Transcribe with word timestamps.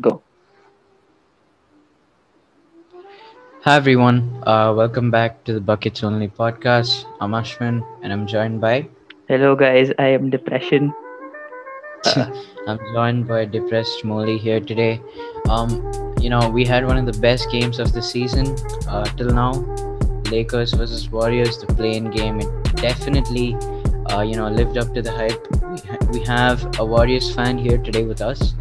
Go. 0.00 0.22
Hi 3.64 3.76
everyone, 3.76 4.42
uh, 4.46 4.72
welcome 4.74 5.10
back 5.10 5.44
to 5.44 5.52
the 5.52 5.60
Buckets 5.60 6.02
Only 6.02 6.28
podcast. 6.28 7.04
I'm 7.20 7.32
Ashwin 7.32 7.84
and 8.02 8.12
I'm 8.12 8.26
joined 8.26 8.60
by 8.60 8.88
Hello, 9.28 9.54
guys. 9.54 9.92
I 9.98 10.06
am 10.06 10.30
Depression. 10.30 10.92
Uh, 12.04 12.32
I'm 12.66 12.78
joined 12.94 13.28
by 13.28 13.44
depressed 13.44 14.04
Molly 14.04 14.38
here 14.38 14.60
today. 14.60 15.00
Um, 15.48 15.70
you 16.20 16.30
know, 16.30 16.48
we 16.48 16.64
had 16.64 16.86
one 16.86 16.96
of 16.96 17.06
the 17.06 17.20
best 17.20 17.50
games 17.50 17.78
of 17.78 17.92
the 17.92 18.02
season 18.02 18.56
uh, 18.88 19.04
till 19.16 19.30
now. 19.30 19.52
Lakers 20.30 20.72
versus 20.72 21.10
Warriors, 21.10 21.58
the 21.58 21.66
play-in 21.66 22.10
game. 22.10 22.40
It 22.40 22.48
definitely, 22.76 23.54
uh, 24.10 24.22
you 24.22 24.36
know, 24.36 24.48
lived 24.48 24.78
up 24.78 24.94
to 24.94 25.02
the 25.02 25.12
hype. 25.12 25.46
We, 25.70 25.78
ha- 25.78 25.98
we 26.12 26.20
have 26.24 26.80
a 26.80 26.84
Warriors 26.84 27.34
fan 27.34 27.58
here 27.58 27.78
today 27.78 28.04
with 28.04 28.22
us. 28.22 28.54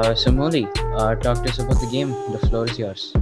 Uh, 0.00 0.14
so 0.14 0.30
Molly, 0.32 0.66
uh, 0.98 1.14
talk 1.16 1.42
to 1.44 1.50
us 1.50 1.58
about 1.58 1.80
the 1.80 1.88
game. 1.92 2.10
The 2.34 2.38
floor 2.48 2.64
is 2.66 2.78
yours. 2.78 3.12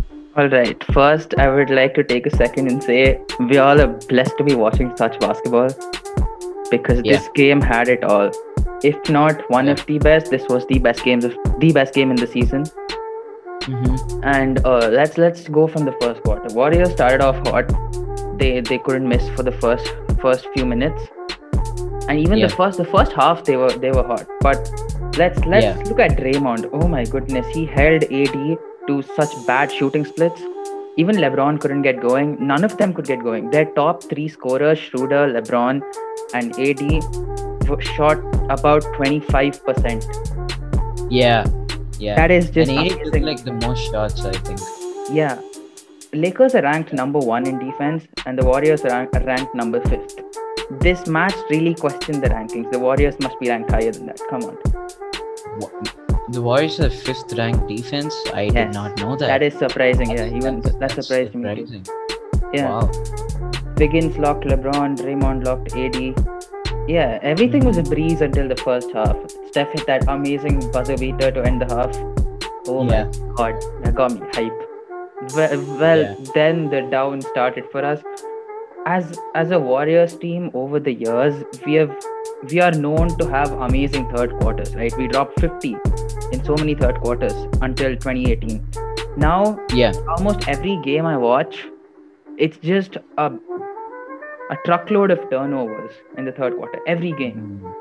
all 0.41 0.49
right. 0.51 0.85
First, 0.97 1.33
I 1.45 1.47
would 1.53 1.71
like 1.77 1.95
to 1.95 2.03
take 2.11 2.27
a 2.31 2.33
second 2.41 2.69
and 2.73 2.83
say 2.89 2.99
we 3.51 3.57
all 3.63 3.81
are 3.85 3.89
blessed 4.11 4.37
to 4.41 4.45
be 4.49 4.55
watching 4.65 4.91
such 5.01 5.17
basketball 5.25 5.71
because 6.75 7.01
Yeah. 7.05 7.15
this 7.15 7.29
game 7.41 7.61
had 7.71 7.89
it 7.95 8.05
all. 8.05 8.31
If 8.91 9.11
not 9.17 9.41
one 9.55 9.67
Yeah. 9.71 9.73
of 9.79 9.83
the 9.89 9.97
best, 10.05 10.31
this 10.35 10.45
was 10.57 10.67
the 10.73 10.79
best 10.89 11.03
games 11.09 11.25
of 11.31 11.35
the 11.65 11.73
best 11.79 11.95
game 12.01 12.13
in 12.17 12.21
the 12.25 12.29
season. 12.37 12.63
Mm-hmm. 13.65 14.21
And 14.35 14.61
uh, 14.73 14.89
let's 14.99 15.19
let's 15.25 15.49
go 15.59 15.67
from 15.77 15.85
the 15.91 15.95
first 16.03 16.23
quarter. 16.29 16.55
Warriors 16.61 16.93
started 16.99 17.25
off 17.31 17.41
hot. 17.49 17.75
They 18.45 18.53
they 18.73 18.79
couldn't 18.79 19.09
miss 19.15 19.29
for 19.39 19.43
the 19.51 19.57
first 19.65 19.91
first 20.27 20.47
few 20.55 20.69
minutes, 20.75 21.09
and 22.09 22.19
even 22.27 22.39
Yeah. 22.39 22.47
the 22.47 22.55
first 22.63 22.79
the 22.85 22.89
first 22.95 23.19
half 23.23 23.43
they 23.51 23.57
were 23.65 23.73
they 23.87 23.91
were 23.99 24.07
hot. 24.13 24.25
But 24.47 24.71
let's 25.23 25.45
let's 25.55 25.65
Yeah. 25.67 25.83
look 25.91 26.01
at 26.07 26.17
Draymond. 26.21 26.69
Oh 26.73 26.87
my 26.95 27.05
goodness, 27.17 27.47
he 27.55 27.65
held 27.67 28.05
AD 28.21 28.37
to 28.89 29.03
such 29.17 29.35
bad 29.47 29.73
shooting 29.81 30.05
splits. 30.13 30.43
Even 31.03 31.17
LeBron 31.25 31.61
couldn't 31.61 31.83
get 31.83 32.01
going. 32.01 32.31
None 32.53 32.65
of 32.69 32.77
them 32.79 32.93
could 32.95 33.07
get 33.07 33.23
going. 33.23 33.51
Their 33.51 33.67
top 33.81 34.03
three 34.13 34.29
scorers, 34.29 34.79
Schroeder, 34.79 35.21
LeBron, 35.35 35.83
and 36.35 36.59
AD, 36.59 37.83
shot 37.97 38.19
about 38.57 38.83
twenty 38.97 39.21
five 39.21 39.61
percent. 39.65 40.07
Yeah, 41.11 41.45
yeah. 41.99 42.17
That 42.17 42.31
is 42.31 42.51
just 42.51 42.71
and 42.71 42.81
he 42.81 42.91
took 43.05 43.21
like 43.29 43.45
the 43.45 43.53
most 43.67 43.91
shots, 43.91 44.25
I 44.25 44.33
think. 44.33 44.61
Yeah. 45.21 45.39
Lakers 46.13 46.55
are 46.55 46.63
ranked 46.63 46.93
number 46.93 47.19
one 47.19 47.47
in 47.47 47.59
defense, 47.59 48.07
and 48.27 48.39
the 48.39 48.45
Warriors 48.45 48.85
are 48.85 48.91
rank- 48.97 49.15
are 49.17 49.25
ranked 49.25 49.55
number 49.55 49.81
fifth. 49.89 50.19
This 50.85 51.07
match 51.07 51.35
really 51.51 51.75
questioned 51.75 52.23
the 52.23 52.29
rankings. 52.31 52.71
The 52.73 52.79
Warriors 52.79 53.19
must 53.21 53.39
be 53.41 53.49
ranked 53.51 53.71
higher 53.71 53.93
than 53.93 54.07
that. 54.07 54.21
Come 54.31 54.45
on. 54.45 54.57
The 56.31 56.43
Warriors 56.43 56.79
are 56.81 56.91
fifth 56.91 57.33
ranked 57.39 57.69
defense. 57.69 58.15
I 58.35 58.43
Yes. 58.43 58.53
did 58.55 58.75
not 58.75 58.99
know 59.01 59.17
that. 59.17 59.29
That 59.29 59.43
is 59.43 59.55
surprising. 59.55 60.11
Yeah, 60.11 60.27
even 60.27 60.61
That's- 60.61 60.81
that 60.81 61.05
surprised 61.05 61.35
me. 61.35 61.55
too. 61.55 61.83
Yeah. 62.53 62.69
Wow. 62.71 62.91
Wiggins 63.79 64.19
locked 64.19 64.45
LeBron, 64.45 64.97
Draymond 64.99 65.45
locked 65.47 65.75
AD. 65.77 66.15
Yeah, 66.89 67.19
everything 67.23 67.65
was 67.65 67.77
a 67.77 67.83
mm-hmm. 67.83 67.93
breeze 67.93 68.21
until 68.21 68.49
the 68.49 68.57
first 68.57 68.91
half. 68.93 69.17
Steph 69.49 69.73
hit 69.73 69.87
that 69.87 70.05
amazing 70.09 70.71
buzzer 70.73 70.97
beater 70.97 71.31
to 71.31 71.43
end 71.43 71.61
the 71.63 71.75
half. 71.75 71.97
Oh 72.67 72.85
Yeah. 72.91 73.05
my 73.05 73.35
god, 73.37 73.55
that 73.85 73.95
got 73.95 74.13
me 74.13 74.21
hype. 74.33 74.65
Well, 75.37 75.65
well 75.81 76.03
Yeah. 76.03 76.15
then 76.35 76.71
the 76.71 76.83
down 76.97 77.21
started 77.21 77.71
for 77.71 77.85
us. 77.85 78.03
As 78.87 79.19
as 79.35 79.51
a 79.51 79.59
Warriors 79.59 80.17
team 80.17 80.51
over 80.55 80.81
the 80.81 80.95
years, 80.95 81.45
we 81.67 81.75
have 81.75 81.95
we 82.51 82.61
are 82.61 82.71
known 82.73 83.09
to 83.19 83.27
have 83.29 83.53
amazing 83.53 84.09
third 84.15 84.33
quarters, 84.41 84.75
right? 84.77 84.97
We 84.97 85.09
dropped 85.09 85.41
50 85.41 85.77
in 86.33 86.45
so 86.45 86.55
many 86.57 86.75
third 86.75 87.01
quarters 87.01 87.33
until 87.63 87.97
2018. 87.97 88.67
Now 89.17 89.59
Yeah. 89.75 89.93
almost 90.17 90.49
every 90.49 90.77
game 90.85 91.07
I 91.07 91.17
watch, 91.17 91.67
it's 92.37 92.59
just 92.59 92.97
a 93.17 93.33
a 94.51 94.57
truckload 94.65 95.11
of 95.11 95.29
turnovers 95.31 95.93
in 96.17 96.25
the 96.25 96.33
third 96.33 96.57
quarter. 96.57 96.79
Every 96.87 97.13
game. 97.13 97.41
Mm. 97.63 97.73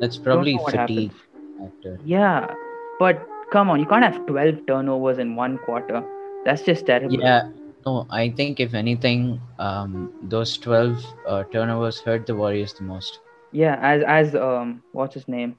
That's 0.00 0.16
probably 0.16 0.58
fatigue 0.70 1.10
factor. 1.58 1.98
Yeah, 2.04 2.54
but 2.98 3.26
come 3.50 3.68
on, 3.68 3.78
you 3.78 3.86
can't 3.86 4.02
have 4.02 4.24
12 4.26 4.66
turnovers 4.66 5.18
in 5.18 5.36
one 5.36 5.58
quarter. 5.58 6.02
That's 6.46 6.62
just 6.62 6.86
terrible. 6.86 7.20
Yeah. 7.20 7.50
No, 7.84 8.06
I 8.10 8.30
think 8.30 8.58
if 8.60 8.74
anything, 8.74 9.40
um, 9.58 10.12
those 10.22 10.56
twelve 10.56 11.04
uh, 11.26 11.42
turnovers 11.52 12.00
hurt 12.00 12.26
the 12.26 12.34
Warriors 12.34 12.72
the 12.74 12.84
most. 12.84 13.18
Yeah, 13.52 13.78
as 13.80 14.02
as 14.02 14.34
um, 14.34 14.82
what's 14.92 15.14
his 15.14 15.28
name? 15.28 15.58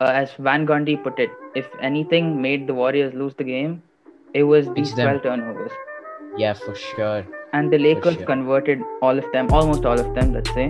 Uh, 0.00 0.12
as 0.22 0.32
Van 0.38 0.64
Gundy 0.64 1.02
put 1.02 1.18
it, 1.18 1.30
if 1.56 1.66
anything 1.80 2.40
made 2.40 2.68
the 2.68 2.74
Warriors 2.74 3.14
lose 3.14 3.34
the 3.34 3.42
game, 3.44 3.82
it 4.32 4.44
was 4.44 4.68
these 4.74 4.92
12 4.92 5.24
turnovers. 5.24 5.72
Yeah, 6.36 6.52
for 6.52 6.74
sure. 6.76 7.26
And 7.52 7.72
the 7.72 7.78
Lakers 7.78 8.14
sure. 8.14 8.26
converted 8.26 8.80
all 9.02 9.18
of 9.18 9.24
them, 9.32 9.50
almost 9.50 9.84
all 9.84 9.98
of 9.98 10.14
them, 10.14 10.32
let's 10.32 10.54
say. 10.54 10.68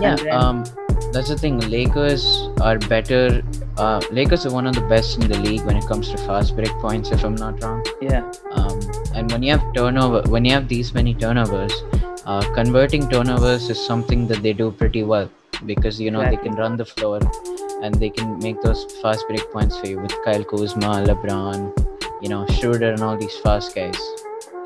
Yeah. 0.00 0.16
Then- 0.16 0.32
Um, 0.32 0.64
that's 1.12 1.28
the 1.28 1.36
thing. 1.38 1.60
Lakers 1.70 2.24
are 2.60 2.78
better. 2.78 3.42
Uh, 3.76 4.00
Lakers 4.10 4.46
are 4.46 4.52
one 4.52 4.66
of 4.66 4.74
the 4.74 4.86
best 4.92 5.18
in 5.18 5.28
the 5.30 5.38
league 5.38 5.62
when 5.64 5.76
it 5.76 5.86
comes 5.86 6.10
to 6.10 6.18
fast 6.18 6.56
break 6.56 6.72
points, 6.86 7.10
if 7.12 7.24
I'm 7.24 7.36
not 7.36 7.62
wrong. 7.62 7.84
Yeah, 8.00 8.24
um, 8.52 8.80
and 9.14 9.30
when 9.30 9.42
you 9.42 9.52
have 9.56 9.64
turnover 9.74 10.22
when 10.28 10.44
you 10.44 10.52
have 10.52 10.68
these 10.68 10.92
many 10.92 11.14
turnovers 11.14 11.72
uh, 12.30 12.42
converting 12.54 13.08
turnovers 13.12 13.68
is 13.74 13.78
something 13.90 14.26
that 14.30 14.42
they 14.42 14.52
do 14.52 14.70
pretty 14.70 15.02
well 15.02 15.28
because 15.66 16.00
you 16.00 16.10
know 16.10 16.24
they 16.30 16.36
can 16.46 16.54
run 16.62 16.76
the 16.76 16.84
floor 16.84 17.18
and 17.82 17.94
they 18.02 18.10
can 18.18 18.38
make 18.46 18.60
those 18.66 18.82
fast 19.02 19.24
break 19.28 19.44
points 19.52 19.78
for 19.78 19.88
you 19.88 19.98
with 20.00 20.14
Kyle 20.24 20.44
Kuzma, 20.44 20.90
LeBron, 21.08 21.62
you 22.22 22.28
know 22.28 22.46
Schroeder 22.56 22.90
and 22.92 23.02
all 23.02 23.16
these 23.16 23.36
fast 23.46 23.74
guys. 23.74 23.98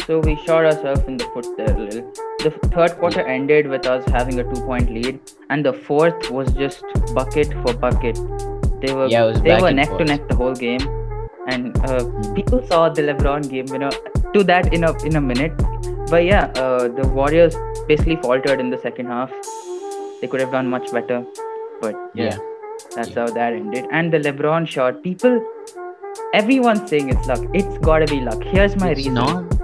So 0.06 0.19
we 0.19 0.36
shot 0.44 0.66
ourselves 0.70 1.04
in 1.12 1.16
the 1.16 1.28
foot 1.34 1.47
there 1.56 1.75
a 1.75 1.78
little. 1.84 2.12
The 2.44 2.50
third 2.75 2.98
quarter 2.98 3.22
ended 3.26 3.69
with 3.75 3.86
us 3.86 4.04
having 4.16 4.41
a 4.41 4.44
two-point 4.44 4.91
lead, 4.96 5.20
and 5.48 5.64
the 5.64 5.72
fourth 5.72 6.31
was 6.31 6.52
just 6.52 6.84
bucket 7.14 7.54
for 7.62 7.72
bucket. 7.86 8.19
They 8.82 8.92
were 8.92 9.06
Yeah, 9.06 9.32
they 9.48 9.58
were 9.62 9.72
neck 9.72 9.96
to 10.02 10.04
neck 10.04 10.28
the 10.28 10.36
whole 10.42 10.54
game, 10.54 10.84
and 11.54 11.78
uh, 11.88 12.04
people 12.41 12.66
saw 12.66 12.88
the 13.00 13.08
LeBron 13.10 13.48
game. 13.56 13.69
You 13.69 13.82
know, 13.86 13.94
to 14.34 14.44
that 14.52 14.75
in 14.75 14.84
a 14.84 14.92
in 15.12 15.16
a 15.22 15.26
minute. 15.32 15.66
But 16.10 16.25
yeah, 16.25 16.44
uh, 16.56 16.88
the 16.88 17.06
Warriors 17.09 17.54
basically 17.88 18.16
faltered 18.16 18.60
in 18.60 18.70
the 18.70 18.78
second 18.78 19.06
half. 19.06 19.31
They 20.20 20.26
could 20.28 20.41
have 20.41 20.50
done 20.53 20.69
much 20.69 20.91
better, 20.92 21.25
but 21.81 21.94
yeah, 22.15 22.25
Yeah. 22.25 22.37
that's 22.97 23.10
Yeah. 23.10 23.20
how 23.26 23.26
that 23.38 23.53
ended. 23.53 23.87
And 23.91 24.12
the 24.12 24.19
LeBron 24.26 24.66
shot, 24.69 25.03
people, 25.03 25.41
everyone's 26.32 26.88
saying 26.91 27.09
it's 27.10 27.26
luck. 27.26 27.43
It's 27.53 27.78
gotta 27.78 28.06
be 28.06 28.20
luck. 28.20 28.43
Here's 28.44 28.76
my 28.76 28.91
It's 28.91 28.98
reason. 28.98 29.14
not. 29.14 29.54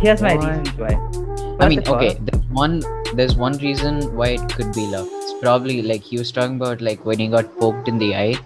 Here's 0.00 0.22
my 0.22 0.34
Why? 0.36 0.48
reasons 0.48 0.78
why. 0.78 0.94
I 1.60 1.68
mean, 1.68 1.82
okay. 1.94 2.16
There's 2.20 2.44
one. 2.62 2.80
There's 3.14 3.36
one 3.36 3.54
reason 3.58 4.00
why 4.16 4.28
it 4.38 4.48
could 4.54 4.72
be 4.74 4.86
luck. 4.96 5.06
It's 5.22 5.34
probably 5.42 5.82
like 5.82 6.02
he 6.02 6.18
was 6.18 6.30
talking 6.32 6.56
about, 6.60 6.80
like 6.80 7.04
when 7.04 7.18
he 7.18 7.28
got 7.28 7.52
poked 7.58 7.88
in 7.88 7.98
the 7.98 8.14
eye. 8.24 8.36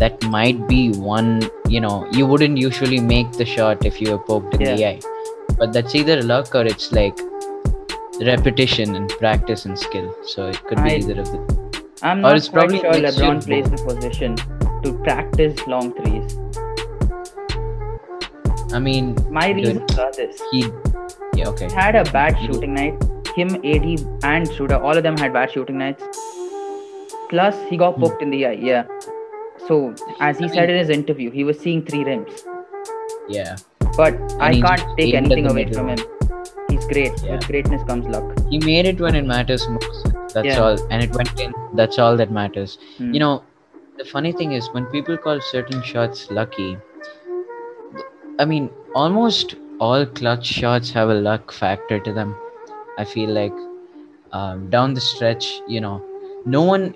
That 0.00 0.24
might 0.32 0.66
be 0.70 0.80
one. 1.10 1.28
You 1.74 1.80
know, 1.80 1.92
you 2.12 2.26
wouldn't 2.26 2.58
usually 2.62 2.98
make 3.00 3.30
the 3.42 3.44
shot 3.52 3.84
if 3.90 4.00
you 4.00 4.10
were 4.14 4.18
poked 4.30 4.54
in 4.56 4.64
the 4.64 4.86
eye, 4.88 4.98
but 5.58 5.72
that's 5.72 5.94
either 5.94 6.22
luck 6.22 6.54
or 6.54 6.64
it's 6.64 6.92
like 6.92 7.18
repetition 8.20 8.94
and 8.96 9.08
practice 9.10 9.64
and 9.66 9.78
skill. 9.78 10.14
So 10.24 10.48
it 10.48 10.62
could 10.64 10.82
be 10.84 10.90
I- 10.90 10.96
either 10.96 11.20
of 11.20 11.30
the. 11.32 11.66
I'm 12.02 12.18
Or 12.18 12.34
not 12.34 12.50
quite 12.50 12.52
probably 12.52 12.78
sure 12.80 12.92
LeBron 12.92 13.44
plays 13.46 13.70
the 13.70 13.78
position 13.84 14.36
to 14.82 14.92
practice 15.02 15.58
long 15.66 15.92
threes. 15.94 16.36
I 18.74 18.78
mean, 18.78 19.16
My 19.30 19.50
reasons 19.50 19.98
are 19.98 20.12
this. 20.12 20.40
he. 20.50 20.66
Yeah. 21.34 21.48
Okay. 21.48 21.66
He 21.68 21.74
had 21.74 21.96
a 21.96 22.04
bad 22.12 22.36
shooting 22.44 22.74
night. 22.74 23.02
Him, 23.34 23.54
AD, 23.64 23.86
and 24.24 24.50
Schroeder, 24.52 24.76
all 24.76 24.96
of 24.96 25.02
them 25.02 25.16
had 25.16 25.32
bad 25.32 25.50
shooting 25.52 25.78
nights. 25.78 26.02
Plus, 27.30 27.54
he 27.70 27.76
got 27.76 27.94
Hmm. 27.94 28.02
poked 28.02 28.22
in 28.22 28.30
the 28.30 28.46
eye. 28.46 28.52
Yeah. 28.52 28.84
So, 29.66 29.94
as 30.20 30.38
he 30.38 30.44
I 30.44 30.48
said 30.48 30.68
mean- 30.68 30.70
in 30.70 30.78
his 30.78 30.90
interview, 30.90 31.30
he 31.30 31.44
was 31.44 31.58
seeing 31.58 31.82
three 31.84 32.04
rims. 32.04 32.44
Yeah. 33.28 33.56
But 33.96 34.14
I 34.40 34.60
can't 34.60 34.98
take 34.98 35.14
anything 35.14 35.50
away 35.50 35.72
from 35.72 35.88
him. 35.88 35.98
He's 36.70 36.84
great. 36.86 37.12
Yeah. 37.22 37.32
With 37.36 37.46
greatness 37.46 37.82
comes 37.84 38.06
luck. 38.06 38.24
He 38.50 38.58
made 38.58 38.86
it 38.86 39.00
when 39.00 39.14
it 39.14 39.24
matters 39.26 39.66
most. 39.68 40.08
That's 40.34 40.46
Yeah. 40.48 40.60
all, 40.60 40.78
and 40.90 41.02
it 41.02 41.14
went 41.14 41.40
in. 41.40 41.54
That's 41.74 41.98
all 41.98 42.16
that 42.16 42.30
matters. 42.30 42.78
Hmm. 42.98 43.12
You 43.14 43.20
know, 43.20 43.42
the 43.98 44.04
funny 44.04 44.32
thing 44.32 44.52
is 44.52 44.68
when 44.72 44.86
people 44.86 45.16
call 45.16 45.40
certain 45.40 45.82
shots 45.82 46.30
lucky, 46.30 46.76
I 48.38 48.44
mean, 48.44 48.68
almost 48.94 49.54
all 49.80 50.04
clutch 50.04 50.44
shots 50.46 50.90
have 50.90 51.08
a 51.08 51.14
luck 51.14 51.52
factor 51.52 51.98
to 52.00 52.12
them. 52.12 52.34
I 52.98 53.04
feel 53.04 53.30
like 53.30 53.52
um, 54.32 54.68
down 54.70 54.94
the 54.94 55.00
stretch, 55.00 55.60
you 55.68 55.80
know, 55.80 56.02
no 56.44 56.62
one 56.62 56.94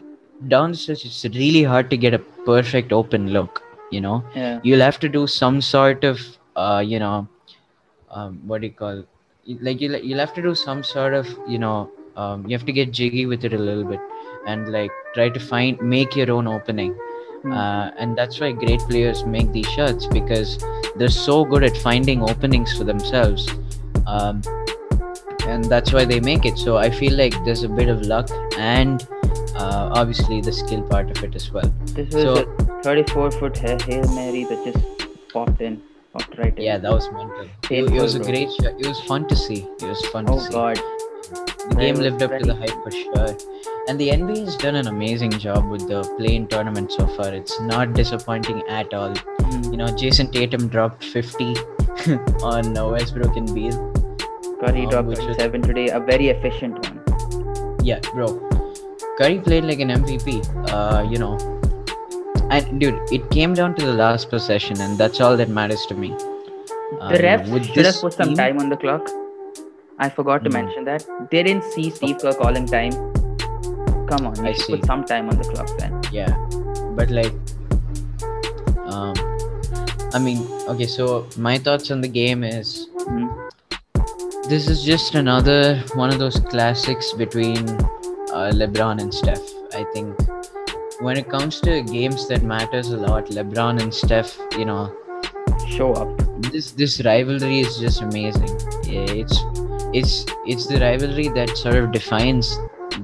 down 0.48 0.72
the 0.72 0.76
stretch. 0.76 1.04
It's 1.06 1.24
really 1.24 1.62
hard 1.62 1.88
to 1.90 1.96
get 1.96 2.12
a 2.14 2.18
perfect 2.18 2.92
open 2.92 3.30
look. 3.32 3.62
You 3.90 4.00
know, 4.00 4.22
Yeah. 4.34 4.60
you'll 4.62 4.80
have 4.80 4.98
to 5.00 5.08
do 5.08 5.26
some 5.26 5.60
sort 5.60 6.04
of, 6.04 6.20
uh, 6.66 6.80
you 6.80 6.98
know, 6.98 7.28
um, 8.10 8.40
what 8.46 8.60
do 8.60 8.66
you 8.68 8.72
call? 8.82 9.04
Like 9.68 9.80
you'll 9.80 9.96
you'll 10.08 10.18
have 10.24 10.34
to 10.38 10.42
do 10.42 10.54
some 10.54 10.82
sort 10.84 11.14
of, 11.20 11.26
you 11.48 11.58
know, 11.58 11.76
um, 12.16 12.46
you 12.46 12.56
have 12.58 12.66
to 12.66 12.72
get 12.80 12.92
jiggy 13.02 13.26
with 13.26 13.44
it 13.50 13.54
a 13.60 13.62
little 13.68 13.84
bit, 13.84 14.00
and 14.46 14.72
like 14.78 14.90
try 15.14 15.28
to 15.38 15.40
find 15.52 15.80
make 15.96 16.16
your 16.22 16.30
own 16.40 16.46
opening 16.56 16.98
Hmm. 17.42 17.52
uh, 17.58 17.90
and 18.04 18.18
that's 18.18 18.38
why 18.38 18.48
great 18.62 18.80
players 18.88 19.20
make 19.34 19.50
these 19.52 19.68
shots 19.74 20.06
because 20.14 20.50
they're 20.96 21.08
so 21.18 21.36
good 21.52 21.62
at 21.68 21.78
finding 21.84 22.24
openings 22.32 22.74
for 22.80 22.84
themselves. 22.88 23.46
Um, 24.06 24.42
and 25.52 25.64
that's 25.74 25.94
why 25.94 26.04
they 26.10 26.18
make 26.20 26.44
it. 26.50 26.58
So 26.64 26.76
I 26.76 26.90
feel 26.90 27.14
like 27.20 27.32
there's 27.46 27.62
a 27.62 27.70
bit 27.78 27.88
of 27.94 28.02
luck 28.02 28.28
and 28.58 29.06
uh, 29.54 29.88
obviously 30.00 30.42
the 30.42 30.52
skill 30.58 30.82
part 30.90 31.10
of 31.16 31.24
it 31.28 31.34
as 31.34 31.50
well. 31.50 31.72
This 31.94 32.12
was 32.14 32.24
So- 32.24 32.42
a 32.42 32.82
34 32.82 33.30
foot 33.38 33.56
Hail 33.56 34.04
Mary 34.18 34.44
that 34.52 34.62
just 34.68 35.32
popped 35.32 35.62
in, 35.70 35.80
right. 36.38 36.56
Yeah, 36.58 36.78
that 36.78 36.92
was 36.92 37.10
mental. 37.12 37.48
It, 37.70 37.84
it 37.92 38.02
was 38.02 38.14
a 38.14 38.20
great 38.20 38.50
shot. 38.52 38.74
It 38.78 38.86
was 38.86 39.00
fun 39.02 39.28
to 39.28 39.36
see. 39.36 39.66
It 39.80 39.82
was 39.82 40.04
fun 40.06 40.26
to 40.26 40.32
Oh 40.32 40.38
see. 40.40 40.50
god. 40.50 40.76
The 41.70 41.76
game 41.78 41.94
lived 41.96 42.22
up 42.22 42.36
to 42.36 42.44
the 42.44 42.54
hype 42.54 42.70
for 42.82 42.90
sure. 42.90 43.36
And 43.88 43.98
the 43.98 44.08
NBA 44.08 44.44
has 44.44 44.56
done 44.56 44.74
an 44.74 44.88
amazing 44.88 45.30
job 45.30 45.68
with 45.70 45.86
the 45.88 46.02
play-in 46.18 46.48
tournament 46.48 46.90
so 46.92 47.06
far. 47.06 47.32
It's 47.32 47.60
not 47.60 47.92
disappointing 47.94 48.62
at 48.68 48.92
all. 48.92 49.14
Hmm. 49.14 49.70
You 49.72 49.76
know, 49.76 49.86
Jayson 49.86 50.32
Tatum 50.32 50.68
dropped 50.68 51.04
50 51.04 51.44
on 52.42 52.76
uh, 52.76 52.88
Westbrook 52.88 53.36
and 53.36 53.54
Beal. 53.54 53.92
Curry 54.60 54.84
um, 54.84 54.90
dropped 54.90 55.08
which 55.08 55.20
was- 55.20 55.36
today, 55.36 55.88
a 55.88 56.00
very 56.00 56.28
efficient 56.28 56.74
one. 56.88 57.76
Yeah, 57.84 58.00
bro. 58.12 58.26
Curry 59.18 59.38
played 59.40 59.64
like 59.64 59.80
an 59.80 59.88
MVP. 59.90 60.42
Uh, 60.72 61.02
you 61.08 61.18
know, 61.18 61.36
and 62.50 62.80
dude, 62.80 62.98
it 63.12 63.30
came 63.30 63.54
down 63.54 63.74
to 63.76 63.86
the 63.86 63.92
last 64.02 64.28
possession, 64.30 64.80
and 64.80 64.98
that's 64.98 65.20
all 65.20 65.36
that 65.36 65.48
matters 65.48 65.84
to 65.86 65.94
me. 65.94 66.10
Um, 67.00 67.12
The 67.12 67.18
refs 67.26 67.64
should 67.74 67.86
have 67.86 68.00
put 68.00 68.12
some 68.14 68.28
team- 68.28 68.36
time 68.42 68.58
on 68.58 68.68
the 68.68 68.76
clock. 68.76 69.08
I 69.98 70.08
forgot 70.08 70.44
to 70.44 70.50
Hmm. 70.50 70.56
mention 70.60 70.84
that. 70.90 71.04
They 71.30 71.42
didn't 71.48 71.64
see 71.74 71.90
Steve 71.90 72.18
Kerr 72.24 72.32
calling 72.42 72.66
time. 72.66 72.92
Come 74.10 74.26
on, 74.28 74.34
you 74.36 74.46
I 74.50 74.52
should 74.52 74.64
see. 74.66 74.76
put 74.76 74.86
some 74.92 75.04
time 75.04 75.28
on 75.32 75.38
the 75.42 75.48
clock 75.54 75.68
then. 75.78 75.92
yeah 76.12 76.34
but 76.98 77.10
like 77.16 77.34
um 78.94 79.14
i 80.16 80.18
mean 80.24 80.38
okay 80.72 80.86
so 80.94 81.04
my 81.48 81.52
thoughts 81.66 81.90
on 81.96 82.00
the 82.06 82.08
game 82.16 82.42
is 82.48 82.72
Hmm. 83.04 83.28
this 84.52 84.66
is 84.72 84.82
just 84.88 85.14
another 85.20 85.60
one 86.02 86.10
of 86.14 86.18
those 86.24 86.38
classics 86.54 87.12
between 87.22 87.62
uh, 88.38 88.50
lebron 88.62 89.00
and 89.04 89.14
steph 89.20 89.46
i 89.80 89.84
think 89.94 90.26
when 91.00 91.16
it 91.16 91.28
comes 91.28 91.60
to 91.60 91.82
games 91.82 92.26
that 92.28 92.42
matters 92.42 92.88
a 92.90 92.96
lot 92.96 93.26
lebron 93.38 93.80
and 93.82 93.92
steph 94.02 94.36
you 94.58 94.64
know 94.64 94.82
Show 95.76 95.92
up. 95.94 96.10
this 96.52 96.70
this 96.72 96.94
rivalry 97.04 97.60
is 97.60 97.78
just 97.78 98.02
amazing 98.02 98.52
Yeah, 98.92 99.10
it's 99.22 99.38
it's 99.98 100.14
it's 100.54 100.66
the 100.66 100.78
rivalry 100.80 101.28
that 101.38 101.56
sort 101.56 101.76
of 101.80 101.92
defines 101.92 102.50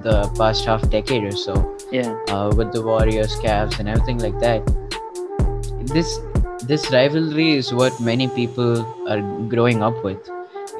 the 0.07 0.17
past 0.39 0.65
half 0.71 0.89
decade 0.95 1.25
or 1.25 1.37
so 1.43 1.55
Yeah. 1.93 2.13
uh, 2.29 2.51
with 2.57 2.73
the 2.73 2.83
Warriors, 2.83 3.35
Cavs, 3.45 3.79
and 3.79 3.89
everything 3.89 4.19
like 4.19 4.39
that. 4.41 4.63
This 5.95 6.19
this 6.73 6.91
rivalry 6.93 7.49
is 7.57 7.73
what 7.73 8.01
many 8.01 8.29
people 8.29 8.83
are 9.09 9.21
growing 9.55 9.83
up 9.83 10.03
with. 10.09 10.19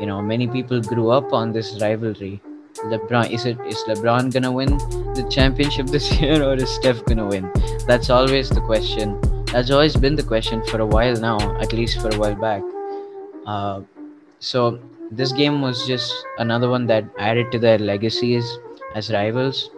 You 0.01 0.07
know, 0.07 0.21
many 0.21 0.49
people 0.49 0.81
grew 0.81 1.11
up 1.11 1.33
on 1.33 1.53
this 1.53 1.79
rivalry. 1.81 2.41
LeBron 2.85 3.31
is 3.31 3.47
it 3.47 3.59
is 3.67 3.83
LeBron 3.89 4.33
gonna 4.33 4.53
win 4.53 4.77
the 5.15 5.27
championship 5.31 5.87
this 5.87 6.13
year 6.21 6.43
or 6.43 6.55
is 6.55 6.71
Steph 6.71 7.05
gonna 7.05 7.27
win? 7.27 7.51
That's 7.87 8.11
always 8.11 8.51
the 8.51 8.61
question. 8.61 9.21
That's 9.53 9.71
always 9.71 9.97
been 9.97 10.17
the 10.17 10.23
question 10.23 10.65
for 10.67 10.81
a 10.81 10.87
while 10.87 11.17
now, 11.17 11.39
at 11.61 11.73
least 11.73 12.01
for 12.01 12.09
a 12.09 12.19
while 12.19 12.35
back. 12.35 12.63
Uh, 13.47 13.81
so 14.39 14.79
this 15.11 15.33
game 15.33 15.63
was 15.63 15.87
just 15.87 16.13
another 16.39 16.69
one 16.69 16.87
that 16.87 17.05
added 17.19 17.51
to 17.53 17.59
their 17.59 17.79
legacies 17.79 18.59
as 18.95 19.11
rivals 19.13 19.71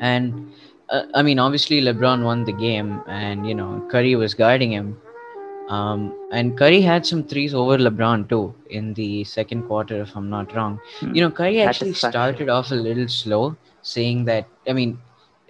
and 0.00 0.50
uh, 0.90 1.02
I 1.14 1.22
mean, 1.22 1.38
obviously 1.38 1.80
LeBron 1.80 2.24
won 2.24 2.44
the 2.44 2.52
game, 2.52 3.02
and 3.06 3.46
you 3.46 3.54
know 3.54 3.86
Curry 3.90 4.16
was 4.16 4.34
guarding 4.34 4.72
him. 4.72 5.00
Um, 5.76 6.00
and 6.32 6.56
Curry 6.58 6.80
had 6.80 7.06
some 7.06 7.22
threes 7.22 7.54
over 7.54 7.78
LeBron 7.78 8.28
too 8.28 8.54
in 8.68 8.92
the 8.94 9.24
second 9.24 9.62
quarter, 9.68 10.00
if 10.02 10.16
I'm 10.16 10.28
not 10.28 10.54
wrong. 10.54 10.80
Hmm. 10.98 11.14
You 11.14 11.22
know, 11.22 11.30
Curry 11.30 11.60
actually 11.62 11.94
started 11.94 12.48
off 12.48 12.72
a 12.72 12.74
little 12.74 13.06
slow, 13.08 13.56
saying 13.82 14.24
that 14.24 14.48
I 14.68 14.72
mean, 14.72 14.98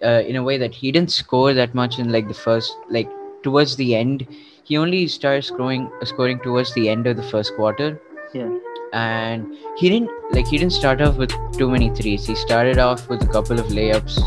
uh, 0.03 0.23
in 0.33 0.37
a 0.37 0.43
way 0.43 0.59
that 0.59 0.75
he 0.75 0.93
didn't 0.93 1.11
score 1.11 1.55
that 1.55 1.75
much 1.75 1.99
in 1.99 2.13
like 2.13 2.29
the 2.29 2.35
first, 2.35 2.77
like 2.91 3.09
towards 3.43 3.77
the 3.77 3.95
end. 3.95 4.27
He 4.65 4.77
only 4.77 5.09
started 5.09 5.43
scoring, 5.45 5.91
scoring 6.05 6.39
towards 6.41 6.73
the 6.75 6.89
end 6.91 7.07
of 7.09 7.17
the 7.17 7.25
first 7.25 7.57
quarter 7.57 8.01
Yeah. 8.35 8.51
and 8.93 9.57
he 9.79 9.89
didn't 9.89 10.11
like 10.35 10.47
he 10.47 10.59
didn't 10.59 10.75
start 10.75 11.01
off 11.07 11.17
with 11.17 11.33
too 11.59 11.69
many 11.71 11.89
threes 11.99 12.27
he 12.31 12.35
started 12.43 12.79
off 12.79 13.09
with 13.09 13.25
a 13.25 13.31
couple 13.37 13.59
of 13.63 13.67
layups 13.79 14.19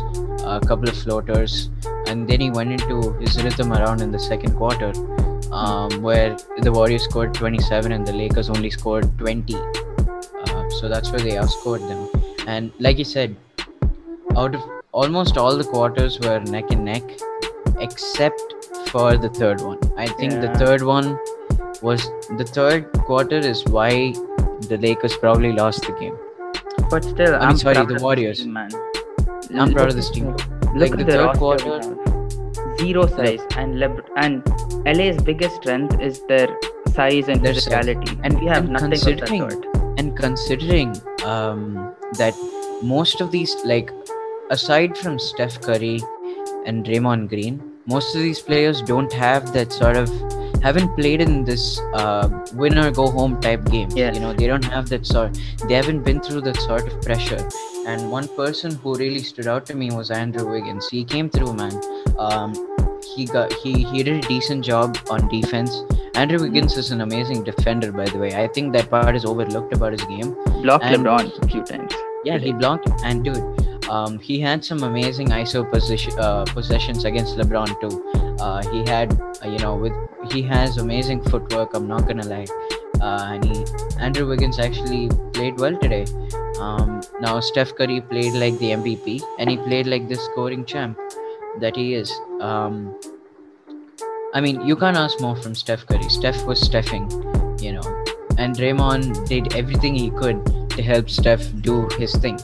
a 0.53 0.59
couple 0.67 0.89
of 0.89 0.97
floaters 1.03 1.69
and 2.07 2.27
then 2.29 2.41
he 2.45 2.49
went 2.57 2.71
into 2.77 3.13
his 3.21 3.41
rhythm 3.43 3.71
around 3.77 4.01
in 4.01 4.11
the 4.11 4.19
second 4.19 4.55
quarter 4.61 4.91
um, 5.61 6.01
where 6.01 6.35
the 6.67 6.71
warriors 6.71 7.03
scored 7.03 7.33
27 7.33 7.91
and 7.91 8.05
the 8.07 8.13
lakers 8.13 8.49
only 8.49 8.69
scored 8.69 9.07
20 9.19 9.55
uh, 9.55 10.69
so 10.69 10.89
that's 10.89 11.11
where 11.11 11.21
they 11.21 11.35
outscored 11.43 11.87
them 11.87 12.47
and 12.47 12.71
like 12.79 12.97
you 12.97 13.05
said 13.05 13.35
out 14.35 14.55
of 14.55 14.61
almost 14.91 15.37
all 15.37 15.57
the 15.57 15.63
quarters 15.75 16.19
were 16.19 16.39
neck 16.55 16.71
and 16.71 16.83
neck 16.85 17.03
except 17.79 18.41
for 18.87 19.17
the 19.17 19.29
third 19.29 19.61
one 19.61 19.79
i 19.97 20.07
think 20.07 20.33
the 20.47 20.51
third 20.63 20.81
one 20.81 21.17
was 21.81 22.03
the 22.37 22.45
third 22.45 22.91
quarter 23.09 23.37
is 23.37 23.63
why 23.65 23.89
the 24.69 24.77
Lakers 24.77 25.15
probably 25.17 25.51
lost 25.51 25.81
the 25.85 25.91
game. 25.99 26.17
But 26.89 27.03
still, 27.03 27.35
I 27.35 27.39
I'm 27.39 27.57
sorry, 27.57 27.85
the 27.85 27.97
Warriors. 28.01 28.39
team, 28.39 28.53
man. 28.53 28.69
I'm 29.53 29.73
proud 29.73 29.89
of 29.89 29.95
this 29.95 30.09
team. 30.09 30.27
Look 30.31 30.75
Like 30.75 30.91
at 30.91 30.97
the 30.99 31.03
the 31.03 31.11
third 31.11 31.25
roster 31.25 31.39
quarter-. 31.39 31.95
Zero 32.79 33.05
size, 33.07 33.41
and 33.57 33.75
Leb- 33.75 34.03
and 34.17 34.43
LA's 34.85 35.21
biggest 35.23 35.55
strength 35.57 35.99
is 35.99 36.21
their 36.27 36.47
size 36.93 37.27
and 37.27 37.41
Their 37.45 37.53
size. 37.53 37.85
physicality, 37.85 38.19
And- 38.23 38.39
we 38.39 38.47
have 38.47 38.63
and 38.65 38.73
nothing 38.73 38.93
of 38.93 39.19
that 39.19 39.27
sort. 39.29 39.65
And 39.97 40.17
considering 40.17 40.95
um, 41.25 41.93
that 42.17 42.33
most 42.81 43.21
of 43.21 43.31
these, 43.31 43.55
like, 43.63 43.91
aside 44.49 44.97
from 44.97 45.19
Steph 45.19 45.61
Curry 45.61 45.99
and 46.65 46.83
Draymond 46.85 47.29
Green, 47.29 47.61
most 47.85 48.15
of 48.15 48.21
these 48.21 48.39
players 48.41 48.81
don't 48.81 49.11
have 49.13 49.53
that 49.53 49.71
sort 49.71 49.95
of 49.97 50.09
haven't 50.63 50.95
played 50.95 51.21
in 51.21 51.43
this 51.43 51.79
uh, 51.93 52.27
win 52.53 52.77
or 52.77 52.89
go 52.91 53.07
home 53.11 53.39
type 53.41 53.63
game. 53.69 53.89
Yeah. 53.91 54.13
You 54.13 54.21
know, 54.21 54.33
they 54.33 54.47
don't 54.47 54.65
have 54.65 54.89
that 54.89 55.05
sort. 55.05 55.37
They 55.67 55.75
haven't 55.75 56.03
been 56.03 56.21
through 56.21 56.41
that 56.41 56.57
sort 56.57 56.87
of 56.87 57.01
pressure. 57.01 57.47
And 57.85 58.09
one 58.09 58.27
person 58.29 58.75
who 58.75 58.95
really 58.95 59.19
stood 59.19 59.47
out 59.47 59.65
to 59.67 59.75
me 59.75 59.91
was 59.91 60.09
Andrew 60.09 60.49
Wiggins. 60.49 60.87
He 60.89 61.03
came 61.03 61.29
through, 61.29 61.53
man. 61.53 61.73
Um, 62.17 62.53
he 63.15 63.25
got 63.25 63.51
he 63.53 63.83
he 63.83 64.03
did 64.03 64.23
a 64.23 64.27
decent 64.27 64.63
job 64.65 64.97
on 65.09 65.27
defense. 65.27 65.81
Andrew 66.15 66.39
Wiggins 66.39 66.77
is 66.77 66.91
an 66.91 67.01
amazing 67.01 67.43
defender, 67.43 67.91
by 67.91 68.05
the 68.05 68.17
way. 68.17 68.33
I 68.35 68.47
think 68.47 68.71
that 68.73 68.89
part 68.89 69.15
is 69.15 69.25
overlooked 69.25 69.73
about 69.73 69.91
his 69.91 70.03
game. 70.05 70.33
Blocked 70.61 70.85
and- 70.85 71.03
LeBron 71.03 71.43
a 71.43 71.47
few 71.47 71.63
times. 71.63 71.93
Yeah, 72.23 72.37
he 72.37 72.53
blocked 72.53 72.89
and 73.03 73.25
dude, 73.25 73.72
um, 73.89 74.19
he 74.19 74.39
had 74.39 74.63
some 74.63 74.83
amazing 74.83 75.27
ISO 75.29 75.69
position 75.69 76.13
uh, 76.19 76.45
possessions 76.45 77.05
against 77.05 77.37
LeBron 77.37 77.79
too. 77.81 78.37
Uh, 78.39 78.61
he 78.71 78.89
had, 78.89 79.19
uh, 79.43 79.49
you 79.49 79.57
know, 79.59 79.75
with 79.75 79.93
he 80.31 80.41
has 80.41 80.77
amazing 80.77 81.21
footwork. 81.23 81.73
I'm 81.73 81.87
not 81.87 82.07
gonna 82.07 82.25
lie. 82.25 82.47
Uh, 83.01 83.33
and 83.33 83.43
he, 83.43 83.65
Andrew 83.99 84.27
Wiggins 84.27 84.59
actually 84.59 85.09
played 85.33 85.59
well 85.59 85.77
today. 85.77 86.05
Um, 86.59 87.01
now 87.19 87.39
Steph 87.39 87.75
Curry 87.75 87.99
played 88.01 88.33
like 88.33 88.57
the 88.59 88.71
MVP, 88.71 89.21
and 89.39 89.49
he 89.49 89.57
played 89.57 89.87
like 89.87 90.07
the 90.07 90.15
scoring 90.15 90.65
champ 90.65 90.97
that 91.59 91.75
he 91.75 91.93
is. 91.95 92.11
Um, 92.39 92.97
I 94.33 94.41
mean, 94.41 94.65
you 94.65 94.75
can't 94.75 94.97
ask 94.97 95.19
more 95.21 95.35
from 95.35 95.53
Steph 95.53 95.85
Curry. 95.85 96.09
Steph 96.09 96.43
was 96.45 96.61
Steffing, 96.61 97.61
you 97.61 97.73
know, 97.73 98.03
and 98.37 98.55
Draymond 98.55 99.27
did 99.27 99.53
everything 99.53 99.95
he 99.95 100.09
could 100.09 100.43
to 100.71 100.81
help 100.81 101.09
Steph 101.09 101.43
do 101.61 101.87
his 101.99 102.15
thing. 102.15 102.39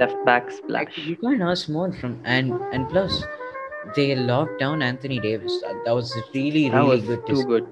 Steph 0.00 0.24
back 0.24 0.44
like, 0.68 0.90
splash. 0.92 1.06
you 1.06 1.16
can't 1.16 1.42
ask 1.42 1.68
more 1.68 1.92
from 1.92 2.18
and 2.24 2.52
and 2.72 2.88
plus 2.88 3.22
they 3.96 4.16
locked 4.16 4.58
down 4.58 4.80
Anthony 4.80 5.20
Davis. 5.20 5.60
That, 5.60 5.82
that 5.84 5.94
was 5.94 6.14
really 6.34 6.70
That 6.70 6.78
really 6.78 7.00
was 7.00 7.04
good. 7.04 7.26
Too 7.26 7.44
good. 7.44 7.66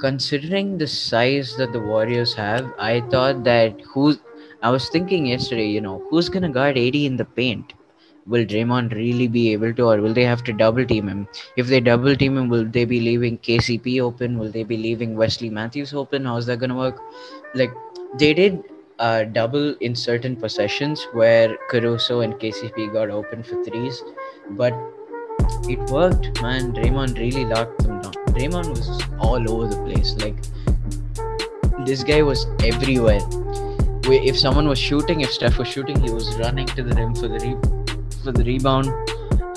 Considering 0.00 0.78
the 0.78 0.86
size 0.86 1.56
that 1.56 1.74
the 1.74 1.80
Warriors 1.80 2.32
have, 2.32 2.72
I 2.78 3.02
thought 3.10 3.44
that 3.44 3.78
who's 3.82 4.20
I 4.62 4.70
was 4.70 4.88
thinking 4.88 5.26
yesterday, 5.26 5.66
you 5.66 5.82
know, 5.82 6.02
who's 6.08 6.30
gonna 6.30 6.48
guard 6.48 6.78
AD 6.78 6.96
in 6.96 7.18
the 7.18 7.26
paint? 7.26 7.74
Will 8.26 8.46
Draymond 8.46 8.94
really 8.94 9.28
be 9.28 9.52
able 9.52 9.74
to, 9.74 9.84
or 9.84 10.00
will 10.00 10.14
they 10.14 10.24
have 10.24 10.42
to 10.44 10.54
double 10.54 10.86
team 10.86 11.08
him? 11.08 11.28
If 11.58 11.66
they 11.66 11.80
double 11.80 12.16
team 12.16 12.38
him, 12.38 12.48
will 12.48 12.64
they 12.64 12.86
be 12.86 13.00
leaving 13.00 13.36
KCP 13.36 14.00
open? 14.00 14.38
Will 14.38 14.50
they 14.50 14.64
be 14.64 14.78
leaving 14.78 15.14
Wesley 15.14 15.50
Matthews 15.50 15.92
open? 15.92 16.24
How's 16.24 16.46
that 16.46 16.58
gonna 16.58 16.76
work? 16.76 17.00
Like 17.54 17.72
they 18.18 18.32
did 18.32 18.64
uh, 19.00 19.24
double 19.24 19.74
in 19.80 19.94
certain 19.96 20.36
possessions 20.36 21.06
where 21.12 21.56
Caruso 21.70 22.20
and 22.20 22.34
KCP 22.34 22.92
got 22.92 23.10
open 23.10 23.42
for 23.42 23.62
threes, 23.64 24.02
but 24.50 24.72
it 25.68 25.78
worked, 25.90 26.40
man. 26.42 26.72
Draymond 26.72 27.18
really 27.18 27.44
locked 27.44 27.82
them 27.82 28.00
down. 28.02 28.12
Draymond 28.34 28.68
was 28.70 29.02
all 29.18 29.50
over 29.50 29.66
the 29.74 29.82
place. 29.82 30.14
Like 30.24 30.36
this 31.86 32.04
guy 32.04 32.22
was 32.22 32.46
everywhere. 32.62 33.20
Wh- 34.06 34.24
If 34.30 34.38
someone 34.38 34.68
was 34.68 34.78
shooting, 34.78 35.22
if 35.22 35.32
Steph 35.32 35.58
was 35.58 35.68
shooting, 35.68 35.98
he 36.00 36.10
was 36.10 36.36
running 36.38 36.66
to 36.68 36.82
the 36.82 36.94
rim 36.94 37.14
for 37.14 37.28
the 37.28 37.38
re- 37.46 38.20
for 38.22 38.32
the 38.32 38.44
rebound. 38.44 38.88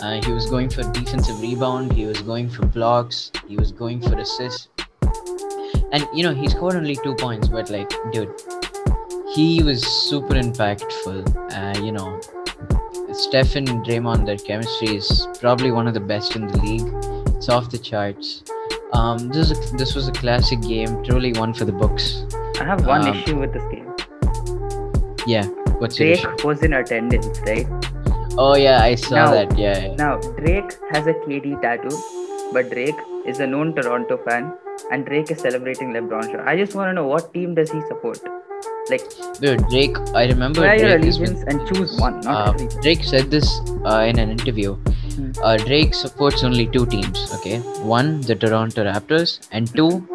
Uh, 0.02 0.22
he 0.26 0.32
was 0.32 0.50
going 0.50 0.70
for 0.70 0.84
defensive 0.92 1.40
rebound. 1.42 1.92
He 1.94 2.06
was 2.06 2.22
going 2.22 2.50
for 2.50 2.66
blocks. 2.66 3.32
He 3.48 3.56
was 3.58 3.72
going 3.72 4.02
for 4.02 4.18
assists. 4.18 4.70
And 5.92 6.08
you 6.14 6.24
know 6.24 6.34
he 6.34 6.48
scored 6.50 6.76
only 6.76 6.96
two 6.96 7.16
points, 7.16 7.48
but 7.48 7.70
like, 7.70 7.92
dude, 8.12 8.32
he 9.34 9.64
was 9.64 9.82
super 9.86 10.36
impactful. 10.36 11.20
Uh, 11.54 11.80
you 11.84 11.92
know, 11.92 12.20
Steph 13.14 13.56
and 13.56 13.68
Draymond, 13.86 14.26
their 14.26 14.38
chemistry 14.38 14.96
is 14.98 15.28
probably 15.40 15.72
one 15.72 15.88
of 15.88 15.94
the 15.94 16.00
best 16.00 16.36
in 16.36 16.48
the 16.48 16.58
league. 16.60 17.36
It's 17.36 17.50
off 17.50 17.70
the 17.70 17.78
charts. 17.78 18.44
Um, 18.94 19.30
this 19.30 19.50
is 19.52 19.74
a, 19.74 19.78
this 19.78 19.96
was 19.96 20.08
a 20.08 20.12
classic 20.12 20.62
game, 20.62 21.04
truly 21.04 21.34
one 21.34 21.54
for 21.54 21.66
the 21.66 21.72
books. 21.72 22.26
I 22.60 22.64
have 22.64 22.86
one 22.86 23.08
Um, 23.08 23.16
issue 23.18 23.40
with 23.40 23.54
this 23.54 23.64
game. 23.72 23.90
Yeah, 25.26 25.46
what's 25.80 26.00
your 26.00 26.10
Drake 26.16 26.26
issue? 26.38 26.48
was 26.48 26.62
in 26.64 26.74
attendance, 26.74 27.40
right? 27.48 27.68
Oh 28.38 28.56
yeah, 28.56 28.82
I 28.84 28.96
saw 28.96 29.16
Now- 29.16 29.32
that. 29.32 29.58
Yeah, 29.58 29.78
yeah. 29.88 29.96
Now, 29.96 30.18
Drake 30.38 30.74
has 30.92 31.08
a 31.08 31.14
KD 31.26 31.56
tattoo, 31.62 31.98
but 32.52 32.70
Drake 32.70 32.96
is 33.26 33.40
a 33.40 33.48
known 33.48 33.74
Toronto 33.76 34.18
fan, 34.28 34.54
and 34.92 35.06
Drake 35.06 35.32
is 35.32 35.40
celebrating 35.40 35.92
LeBron. 35.94 36.46
I 36.48 36.56
just 36.58 36.76
want 36.76 36.90
to 36.90 36.94
know 36.94 37.08
what 37.08 37.34
team 37.34 37.56
does 37.56 37.72
he 37.72 37.82
support? 37.88 38.20
Like, 38.90 39.02
Dude, 39.40 39.66
Drake. 39.70 39.98
I 40.14 40.26
remember 40.28 40.76
your 40.76 40.98
allegiance 40.98 41.42
and 41.48 41.66
choose 41.74 41.98
one, 42.00 42.20
not 42.22 42.62
uh. 42.62 42.68
Drake 42.82 43.04
said 43.04 43.32
this 43.32 43.60
uh, 43.86 44.06
in 44.10 44.20
an 44.20 44.30
interview. 44.30 44.76
Hmm. 45.16 45.32
Uh, 45.42 45.58
Drake 45.58 45.94
supports 45.94 46.44
only 46.44 46.68
two 46.68 46.86
teams. 46.86 47.34
Okay, 47.36 47.60
one 47.82 48.22
the 48.22 48.36
Toronto 48.36 48.84
Raptors, 48.84 49.48
and 49.52 49.74
two 49.74 50.06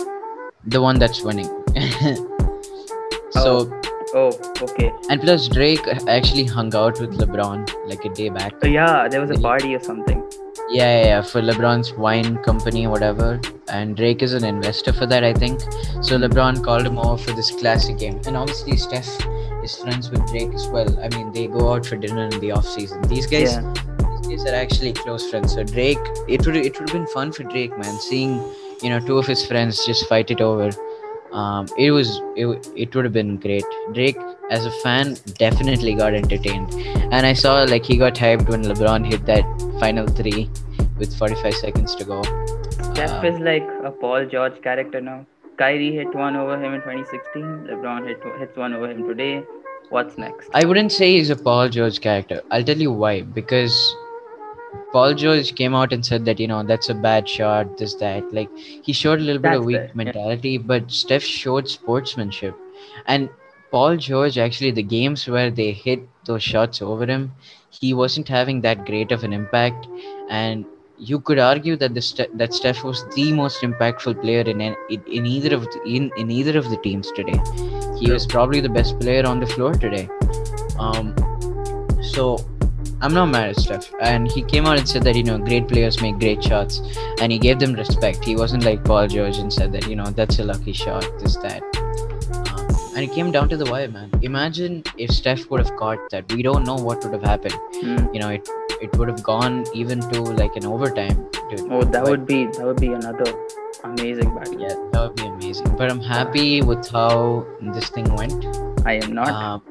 the 0.67 0.83
one 0.83 0.99
that's 0.99 1.23
winning. 1.23 1.49
so 3.31 3.73
Oh, 4.15 4.33
okay. 4.63 4.91
and 5.11 5.21
plus 5.21 5.49
Drake 5.49 5.87
actually 6.07 6.45
hung 6.45 6.75
out 6.75 6.99
with 6.99 7.19
LeBron 7.19 7.69
like 7.87 8.05
a 8.07 8.09
day 8.09 8.31
back. 8.31 8.55
So 8.63 8.67
yeah, 8.69 9.07
there 9.07 9.21
was 9.21 9.31
a 9.31 9.39
party 9.41 9.75
or 9.75 9.81
something. 9.83 10.23
Yeah, 10.71 11.05
yeah, 11.07 11.23
for 11.23 11.41
LeBron's 11.41 11.95
wine 11.95 12.37
company 12.45 12.87
whatever. 12.87 13.41
And 13.69 13.97
Drake 13.97 14.23
is 14.23 14.35
an 14.35 14.45
investor 14.45 14.93
for 14.93 15.07
that, 15.07 15.25
I 15.25 15.33
think. 15.33 15.61
So 16.03 16.19
LeBron 16.19 16.63
called 16.63 16.87
him 16.87 16.99
over 16.99 17.17
for 17.17 17.31
this 17.33 17.51
classic 17.51 17.99
game. 17.99 18.21
And 18.27 18.37
obviously 18.37 18.77
Steph 18.77 19.09
is 19.65 19.77
friends 19.77 20.11
with 20.11 20.27
Drake 20.29 20.53
as 20.53 20.69
well. 20.69 20.99
I 21.01 21.09
mean, 21.17 21.33
they 21.33 21.47
go 21.47 21.73
out 21.73 21.87
for 21.87 21.97
dinner 21.97 22.25
in 22.27 22.39
the 22.41 22.51
off 22.53 22.67
season. 22.67 23.01
These 23.09 23.27
guys, 23.27 23.55
Yeah. 23.55 23.73
these 24.29 24.43
guys 24.45 24.53
are 24.53 24.57
actually 24.57 24.93
close 24.93 25.31
friends. 25.31 25.55
So 25.55 25.65
Drake, 25.65 25.99
it 26.29 26.45
would 26.47 26.57
it 26.57 26.79
would 26.79 26.89
have 26.91 26.99
been 26.99 27.07
fun 27.09 27.33
for 27.33 27.45
Drake, 27.45 27.77
man, 27.79 27.99
seeing 27.99 28.39
you 28.83 28.91
know 28.91 29.01
two 29.01 29.17
of 29.17 29.27
his 29.27 29.47
friends 29.47 29.85
just 29.87 30.07
fight 30.07 30.31
it 30.31 30.43
over. 30.43 30.71
Um, 31.33 31.67
it 31.79 31.91
was 31.91 32.21
it, 32.37 32.47
it 32.77 32.95
would 32.95 33.05
have 33.07 33.13
been 33.15 33.37
great. 33.39 33.65
Drake, 33.95 34.19
as 34.51 34.65
a 34.67 34.71
fan, 34.83 35.17
definitely 35.39 35.95
got 35.95 36.15
entertained, 36.15 36.73
and 36.75 37.27
I 37.27 37.33
saw 37.35 37.65
like 37.65 37.85
he 37.85 37.97
got 37.99 38.15
hyped 38.15 38.49
when 38.49 38.63
LeBron 38.65 39.05
hit 39.07 39.27
that 39.27 39.45
final 39.81 40.07
three 40.07 40.51
with 40.99 41.17
45 41.17 41.55
seconds 41.55 41.95
to 41.97 42.05
go. 42.05 42.23
Steph 42.93 43.11
Um, 43.11 43.25
is 43.27 43.39
like 43.41 43.69
a 43.85 43.91
Paul 43.91 44.27
George 44.27 44.61
character 44.63 45.01
now. 45.01 45.27
Kyrie 45.57 45.93
hit 45.93 46.15
one 46.15 46.37
over 46.37 46.57
him 46.63 46.75
in 46.75 46.81
2016. 46.83 47.43
LeBron 47.71 48.07
hit 48.07 48.23
hits 48.41 48.57
one 48.57 48.75
over 48.75 48.91
him 48.91 49.07
today. 49.09 49.43
What's 49.91 50.19
next? 50.19 50.51
I 50.55 50.65
wouldn't 50.65 50.93
say 50.93 51.13
he's 51.13 51.31
a 51.31 51.37
Paul 51.37 51.69
George 51.69 52.01
character. 52.01 52.43
I'll 52.51 52.63
tell 52.65 52.77
you 52.87 52.93
why. 52.93 53.23
Because 53.23 53.75
Paul 54.93 55.15
George 55.15 55.55
came 55.55 55.75
out 55.75 55.93
and 55.93 56.05
said 56.05 56.25
that, 56.27 56.39
you 56.39 56.47
know, 56.47 56.63
that's 56.63 56.89
a 56.91 56.95
bad 56.95 57.29
shot, 57.29 57.77
this, 57.79 57.95
that. 57.95 58.33
Like, 58.33 58.51
he 58.57 58.93
showed 58.93 59.21
a 59.21 59.23
little 59.23 59.41
bit 59.43 59.49
That's 59.51 59.59
of 59.61 59.65
weak 59.65 59.77
yeah. 59.77 59.91
mentality, 59.95 60.59
but 60.59 60.91
Steph 60.91 61.23
showed 61.23 61.69
sportsmanship. 61.69 62.55
And 63.07 63.29
Paul 63.71 63.97
George, 63.97 64.39
actually, 64.39 64.71
the 64.73 64.83
games 64.83 65.27
where 65.27 65.51
they 65.51 65.73
hit 65.73 66.07
those 66.25 66.43
shots 66.43 66.83
over 66.83 67.07
him, 67.07 67.33
he 67.71 67.95
wasn't 67.95 68.29
having 68.29 68.61
that 68.63 68.85
great 68.87 69.13
of 69.13 69.25
an 69.25 69.33
impact. 69.33 69.87
And 70.31 70.65
you 70.99 71.21
could 71.21 71.39
argue 71.39 71.77
that 71.77 71.95
the 71.95 72.03
Ste- 72.03 72.33
that 72.35 72.53
Steph 72.53 72.83
was 72.83 73.05
the 73.15 73.33
most 73.33 73.63
impactful 73.63 74.21
player 74.21 74.41
in 74.41 74.61
in, 74.61 74.77
in 74.91 75.27
either 75.27 75.55
of 75.55 75.63
the, 75.63 75.83
in, 75.87 76.11
in 76.17 76.31
either 76.31 76.59
of 76.59 76.69
the 76.71 76.77
teams 76.79 77.11
today. 77.13 77.41
He 77.99 78.11
was 78.11 78.27
probably 78.27 78.61
the 78.61 78.69
best 78.69 78.99
player 79.01 79.27
on 79.27 79.41
the 79.41 79.47
floor 79.47 79.75
today. 79.75 80.09
Um, 80.79 81.15
so 82.03 82.39
I'm 83.01 83.15
not 83.15 83.27
mad 83.27 83.51
at 83.51 83.57
Steph. 83.57 83.93
And 84.01 84.31
he 84.31 84.43
came 84.43 84.67
out 84.67 84.79
and 84.79 84.89
said 84.89 85.03
that 85.05 85.15
you 85.15 85.23
know 85.23 85.39
great 85.39 85.69
players 85.69 86.01
make 86.03 86.19
great 86.19 86.43
shots, 86.43 86.81
and 87.21 87.31
he 87.31 87.39
gave 87.39 87.59
them 87.59 87.75
respect. 87.75 88.25
He 88.25 88.35
wasn't 88.35 88.65
like 88.65 88.85
Paul 88.85 89.07
George 89.07 89.39
and 89.39 89.53
said 89.53 89.73
that 89.73 89.89
you 89.89 89.97
know 89.97 90.07
that's 90.07 90.39
a 90.41 90.45
lucky 90.45 90.73
shot, 90.73 91.07
this 91.21 91.37
that. 91.37 91.63
And 92.99 93.09
it 93.09 93.15
came 93.15 93.31
down 93.31 93.49
to 93.51 93.57
the 93.57 93.71
wire, 93.71 93.89
man. 93.89 94.11
Imagine 94.23 94.83
if 94.97 95.13
Steph 95.13 95.49
would 95.51 95.61
have 95.65 95.77
caught 95.77 95.99
that. 96.11 96.33
We 96.33 96.43
don't 96.43 96.65
know 96.65 96.75
what 96.75 97.05
would 97.05 97.13
have 97.13 97.23
happened. 97.23 97.55
Hmm. 97.75 98.13
You 98.13 98.19
know, 98.19 98.31
it 98.31 98.49
it 98.87 98.97
would 98.99 99.09
have 99.13 99.23
gone 99.23 99.55
even 99.73 100.01
to 100.15 100.23
like 100.41 100.57
an 100.57 100.67
overtime, 100.67 101.21
dude. 101.51 101.61
Oh, 101.71 101.85
that 101.85 101.93
But- 101.93 102.11
would 102.11 102.27
be 102.27 102.39
that 102.57 102.65
would 102.71 102.81
be 102.81 102.89
another 102.89 103.29
amazing 103.85 104.35
battle. 104.35 104.59
yeah, 104.65 104.75
that 104.91 105.01
would 105.05 105.15
be 105.15 105.27
amazing. 105.29 105.77
But 105.77 105.93
I'm 105.93 106.01
happy 106.01 106.61
with 106.73 106.91
how 106.99 107.47
this 107.79 107.89
thing 107.89 108.13
went. 108.17 108.51
I 108.85 108.95
am 109.05 109.15
not. 109.15 109.31
Um, 109.31 109.63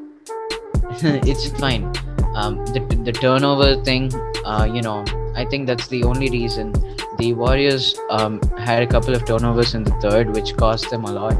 it's 1.33 1.47
fine. 1.59 1.91
Um, 2.33 2.65
the, 2.67 2.79
the 3.03 3.11
turnover 3.11 3.69
thing, 3.83 4.09
uh, 4.45 4.69
you 4.73 4.81
know, 4.81 5.03
I 5.35 5.43
think 5.43 5.67
that's 5.67 5.89
the 5.89 6.03
only 6.05 6.29
reason. 6.29 6.71
The 7.17 7.33
Warriors 7.33 7.93
um, 8.09 8.39
had 8.57 8.83
a 8.83 8.87
couple 8.87 9.13
of 9.13 9.25
turnovers 9.25 9.73
in 9.75 9.83
the 9.83 9.95
third, 9.99 10.33
which 10.33 10.55
cost 10.55 10.89
them 10.91 11.03
a 11.03 11.11
lot. 11.11 11.35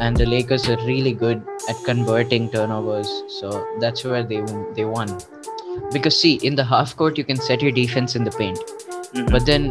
And 0.00 0.16
the 0.16 0.26
Lakers 0.26 0.68
are 0.68 0.76
really 0.86 1.12
good 1.12 1.42
at 1.68 1.76
converting 1.84 2.50
turnovers, 2.50 3.10
so 3.28 3.66
that's 3.80 4.04
where 4.04 4.22
they 4.22 4.42
they 4.74 4.84
won. 4.84 5.18
Because 5.92 6.18
see, 6.18 6.34
in 6.34 6.54
the 6.54 6.64
half 6.64 6.96
court, 6.96 7.18
you 7.18 7.24
can 7.24 7.36
set 7.36 7.62
your 7.62 7.72
defense 7.72 8.16
in 8.16 8.24
the 8.24 8.30
paint. 8.30 8.58
Mhm. 9.14 9.30
But 9.30 9.46
then 9.46 9.70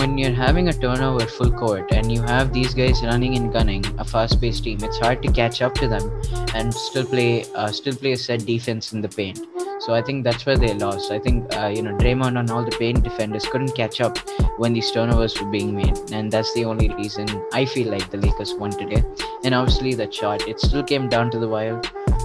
when 0.00 0.18
you're 0.18 0.36
having 0.38 0.68
a 0.68 0.72
turnover 0.72 1.26
full 1.26 1.50
court 1.50 1.92
and 1.92 2.12
you 2.12 2.20
have 2.22 2.52
these 2.52 2.74
guys 2.74 3.02
running 3.02 3.36
and 3.36 3.52
gunning, 3.52 3.84
a 3.98 4.04
fast-paced 4.04 4.64
team, 4.64 4.78
it's 4.82 4.98
hard 4.98 5.22
to 5.22 5.32
catch 5.40 5.62
up 5.62 5.74
to 5.82 5.88
them 5.88 6.10
and 6.54 6.74
still 6.74 7.06
play 7.06 7.44
uh, 7.54 7.68
still 7.68 7.94
play 7.94 8.12
a 8.12 8.16
set 8.16 8.44
defense 8.44 8.92
in 8.92 9.00
the 9.00 9.08
paint. 9.08 9.40
So 9.84 9.94
I 9.94 10.00
think 10.02 10.22
that's 10.24 10.46
where 10.46 10.56
they 10.56 10.72
lost. 10.74 11.10
I 11.10 11.18
think 11.18 11.54
uh, 11.56 11.66
you 11.74 11.82
know 11.82 11.92
Draymond 11.96 12.38
and 12.38 12.50
all 12.50 12.64
the 12.64 12.76
paint 12.82 13.02
defenders 13.02 13.46
couldn't 13.46 13.74
catch 13.74 14.00
up 14.00 14.16
when 14.58 14.72
these 14.72 14.90
turnovers 14.92 15.38
were 15.40 15.50
being 15.50 15.74
made, 15.74 15.98
and 16.12 16.30
that's 16.30 16.52
the 16.54 16.64
only 16.64 16.88
reason 16.94 17.26
I 17.52 17.64
feel 17.64 17.90
like 17.90 18.10
the 18.10 18.18
Lakers 18.18 18.54
won 18.54 18.70
today. 18.70 19.02
And 19.44 19.54
obviously 19.54 19.94
that 19.94 20.14
shot, 20.14 20.46
it 20.48 20.60
still 20.60 20.84
came 20.84 21.08
down 21.08 21.30
to 21.32 21.38
the 21.38 21.48
wire. 21.48 21.80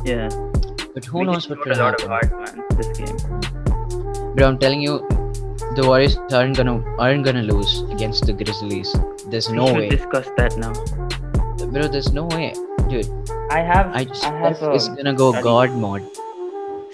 yeah. 0.06 0.30
But 0.94 1.06
who 1.06 1.20
We 1.20 1.26
knows 1.26 1.48
what 1.50 1.62
could 1.62 1.74
a 1.78 1.80
lot 1.80 2.02
of 2.04 2.10
happen? 2.10 2.30
heart, 2.30 2.56
man. 2.58 2.78
This 2.78 2.88
game. 2.98 4.36
But 4.36 4.44
I'm 4.46 4.58
telling 4.60 4.82
you, 4.82 5.00
the 5.76 5.84
Warriors 5.86 6.18
aren't 6.32 6.58
gonna 6.58 6.76
aren't 7.00 7.26
gonna 7.26 7.44
lose 7.44 7.82
against 7.96 8.26
the 8.26 8.34
Grizzlies. 8.34 8.94
There's 9.32 9.50
we 9.50 9.58
no 9.58 9.68
should 9.68 9.78
way, 9.78 9.90
discuss 9.90 10.30
that 10.38 10.58
now. 10.58 10.74
bro. 11.74 11.88
There's 11.88 12.12
no 12.14 12.26
way, 12.26 12.54
dude. 12.90 13.10
I 13.52 13.60
have. 13.74 13.92
I 13.96 14.06
just 14.06 14.24
I 14.26 14.38
have. 14.40 14.76
Is 14.76 14.88
um, 14.90 14.96
gonna 14.96 15.14
go 15.14 15.32
study. 15.32 15.44
God 15.44 15.72
mode. 15.74 16.08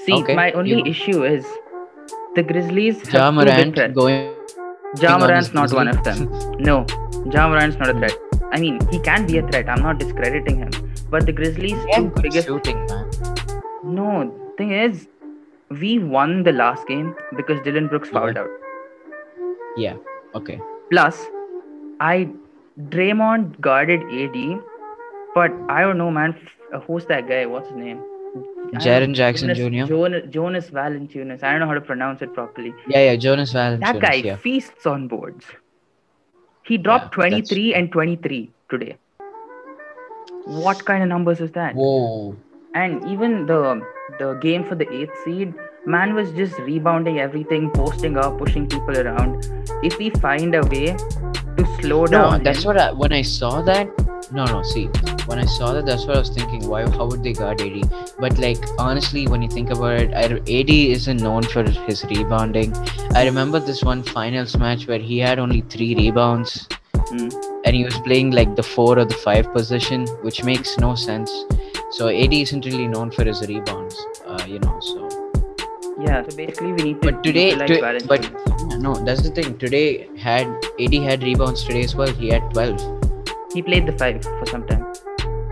See, 0.05 0.13
Okay, 0.13 0.35
my 0.35 0.51
only 0.51 0.77
you- 0.79 0.85
issue 0.93 1.23
is 1.23 1.45
the 2.35 2.43
Grizzlies 2.43 3.01
have 3.07 3.13
Ja 3.13 3.29
two 3.31 3.37
big 3.39 3.47
Morant 3.55 3.75
threats. 3.75 3.93
going. 3.99 4.29
Ja 5.01 5.17
Morant's 5.17 5.53
not 5.57 5.73
one 5.73 5.87
of 5.93 6.03
them. 6.07 6.19
No, 6.69 6.85
Ja 7.35 7.47
Morant's 7.53 7.77
not 7.83 7.89
a 7.89 7.97
threat. 7.99 8.17
I 8.51 8.59
mean, 8.63 8.79
he 8.91 8.99
can 9.07 9.25
be 9.31 9.37
a 9.39 9.47
threat. 9.47 9.69
I'm 9.75 9.81
not 9.85 9.99
discrediting 10.03 10.57
him. 10.63 10.71
But 11.13 11.25
the 11.29 11.31
Grizzlies' 11.39 11.85
Yeah, 11.91 11.97
two 12.01 12.21
biggest. 12.25 12.47
shooting, 12.47 12.85
man. 12.91 13.09
No, 13.99 14.09
thing 14.57 14.71
is, 14.81 15.07
we 15.81 15.93
won 16.17 16.35
the 16.43 16.51
last 16.59 16.87
game 16.87 17.15
because 17.41 17.61
Dillon 17.61 17.87
Brooks 17.87 18.09
fouled 18.09 18.37
out. 18.37 18.49
Yeah. 19.77 19.95
Okay. 20.35 20.59
Plus, 20.91 21.25
I 21.99 22.29
Draymond 22.95 23.59
guarded 23.61 24.01
AD, 24.21 24.59
but 25.35 25.51
I 25.69 25.81
don't 25.81 25.97
know, 25.97 26.11
man. 26.11 26.35
F- 26.39 26.55
uh, 26.73 26.79
Who's 26.87 27.05
that 27.07 27.27
guy? 27.27 27.45
What's 27.45 27.69
his 27.69 27.77
name? 27.77 28.01
Jaren. 28.79 29.13
Jackson 29.13 29.53
Jonas, 29.55 29.87
Jr. 29.87 29.93
Jonas, 29.93 30.23
Jonas 30.29 30.69
Valanciunas. 30.69 31.43
I 31.43 31.51
don't 31.51 31.59
know 31.59 31.67
how 31.67 31.73
to 31.73 31.81
pronounce 31.81 32.21
it 32.21 32.33
properly. 32.33 32.73
Yeah, 32.87 32.99
yeah. 33.11 33.15
Jonas 33.15 33.53
Valanciunas. 33.53 33.79
That 33.79 33.99
guy 34.01 34.13
Yeah. 34.15 34.35
feasts 34.37 34.85
on 34.85 35.07
boards. 35.07 35.45
He 36.63 36.77
dropped 36.77 37.15
Yeah, 37.17 37.29
that's- 37.29 37.49
23 37.49 37.73
and 37.75 37.91
23 37.91 38.51
today. 38.69 38.95
What 40.45 40.83
kind 40.85 41.03
of 41.03 41.09
numbers 41.09 41.39
is 41.39 41.51
that? 41.51 41.75
Whoa. 41.75 42.35
And 42.75 43.05
even 43.07 43.45
the 43.45 43.81
the 44.19 44.33
game 44.45 44.63
for 44.65 44.75
the 44.75 44.87
eighth 44.93 45.15
seed, 45.23 45.53
man 45.85 46.13
was 46.15 46.31
just 46.31 46.57
rebounding 46.59 47.19
everything, 47.19 47.69
posting 47.71 48.17
up, 48.17 48.37
pushing 48.37 48.67
people 48.67 48.97
around. 48.97 49.47
If 49.83 49.97
we 49.97 50.09
find 50.09 50.53
a 50.55 50.61
way 50.73 50.87
to 51.57 51.65
slow 51.81 52.01
No, 52.05 52.07
down, 52.17 52.43
that's 52.43 52.63
him- 52.63 52.67
what 52.67 52.77
I, 52.77 52.91
when 52.91 53.13
I 53.13 53.21
saw 53.21 53.61
that. 53.61 53.87
No, 54.31 54.45
no. 54.45 54.61
See, 54.63 54.89
when 55.25 55.39
I 55.39 55.45
saw 55.45 55.73
that, 55.73 55.85
that's 55.85 56.05
what 56.05 56.15
I 56.17 56.19
was 56.19 56.29
thinking. 56.29 56.67
Why? 56.67 56.81
How 56.89 57.05
would 57.05 57.23
they 57.23 57.33
guard 57.33 57.61
AD? 57.61 57.89
But 58.19 58.37
like 58.37 58.57
honestly, 58.77 59.27
when 59.27 59.41
you 59.41 59.49
think 59.49 59.69
about 59.71 59.99
it, 60.01 60.13
I, 60.13 60.23
AD 60.23 60.69
isn't 60.69 61.21
known 61.21 61.43
for 61.43 61.63
his 61.63 62.03
rebounding. 62.05 62.73
I 63.15 63.25
remember 63.25 63.59
this 63.59 63.83
one 63.83 64.03
finals 64.03 64.57
match 64.57 64.87
where 64.87 64.99
he 64.99 65.19
had 65.19 65.39
only 65.39 65.61
three 65.75 65.95
rebounds, 65.95 66.67
Hmm. 67.09 67.29
and 67.65 67.75
he 67.75 67.83
was 67.83 67.97
playing 68.07 68.31
like 68.31 68.55
the 68.55 68.63
four 68.63 68.97
or 68.99 69.05
the 69.05 69.13
five 69.25 69.51
position, 69.53 70.05
which 70.27 70.43
makes 70.43 70.77
no 70.77 70.95
sense. 70.95 71.31
So 71.91 72.07
AD 72.09 72.33
isn't 72.41 72.65
really 72.65 72.87
known 72.87 73.11
for 73.11 73.23
his 73.23 73.41
rebounds, 73.47 73.95
uh, 74.27 74.43
you 74.47 74.59
know. 74.59 74.77
So 74.91 75.09
Yeah, 76.05 76.23
so 76.27 76.35
basically 76.37 76.71
we 76.77 76.83
need 76.85 77.01
to 77.01 77.11
But 77.11 77.23
today, 77.25 77.49
to- 77.51 77.81
Valanciunas. 77.81 78.07
but 78.07 78.79
no, 78.85 78.93
that's 79.09 79.21
the 79.25 79.29
thing. 79.39 79.57
Today 79.65 80.07
had 80.17 80.47
AD 80.85 80.95
had 81.09 81.23
rebounds 81.23 81.63
today 81.67 81.83
as 81.89 81.95
well. 81.95 82.13
He 82.23 82.29
had 82.35 82.49
12. 82.53 82.79
he 83.53 83.61
played 83.65 83.85
the 83.89 83.93
five 84.01 84.15
for 84.23 84.45
some 84.51 84.63
time. 84.69 84.82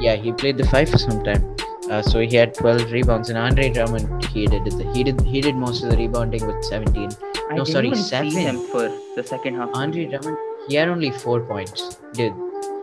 Yeah, 0.01 0.15
he 0.15 0.31
played 0.34 0.58
the 0.58 0.65
five 0.67 0.89
for 0.89 0.98
some 0.98 1.24
time. 1.24 1.55
Uh, 1.89 2.01
so 2.01 2.20
he 2.20 2.36
had 2.36 2.53
12 2.55 2.91
rebounds, 2.91 3.29
and 3.29 3.38
Andre 3.38 3.70
Drummond 3.70 4.25
he 4.25 4.48
did 4.48 4.63
the, 4.65 4.91
he 4.93 5.03
did 5.03 5.20
he 5.22 5.41
did 5.41 5.55
most 5.55 5.84
of 5.84 5.89
the 5.91 5.98
rebounding 5.98 6.46
with 6.48 6.63
17. 6.65 7.10
I 7.50 7.55
No, 7.55 7.63
sorry, 7.63 7.88
even 7.88 8.00
seven. 8.00 8.31
see 8.31 8.43
him 8.43 8.60
for 8.72 8.84
the 9.15 9.24
second 9.24 9.55
half. 9.55 9.70
Andre. 9.74 10.05
Drummond 10.05 10.38
he 10.67 10.75
had 10.75 10.88
only 10.88 11.12
four 11.12 11.41
points. 11.41 11.98
Dude, 12.13 12.34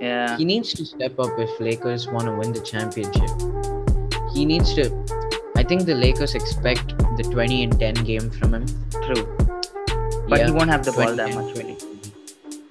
Yeah, 0.01 0.37
he 0.37 0.45
needs 0.45 0.73
to 0.75 0.85
step 0.85 1.19
up 1.19 1.39
if 1.39 1.59
Lakers 1.59 2.07
want 2.09 2.27
to 2.27 2.35
win 2.41 2.53
the 2.53 2.61
championship. 2.61 3.31
He 4.35 4.45
needs 4.45 4.75
to. 4.75 4.85
I 5.57 5.63
think 5.63 5.87
the 5.87 5.95
Lakers 5.95 6.35
expect 6.35 6.97
the 7.17 7.25
20 7.31 7.63
and 7.65 7.81
10 7.81 7.95
game 8.11 8.31
from 8.31 8.55
him. 8.55 8.67
true. 9.07 9.25
But 10.29 10.41
Yeah, 10.41 10.47
he 10.47 10.53
won't 10.53 10.71
have 10.71 10.85
the 10.85 10.93
ball 10.93 11.15
that 11.17 11.35
much, 11.35 11.57
really. 11.57 11.77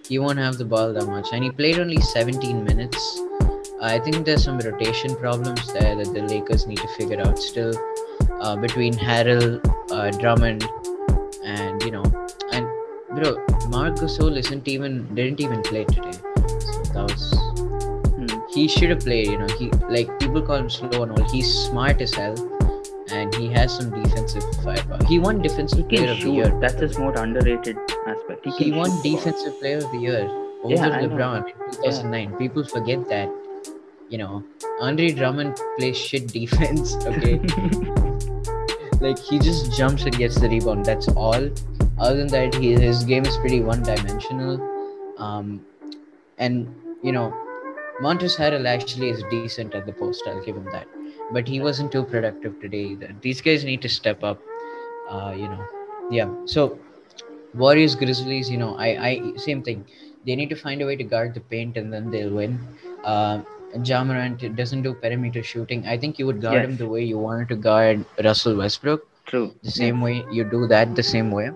He 0.08 0.20
won't 0.20 0.40
have 0.40 0.58
the 0.58 0.66
ball 0.66 0.94
that 0.94 1.08
much, 1.08 1.28
and 1.34 1.44
he 1.44 1.52
played 1.52 1.80
only 1.80 2.00
17 2.00 2.64
minutes. 2.64 3.02
I 3.82 4.00
think 4.00 4.26
there's 4.26 4.44
some 4.44 4.58
rotation 4.60 5.16
problems 5.16 5.72
there 5.74 5.96
that 5.96 6.12
the 6.14 6.22
Lakers 6.24 6.66
need 6.68 6.78
to 6.80 6.88
figure 6.98 7.22
out 7.22 7.38
still 7.38 7.74
uh, 8.42 8.56
between 8.56 8.94
Harrell, 8.94 9.60
uh, 9.92 10.10
Drummond, 10.12 10.68
and 11.44 11.82
you 11.84 11.92
know, 11.92 12.04
and 12.52 12.66
bro, 13.16 13.36
Marc 13.70 13.96
Gasol 13.96 14.36
isn't 14.38 14.68
even 14.68 15.14
didn't 15.16 15.40
even 15.40 15.62
play 15.62 15.86
today. 15.86 16.12
So 16.12 16.84
that 16.94 17.04
was 17.12 17.34
Hmm. 18.18 18.40
he 18.50 18.68
should 18.68 18.90
have 18.90 19.02
played. 19.02 19.28
You 19.28 19.38
know, 19.38 19.48
he 19.60 19.70
like 19.98 20.20
people 20.20 20.42
call 20.42 20.56
him 20.58 20.70
slow 20.70 21.04
and 21.04 21.12
all. 21.12 21.30
He's 21.30 21.54
smart 21.54 22.02
as 22.02 22.14
hell, 22.16 22.36
and 23.12 23.34
he 23.36 23.48
has 23.50 23.76
some 23.78 23.92
defensive 24.02 24.44
firepower. 24.64 25.04
He 25.08 25.20
won 25.20 25.42
defensive 25.42 25.86
He 25.88 25.98
player 25.98 26.08
can 26.08 26.18
of 26.18 26.24
the 26.24 26.32
year. 26.32 26.60
That's 26.60 26.82
his 26.82 26.98
more 26.98 27.16
underrated 27.16 27.78
aspect. 28.08 28.46
He, 28.46 28.52
He 28.66 28.72
won 28.72 28.90
shoot 28.90 29.04
defensive 29.04 29.60
player 29.60 29.78
of 29.78 29.92
the 29.92 30.00
year 30.00 30.28
over 30.64 30.74
Yeah, 30.74 31.02
LeBron 31.02 31.46
in 31.48 31.72
2009. 31.84 32.38
People 32.38 32.66
forget 32.66 33.08
that. 33.10 33.30
You 34.10 34.18
know, 34.18 34.44
Andre 34.80 35.12
Drummond 35.12 35.60
plays 35.78 35.98
shit 35.98 36.28
defense. 36.28 36.96
Okay, 37.08 37.40
like 39.00 39.20
he 39.20 39.38
just 39.38 39.78
jumps 39.78 40.04
and 40.04 40.18
gets 40.18 40.40
the 40.40 40.50
rebound. 40.50 40.86
That's 40.86 41.08
all. 41.10 41.50
Other 42.00 42.18
than 42.18 42.28
that, 42.28 42.56
he, 42.56 42.74
his 42.74 43.04
game 43.04 43.26
is 43.26 43.38
pretty 43.38 43.62
one-dimensional. 43.62 44.62
Um, 45.18 45.66
and 46.38 46.74
you 47.04 47.12
know, 47.12 47.34
Montrezl 48.02 48.38
Harrell 48.38 48.68
actually 48.68 49.10
is 49.10 49.24
decent 49.30 49.76
at 49.76 49.86
the 49.86 49.94
post. 49.94 50.24
I'll 50.28 50.44
give 50.44 50.56
him 50.56 50.66
that. 50.72 50.88
But 51.32 51.48
he 51.48 51.60
wasn't 51.60 51.92
too 51.92 52.04
productive 52.04 52.60
today 52.62 52.86
either. 52.94 53.16
These 53.22 53.42
guys 53.42 53.64
need 53.64 53.82
to 53.82 53.90
step 53.90 54.24
up. 54.24 54.42
Uh, 55.10 55.34
you 55.36 55.48
know, 55.48 55.66
yeah. 56.12 56.34
So 56.46 56.80
Warriors, 57.54 57.96
Grizzlies, 57.96 58.50
you 58.50 58.58
know, 58.58 58.76
I, 58.78 58.88
I 59.08 59.36
same 59.38 59.64
thing. 59.64 59.86
They 60.26 60.36
need 60.36 60.50
to 60.50 60.56
find 60.56 60.82
a 60.82 60.86
way 60.86 60.96
to 60.96 61.04
guard 61.04 61.34
the 61.34 61.40
paint 61.40 61.78
and 61.78 61.92
then 61.92 62.12
they'll 62.12 62.34
win. 62.34 62.60
Uh, 63.04 63.42
Ja 63.84 64.04
Morant 64.04 64.56
doesn't 64.56 64.82
do 64.82 64.94
perimeter 64.94 65.44
shooting. 65.44 65.86
I 65.88 65.98
think 65.98 66.18
you 66.20 66.26
would 66.26 66.42
guard 66.42 66.64
him 66.64 66.78
the 66.78 66.88
way 66.88 67.04
you 67.04 67.18
wanted 67.18 67.50
to 67.50 67.56
guard 67.56 68.06
Russell 68.24 68.56
Westbrook. 68.56 69.06
True. 69.26 69.54
The 69.64 69.72
same 69.72 69.98
Yeah. 69.98 70.04
way 70.04 70.26
you 70.32 70.44
do 70.44 70.68
that 70.68 70.96
the 70.96 71.04
same 71.04 71.32
way. 71.32 71.50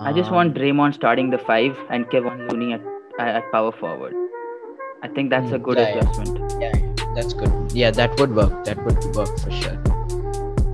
I 0.00 0.12
just 0.12 0.30
Um, 0.30 0.36
want 0.36 0.54
Draymond 0.54 0.94
starting 0.94 1.30
the 1.30 1.38
five 1.38 1.76
and 1.90 2.08
Kevin 2.10 2.46
Looney 2.48 2.74
at, 2.74 2.80
at 3.18 3.50
power 3.52 3.72
forward. 3.72 4.14
I 5.02 5.08
think 5.08 5.30
that's 5.30 5.50
a 5.52 5.58
Hmm, 5.58 5.64
good 5.64 5.78
yeah, 5.78 5.88
adjustment. 5.88 6.52
Yeah, 6.60 6.72
that's 7.14 7.34
good. 7.34 7.52
Yeah, 7.72 7.90
that 7.90 8.18
would 8.20 8.34
work. 8.34 8.64
That 8.64 8.84
would 8.84 9.16
work 9.16 9.38
for 9.38 9.50
sure. 9.50 9.76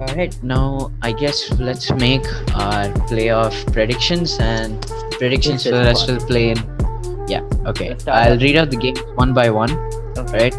All 0.01 0.15
right, 0.17 0.35
now 0.43 0.91
I 1.03 1.13
guess 1.13 1.41
let's 1.59 1.91
make 1.93 2.25
our 2.55 2.89
playoff 3.11 3.57
predictions 3.73 4.39
and 4.41 4.81
predictions 5.19 5.65
for 5.65 5.73
the 5.77 5.85
rest 5.85 6.09
of 6.09 6.21
the 6.21 6.27
play-in. 6.27 6.57
Yeah, 7.29 7.43
okay. 7.67 7.97
I'll 8.09 8.39
read 8.39 8.57
out 8.57 8.71
the 8.71 8.77
games 8.77 9.01
one 9.17 9.35
by 9.35 9.51
one. 9.51 9.69
Right. 10.33 10.55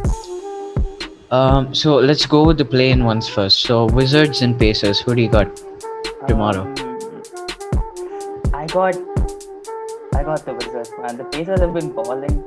Um. 1.31 1.74
So 1.74 1.96
let's 1.96 2.25
go 2.25 2.44
with 2.46 2.57
the 2.57 2.66
play-in 2.66 3.03
ones 3.05 3.27
first. 3.29 3.59
So 3.61 3.85
Wizards 3.85 4.42
and 4.42 4.57
Pacers. 4.59 5.00
Who 5.01 5.16
do 5.16 5.22
you 5.22 5.29
got? 5.29 5.61
tomorrow. 6.27 6.61
Um, 6.61 6.75
I 8.53 8.68
got, 8.68 8.96
I 10.14 10.24
got 10.24 10.46
the 10.46 10.53
Wizards, 10.53 10.92
man. 11.01 11.18
The 11.18 11.24
Pacers 11.25 11.59
have 11.61 11.74
been 11.74 11.92
balling, 11.92 12.44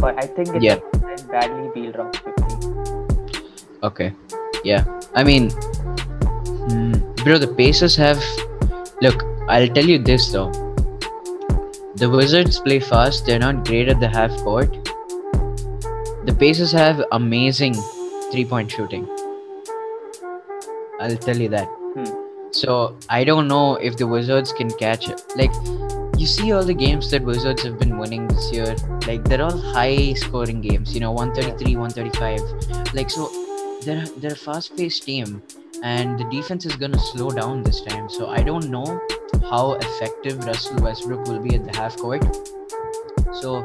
but 0.00 0.18
I 0.22 0.26
think 0.26 0.54
it's 0.54 0.64
Yeah. 0.64 0.78
badly 1.30 1.70
Beal 1.74 1.92
drops 1.92 2.18
50. 2.18 2.44
Okay. 3.82 4.12
Yeah. 4.64 4.84
I 5.14 5.24
mean, 5.24 5.50
mm, 5.50 7.24
bro, 7.24 7.38
the 7.38 7.48
Pacers 7.48 7.96
have. 7.96 8.22
Look, 9.02 9.24
I'll 9.48 9.68
tell 9.68 9.84
you 9.84 9.98
this 9.98 10.30
though. 10.30 10.50
The 11.96 12.08
Wizards 12.08 12.60
play 12.60 12.78
fast. 12.80 13.26
They're 13.26 13.38
not 13.40 13.64
great 13.66 13.88
at 13.88 13.98
the 13.98 14.08
half 14.08 14.30
court. 14.42 14.76
The 16.28 16.34
Pacers 16.34 16.72
have 16.72 17.02
amazing 17.12 17.72
three-point 18.30 18.70
shooting. 18.70 19.08
I'll 21.00 21.16
tell 21.16 21.38
you 21.38 21.48
that. 21.48 21.64
Hmm. 21.64 22.50
So 22.50 22.98
I 23.08 23.24
don't 23.24 23.48
know 23.48 23.76
if 23.76 23.96
the 23.96 24.06
Wizards 24.06 24.52
can 24.52 24.70
catch 24.72 25.08
it. 25.08 25.22
Like, 25.36 25.50
you 26.18 26.26
see 26.26 26.52
all 26.52 26.62
the 26.62 26.74
games 26.74 27.10
that 27.12 27.22
Wizards 27.22 27.62
have 27.62 27.78
been 27.78 27.96
winning 27.96 28.28
this 28.28 28.52
year. 28.52 28.76
Like, 29.06 29.24
they're 29.24 29.40
all 29.40 29.56
high-scoring 29.56 30.60
games. 30.60 30.92
You 30.92 31.00
know, 31.00 31.12
133, 31.12 31.76
135. 31.76 32.94
Like, 32.94 33.08
so 33.08 33.30
they're 33.86 34.04
they're 34.18 34.34
a 34.34 34.42
fast-paced 34.44 35.04
team, 35.04 35.42
and 35.82 36.18
the 36.18 36.24
defense 36.24 36.66
is 36.66 36.76
gonna 36.76 36.98
slow 36.98 37.30
down 37.30 37.62
this 37.62 37.80
time. 37.80 38.10
So 38.10 38.28
I 38.28 38.42
don't 38.42 38.68
know 38.68 39.00
how 39.48 39.78
effective 39.80 40.44
Russell 40.44 40.82
Westbrook 40.82 41.26
will 41.26 41.40
be 41.40 41.54
at 41.54 41.64
the 41.64 41.74
half 41.74 41.96
court. 41.96 42.22
So 43.40 43.64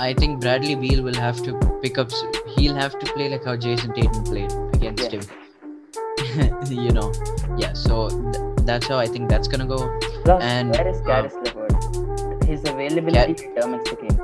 I 0.00 0.14
think 0.14 0.40
Bradley 0.40 0.74
Beal 0.74 1.02
will 1.02 1.14
have 1.14 1.42
to 1.44 1.58
pick 1.82 1.98
up. 1.98 2.10
He'll 2.56 2.74
have 2.74 2.98
to 2.98 3.06
play 3.12 3.28
like 3.28 3.44
how 3.44 3.56
Jayson 3.56 3.94
Tatum 3.94 4.24
played 4.24 4.52
against 4.74 5.12
Yeah. 5.12 5.20
him. 5.20 6.62
you 6.70 6.90
know, 6.90 7.12
yeah. 7.56 7.72
So 7.74 8.08
th- 8.08 8.66
that's 8.66 8.86
how 8.88 8.98
I 8.98 9.06
think 9.06 9.28
that's 9.28 9.46
gonna 9.48 9.66
go. 9.66 9.78
Plus, 10.24 10.42
And, 10.42 10.70
where 10.74 10.88
is 10.88 11.00
uh, 11.02 11.28
LeVert? 11.44 12.44
His 12.44 12.60
availability 12.62 13.34
determines 13.34 13.88
the 13.88 13.96
game 13.96 14.16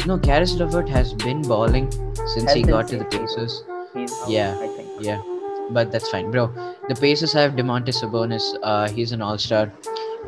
too. 0.00 0.06
No, 0.06 0.18
Caris 0.18 0.54
LeVert 0.54 0.88
has 0.88 1.12
been 1.14 1.42
balling 1.42 1.90
since 2.26 2.44
Has 2.44 2.54
he 2.54 2.62
got 2.62 2.88
to 2.88 2.98
the 2.98 3.04
Pacers. 3.04 3.64
Yeah. 4.28 4.56
I 4.60 4.66
think. 4.68 4.88
Yeah, 5.00 5.22
but 5.70 5.90
that's 5.92 6.08
fine, 6.10 6.30
bro. 6.30 6.46
The 6.88 6.94
Pacers 6.94 7.32
have 7.32 7.52
Domantas 7.52 8.02
Sabonis. 8.02 8.42
Uh, 8.62 8.88
he's 8.88 9.12
an 9.12 9.22
All-Star, 9.22 9.72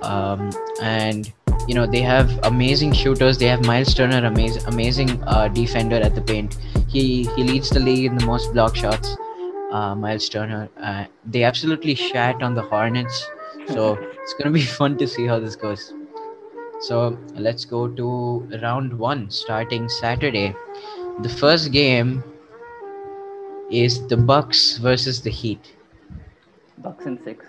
um, 0.03 0.51
and 0.83 1.33
you 1.67 1.75
know 1.75 1.87
they 1.87 2.01
have 2.01 2.39
amazing 2.45 2.93
shooters. 2.93 3.39
They 3.39 3.47
have 3.47 3.65
Miles 3.65 3.95
Turner, 3.95 4.25
amazing, 4.27 4.63
amazing 4.67 5.23
uh, 5.25 5.49
defender 5.49 5.97
at 5.97 6.15
the 6.15 6.23
paint. 6.23 6.57
He 6.89 7.25
he 7.37 7.45
leads 7.45 7.71
the 7.71 7.81
league 7.81 8.05
in 8.05 8.17
the 8.17 8.27
most 8.27 8.53
block 8.53 8.77
shots. 8.77 9.17
Uh, 9.71 9.95
Miles 9.95 10.29
Turner. 10.29 10.69
Uh, 10.81 11.05
they 11.25 11.43
absolutely 11.43 11.95
shat 11.95 12.43
on 12.43 12.55
the 12.55 12.63
Hornets, 12.63 13.29
so 13.69 13.95
it's 14.23 14.35
gonna 14.35 14.51
be 14.51 14.63
fun 14.81 14.97
to 14.99 15.07
see 15.07 15.27
how 15.27 15.39
this 15.39 15.57
goes. 15.57 15.93
So 16.81 17.19
let's 17.35 17.65
go 17.65 17.89
to 17.89 18.61
round 18.63 18.99
one, 18.99 19.31
starting 19.31 19.89
Saturday. 19.89 20.55
The 21.21 21.29
first 21.29 21.73
game 21.73 22.23
is 23.71 24.07
the 24.07 24.17
Bucks 24.17 24.77
versus 24.77 25.23
the 25.23 25.31
Heat. 25.31 25.75
Bucks 26.79 27.07
and 27.07 27.19
six. 27.25 27.47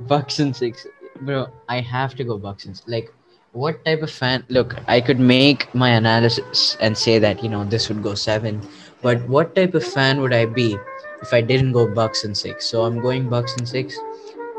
Bucks 0.00 0.38
and 0.38 0.54
six, 0.54 0.86
bro. 1.22 1.48
I 1.68 1.80
have 1.80 2.14
to 2.16 2.24
go 2.24 2.38
Bucks 2.38 2.64
and 2.66 2.80
like. 2.86 3.12
What 3.52 3.84
type 3.84 4.00
of 4.00 4.10
fan? 4.10 4.44
Look, 4.48 4.76
I 4.88 4.98
could 5.02 5.20
make 5.20 5.74
my 5.74 5.90
analysis 5.90 6.74
and 6.80 6.96
say 6.96 7.18
that 7.18 7.42
you 7.44 7.50
know 7.50 7.64
this 7.64 7.88
would 7.90 8.02
go 8.02 8.14
seven, 8.14 8.66
but 9.02 9.20
what 9.28 9.54
type 9.54 9.74
of 9.74 9.84
fan 9.84 10.22
would 10.22 10.32
I 10.32 10.46
be 10.46 10.78
if 11.20 11.34
I 11.34 11.42
didn't 11.42 11.72
go 11.72 11.86
Bucks 11.86 12.24
and 12.24 12.34
six? 12.34 12.64
So 12.64 12.84
I'm 12.84 12.98
going 13.00 13.28
Bucks 13.28 13.54
and 13.58 13.68
six. 13.68 13.98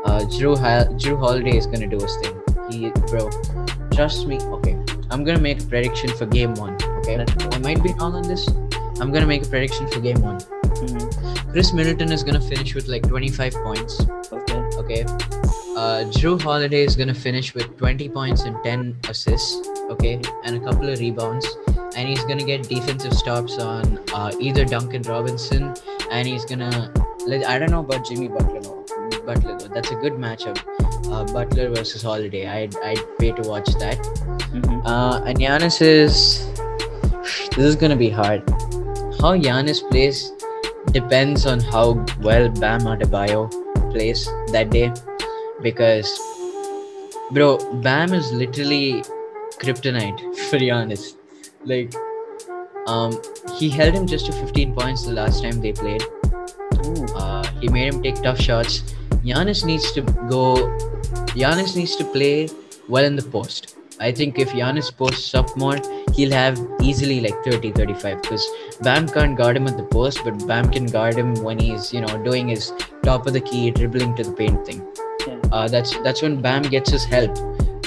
Uh, 0.04 0.22
Drew 0.38 0.54
ha- 0.54 0.86
Jrue 1.02 1.18
Holiday 1.18 1.56
is 1.56 1.66
gonna 1.66 1.88
do 1.88 1.98
his 1.98 2.16
thing. 2.18 2.40
He, 2.70 2.90
bro, 3.10 3.30
trust 3.90 4.28
me. 4.28 4.38
Okay, 4.58 4.78
I'm 5.10 5.24
gonna 5.24 5.40
make 5.40 5.60
a 5.60 5.66
prediction 5.66 6.10
for 6.10 6.26
game 6.26 6.54
one. 6.54 6.76
Okay, 6.98 7.18
I 7.18 7.58
might 7.58 7.82
be 7.82 7.92
wrong 7.94 8.14
on 8.14 8.28
this. 8.28 8.46
I'm 9.00 9.10
gonna 9.10 9.26
make 9.26 9.44
a 9.44 9.48
prediction 9.48 9.88
for 9.88 9.98
game 9.98 10.22
one. 10.22 10.38
Mhm. 10.38 11.50
Khris 11.50 11.72
Middleton 11.72 12.12
is 12.12 12.22
gonna 12.22 12.40
finish 12.40 12.76
with 12.76 12.86
like 12.86 13.02
25 13.08 13.54
points. 13.54 14.06
Okay. 14.30 14.62
Okay. 14.78 15.04
Uh, 15.76 16.04
Jrue 16.16 16.40
Holiday 16.40 16.84
is 16.84 16.94
gonna 16.96 17.14
finish 17.14 17.54
with 17.54 17.76
20 17.78 18.08
points 18.08 18.42
and 18.42 18.56
10 18.62 18.96
assists. 19.08 19.68
Okay, 19.90 20.20
and 20.44 20.56
a 20.56 20.60
couple 20.60 20.88
of 20.88 20.98
rebounds, 20.98 21.46
and 21.96 22.08
he's 22.08 22.24
gonna 22.24 22.44
get 22.44 22.68
defensive 22.68 23.12
stops 23.12 23.58
on 23.58 23.98
uh, 24.14 24.30
either 24.40 24.64
Duncan 24.64 25.02
Robinson, 25.02 25.74
and 26.10 26.26
he's 26.28 26.44
going 26.44 26.60
to, 26.60 26.90
I 27.48 27.58
don't 27.58 27.70
know 27.70 27.80
about 27.80 28.06
Jimmy 28.06 28.28
Butler. 28.28 28.60
No, 28.60 28.84
Butler 29.26 29.58
though. 29.58 29.68
That's 29.68 29.90
a 29.90 29.96
good 29.96 30.12
matchup. 30.14 30.58
Uh, 31.10 31.24
Butler 31.32 31.70
versus 31.70 32.02
Holiday. 32.02 32.46
I'd 32.48 32.76
I'd 32.78 33.02
pay 33.18 33.32
to 33.32 33.42
watch 33.48 33.66
that. 33.78 33.98
Mhm. 34.52 34.82
Uh, 34.84 35.22
and 35.26 35.38
Giannis 35.38 35.80
is. 35.82 36.46
This 37.56 37.66
is 37.72 37.76
gonna 37.76 37.96
be 37.96 38.10
hard. 38.10 38.48
How 39.20 39.36
Giannis 39.36 39.80
plays 39.90 40.32
depends 40.92 41.46
on 41.46 41.60
how 41.60 42.04
well 42.20 42.48
Bam 42.50 42.80
Adebayo 42.82 43.50
plays 43.92 44.26
that 44.52 44.70
day 44.70 44.92
because, 45.64 46.08
bro, 47.32 47.58
Bam 47.82 48.14
is 48.14 48.32
literally 48.32 49.02
kryptonite 49.58 50.20
for 50.48 50.58
Giannis. 50.58 51.16
Like, 51.64 51.92
um, 52.86 53.20
he 53.58 53.68
held 53.68 53.94
him 53.94 54.06
just 54.06 54.26
to 54.26 54.32
15 54.32 54.74
points 54.74 55.06
the 55.06 55.12
last 55.12 55.42
time 55.42 55.60
they 55.60 55.72
played. 55.72 56.04
Uh, 57.16 57.44
he 57.60 57.68
made 57.68 57.92
him 57.92 58.02
take 58.02 58.22
tough 58.22 58.38
shots. 58.38 58.82
Giannis 59.24 59.64
needs 59.64 59.90
to 59.92 60.02
go. 60.34 60.56
Giannis 61.38 61.74
needs 61.76 61.96
to 61.96 62.04
play 62.04 62.48
well 62.88 63.04
in 63.04 63.16
the 63.16 63.22
post. 63.22 63.76
I 64.00 64.10
think 64.12 64.38
if 64.38 64.50
Giannis 64.50 64.94
posts 64.94 65.34
up 65.34 65.56
more, 65.56 65.78
he'll 66.12 66.32
have 66.32 66.58
easily 66.82 67.20
like 67.20 67.42
30, 67.44 67.72
35 67.72 68.22
because 68.22 68.46
Bam 68.82 69.08
can't 69.08 69.36
guard 69.36 69.56
him 69.56 69.66
at 69.66 69.76
the 69.76 69.84
post, 69.84 70.20
but 70.24 70.46
Bam 70.46 70.70
can 70.70 70.86
guard 70.86 71.14
him 71.14 71.34
when 71.42 71.58
he's 71.58 71.92
you 71.92 72.00
know 72.00 72.22
doing 72.24 72.48
his 72.48 72.72
top 73.02 73.26
of 73.26 73.32
the 73.32 73.40
key 73.40 73.70
dribbling 73.70 74.14
to 74.16 74.24
the 74.24 74.32
paint 74.32 74.66
thing. 74.66 74.86
Uh, 75.54 75.68
that's 75.68 75.96
that's 76.04 76.20
when 76.20 76.40
Bam 76.44 76.62
gets 76.62 76.90
his 76.90 77.04
help. 77.04 77.38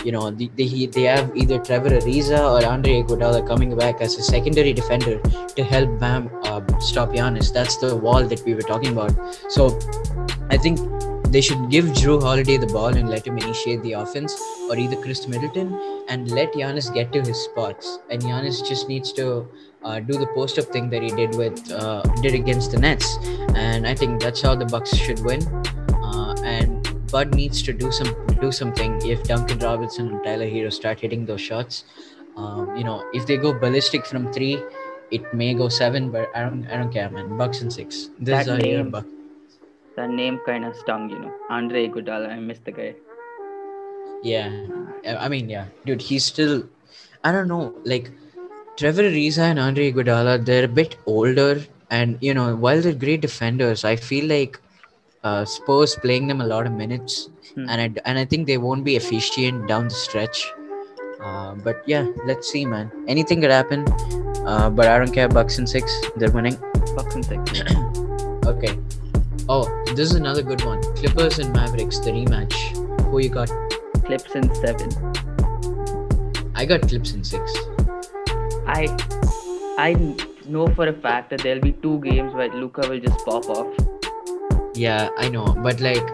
You 0.06 0.12
know, 0.14 0.32
they, 0.32 0.50
they, 0.56 0.86
they 0.86 1.02
have 1.04 1.36
either 1.36 1.58
Trevor 1.60 1.90
Ariza 1.90 2.40
or 2.40 2.66
Andre 2.66 3.02
Iguodala 3.02 3.46
coming 3.46 3.76
back 3.76 4.00
as 4.00 4.16
a 4.18 4.24
secondary 4.24 4.72
defender 4.72 5.20
to 5.58 5.64
help 5.72 6.00
Bam 6.00 6.30
uh, 6.44 6.62
stop 6.80 7.10
Giannis. 7.10 7.52
That's 7.52 7.76
the 7.78 7.94
wall 8.06 8.24
that 8.34 8.46
we 8.46 8.54
were 8.54 8.68
talking 8.74 8.94
about. 8.94 9.12
So, 9.50 9.78
I 10.50 10.58
think 10.58 10.80
they 11.34 11.42
should 11.42 11.70
give 11.70 11.86
Jrue 11.88 12.22
Holiday 12.22 12.56
the 12.56 12.68
ball 12.68 12.96
and 12.96 13.10
let 13.10 13.28
him 13.28 13.38
initiate 13.38 13.82
the 13.84 13.94
offense, 14.04 14.34
or 14.70 14.78
either 14.78 14.96
Khris 14.96 15.28
Middleton 15.28 16.06
and 16.08 16.32
let 16.32 16.54
Giannis 16.54 16.94
get 16.94 17.12
to 17.12 17.20
his 17.20 17.38
spots. 17.44 18.00
And 18.10 18.22
Giannis 18.22 18.66
just 18.66 18.88
needs 18.88 19.12
to 19.14 19.48
uh, 19.84 20.00
do 20.00 20.14
the 20.14 20.28
post 20.28 20.58
up 20.58 20.66
thing 20.66 20.90
that 20.92 21.04
he 21.04 21.10
did 21.10 21.36
with 21.36 21.70
uh, 21.72 22.02
did 22.22 22.34
against 22.34 22.72
the 22.72 22.80
Nets. 22.80 23.18
And 23.56 23.86
I 23.86 23.94
think 23.94 24.22
that's 24.22 24.42
how 24.42 24.56
the 24.56 24.66
Bucks 24.66 24.96
should 24.96 25.20
win. 25.26 25.46
Uh, 25.92 26.34
and 26.46 26.77
Bud 27.12 27.34
needs 27.36 27.62
to 27.64 27.74
do 27.74 27.92
some 27.92 28.10
do 28.42 28.52
something 28.52 28.96
if 29.06 29.24
Duncan 29.24 29.60
Robinson 29.60 30.10
and 30.14 30.24
Tyler 30.24 30.48
Herro 30.56 30.72
start 30.72 31.00
hitting 31.00 31.26
those 31.26 31.42
shots. 31.42 31.84
Um, 32.36 32.76
you 32.78 32.84
know, 32.84 33.04
if 33.14 33.26
they 33.26 33.38
go 33.38 33.54
ballistic 33.54 34.06
from 34.06 34.32
three, 34.34 34.62
it 35.12 35.34
may 35.34 35.54
go 35.54 35.70
seven, 35.70 36.12
but 36.12 36.30
I 36.36 36.42
don't 36.42 36.68
I 36.68 36.78
don't 36.78 36.92
care, 36.92 37.10
man. 37.10 37.38
Bucks 37.38 37.62
and 37.62 37.72
six. 37.74 38.10
This 38.20 38.34
That 38.36 38.42
is 38.42 38.50
our 38.50 38.58
name- 38.58 38.92
Bucks. 38.92 39.08
That 39.96 40.12
name 40.12 40.40
kind 40.46 40.64
of 40.64 40.76
stung, 40.76 41.10
you 41.10 41.18
know. 41.20 41.34
Andre 41.50 41.88
Iguodala, 41.90 42.30
I 42.32 42.40
miss 42.40 42.60
the 42.60 42.72
guy. 42.72 42.94
Yeah, 44.24 44.52
I 45.06 45.16
I 45.26 45.28
mean, 45.30 45.50
yeah, 45.50 45.66
dude, 45.86 46.02
he's 46.02 46.26
still. 46.26 46.64
I 47.24 47.32
don't 47.32 47.48
know, 47.48 47.74
like 47.84 48.12
Trevor 48.78 49.04
Ariza 49.04 49.40
and 49.50 49.60
Andre 49.60 49.92
Iguodala, 49.92 50.46
they're 50.46 50.66
a 50.66 50.74
bit 50.82 50.96
older, 51.06 51.62
and 51.90 52.18
you 52.22 52.34
know, 52.34 52.56
while 52.56 52.82
they're 52.82 52.94
great 53.06 53.22
defenders, 53.22 53.84
I 53.84 53.96
feel 53.96 54.26
like 54.34 54.60
uh, 55.28 55.46
Spurs 55.56 55.96
playing 56.06 56.28
them 56.34 56.42
a 56.42 56.48
lot 56.54 56.66
of 56.72 56.74
minutes, 56.84 57.18
Hmm. 57.56 57.68
and 57.74 57.82
I 57.86 57.88
and 58.12 58.20
I 58.22 58.26
think 58.34 58.48
they 58.52 58.58
won't 58.68 58.84
be 58.88 58.96
efficient 59.02 59.68
down 59.74 59.88
the 59.94 60.00
stretch. 60.06 60.42
Uh, 61.28 61.56
but 61.68 61.84
yeah, 61.94 62.06
let's 62.32 62.52
see, 62.56 62.64
man. 62.74 62.92
Anything 63.14 63.42
could 63.46 63.54
happen. 63.60 63.86
Uh, 64.52 64.70
but 64.80 64.88
I 64.88 64.98
don't 65.00 65.14
care. 65.20 65.28
Bucks 65.38 65.58
and 65.62 65.70
six, 65.76 65.96
they're 66.16 66.36
winning. 66.40 66.58
Bucks 67.00 67.16
and 67.22 67.26
six. 67.34 67.64
Okay. 68.50 68.70
Oh, 69.54 69.64
this 69.88 70.04
is 70.10 70.14
another 70.20 70.42
good 70.50 70.62
one. 70.68 70.82
Clippers 71.00 71.40
and 71.46 71.54
Mavericks, 71.56 71.98
the 72.06 72.12
rematch. 72.18 72.54
Who 73.08 73.20
you 73.24 73.32
got? 73.34 73.50
Clips 74.06 74.36
in 74.42 74.46
seven. 74.62 74.94
I 76.62 76.66
got 76.72 76.88
Clips 76.92 77.12
in 77.18 77.26
six. 77.32 77.58
I 78.78 78.88
I 79.88 79.90
know 80.56 80.68
for 80.80 80.88
a 80.88 80.96
fact 81.08 81.30
that 81.34 81.44
there'll 81.48 81.66
be 81.68 81.74
two 81.88 82.00
games 82.08 82.34
where 82.42 82.50
Luka 82.64 82.88
will 82.94 83.04
just 83.10 83.26
pop 83.26 83.50
off. 83.58 83.68
Yeah, 84.78 85.10
I 85.18 85.28
know, 85.28 85.58
but 85.64 85.80
like, 85.82 86.08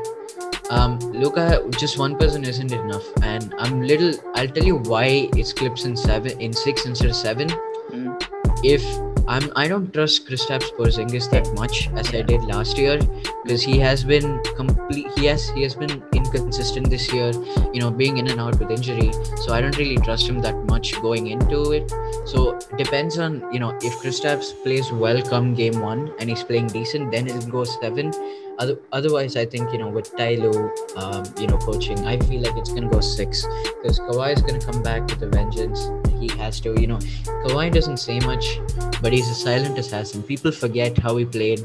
um, 0.70 0.98
Luka, 1.00 1.70
just 1.78 2.00
one 2.00 2.18
person 2.18 2.46
isn't 2.46 2.72
enough, 2.72 3.06
and 3.22 3.54
I'm 3.60 3.82
little. 3.82 4.14
I'll 4.36 4.48
tell 4.48 4.64
you 4.64 4.78
why 4.78 5.30
it's 5.36 5.52
clips 5.52 5.84
in 5.84 5.98
seven, 5.98 6.40
in 6.40 6.54
six 6.54 6.86
instead 6.86 7.10
of 7.10 7.16
seven. 7.18 7.50
Mm. 7.92 8.16
If 8.64 8.82
I'm, 9.28 9.52
I 9.58 9.68
don't 9.68 9.94
trust 9.94 10.30
Kristaps 10.30 10.72
Porzingis 10.78 11.30
that 11.32 11.54
much 11.56 11.90
as 11.96 12.14
I 12.14 12.22
did 12.22 12.42
last 12.44 12.78
year, 12.78 13.00
because 13.44 13.62
he 13.64 13.80
has 13.80 14.06
been 14.06 14.42
complete. 14.56 15.08
He 15.18 15.26
has 15.26 15.50
he 15.50 15.64
has 15.64 15.76
been 15.76 16.02
inconsistent 16.14 16.90
this 16.90 17.12
year. 17.12 17.32
You 17.74 17.82
know, 17.82 17.92
being 17.92 18.18
in 18.18 18.28
and 18.28 18.40
out 18.40 18.58
with 18.60 18.72
injury, 18.72 19.12
so 19.44 19.54
I 19.54 19.60
don't 19.60 19.78
really 19.78 19.98
trust 19.98 20.30
him 20.30 20.40
that 20.40 20.56
much 20.70 20.94
going 21.02 21.28
into 21.28 21.74
it. 21.74 21.92
So 22.26 22.56
it 22.56 22.78
depends 22.78 23.20
on 23.20 23.44
you 23.52 23.60
know 23.60 23.78
if 23.82 23.94
Kristaps 24.02 24.54
plays 24.64 24.90
well 24.94 25.22
come 25.22 25.54
game 25.54 25.82
one 25.82 26.14
and 26.20 26.30
he's 26.30 26.44
playing 26.44 26.68
decent, 26.68 27.12
then 27.12 27.28
it'll 27.28 27.52
go 27.52 27.66
seven. 27.66 28.12
Other, 28.60 28.78
otherwise, 28.92 29.36
I 29.36 29.46
think 29.46 29.72
you 29.74 29.80
know 29.80 29.90
with 29.90 30.16
Ty 30.16 30.36
Lue, 30.36 30.72
um, 30.96 31.24
you 31.38 31.48
know 31.48 31.58
coaching, 31.58 32.06
I 32.06 32.20
feel 32.20 32.42
like 32.42 32.56
it's 32.56 32.72
gonna 32.72 32.90
go 32.90 33.00
six 33.00 33.46
because 33.82 34.00
Kawhi 34.00 34.34
is 34.36 34.42
gonna 34.42 34.62
come 34.62 34.84
back 34.84 35.08
with 35.08 35.22
a 35.24 35.28
vengeance. 35.28 35.90
He 36.20 36.28
has 36.38 36.60
to, 36.62 36.80
you 36.80 36.88
know. 36.88 37.00
Kawhi 37.46 37.74
doesn't 37.74 37.98
say 37.98 38.20
much, 38.20 38.60
but 39.02 39.12
he's 39.12 39.28
a 39.28 39.36
silent 39.36 39.78
assassin. 39.78 40.24
People 40.24 40.52
forget 40.52 40.98
how 40.98 41.18
he 41.18 41.26
played 41.26 41.60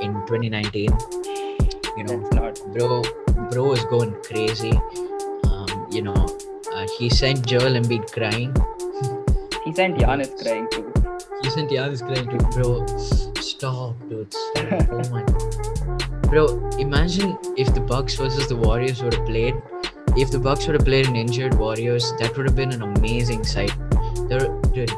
in 0.00 0.14
2019. 0.26 0.88
You 1.96 2.04
know, 2.04 2.18
bro, 2.72 3.02
bro 3.50 3.72
is 3.72 3.84
going 3.84 4.14
crazy. 4.22 4.72
Um, 5.44 5.86
you 5.90 6.02
know, 6.02 6.26
uh, 6.72 6.86
he 6.98 7.10
sent 7.10 7.46
Joel 7.46 7.78
Embiid 7.80 8.10
crying. 8.12 8.54
He 9.64 9.74
sent 9.74 9.98
Giannis 9.98 10.34
crying 10.42 10.68
too. 10.70 10.90
He 11.42 11.50
sent 11.50 11.70
Giannis 11.70 12.00
crying 12.00 12.28
too, 12.30 12.38
bro. 12.54 12.86
Stop, 13.40 13.96
dude. 14.08 14.32
Stop. 14.32 14.88
oh 14.90 15.10
my 15.10 15.22
god. 15.22 15.56
Bro, 16.30 16.70
imagine 16.78 17.36
if 17.56 17.74
the 17.74 17.80
Bucks 17.80 18.14
versus 18.14 18.46
the 18.46 18.54
Warriors 18.54 19.02
would 19.02 19.14
have 19.14 19.26
played. 19.26 19.54
If 20.16 20.30
the 20.30 20.38
Bucks 20.38 20.64
would 20.68 20.76
have 20.76 20.84
played 20.84 21.08
an 21.08 21.16
injured 21.16 21.54
Warriors, 21.54 22.12
that 22.20 22.36
would 22.36 22.46
have 22.46 22.54
been 22.54 22.70
an 22.70 22.82
amazing 22.82 23.42
sight. 23.42 23.74
There, 24.28 24.46
dude, 24.72 24.90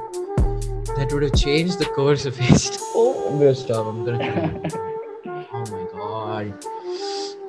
that 0.99 1.09
would 1.11 1.23
have 1.23 1.35
changed 1.35 1.79
the 1.79 1.87
course 1.87 2.27
of 2.27 2.37
history. 2.37 2.77
Oh, 2.95 3.31
I'm 3.31 3.39
gonna 3.39 3.55
stop. 3.55 3.87
I'm 3.87 4.05
gonna. 4.05 4.61
oh 5.55 5.65
my 5.73 5.87
god. 5.91 6.67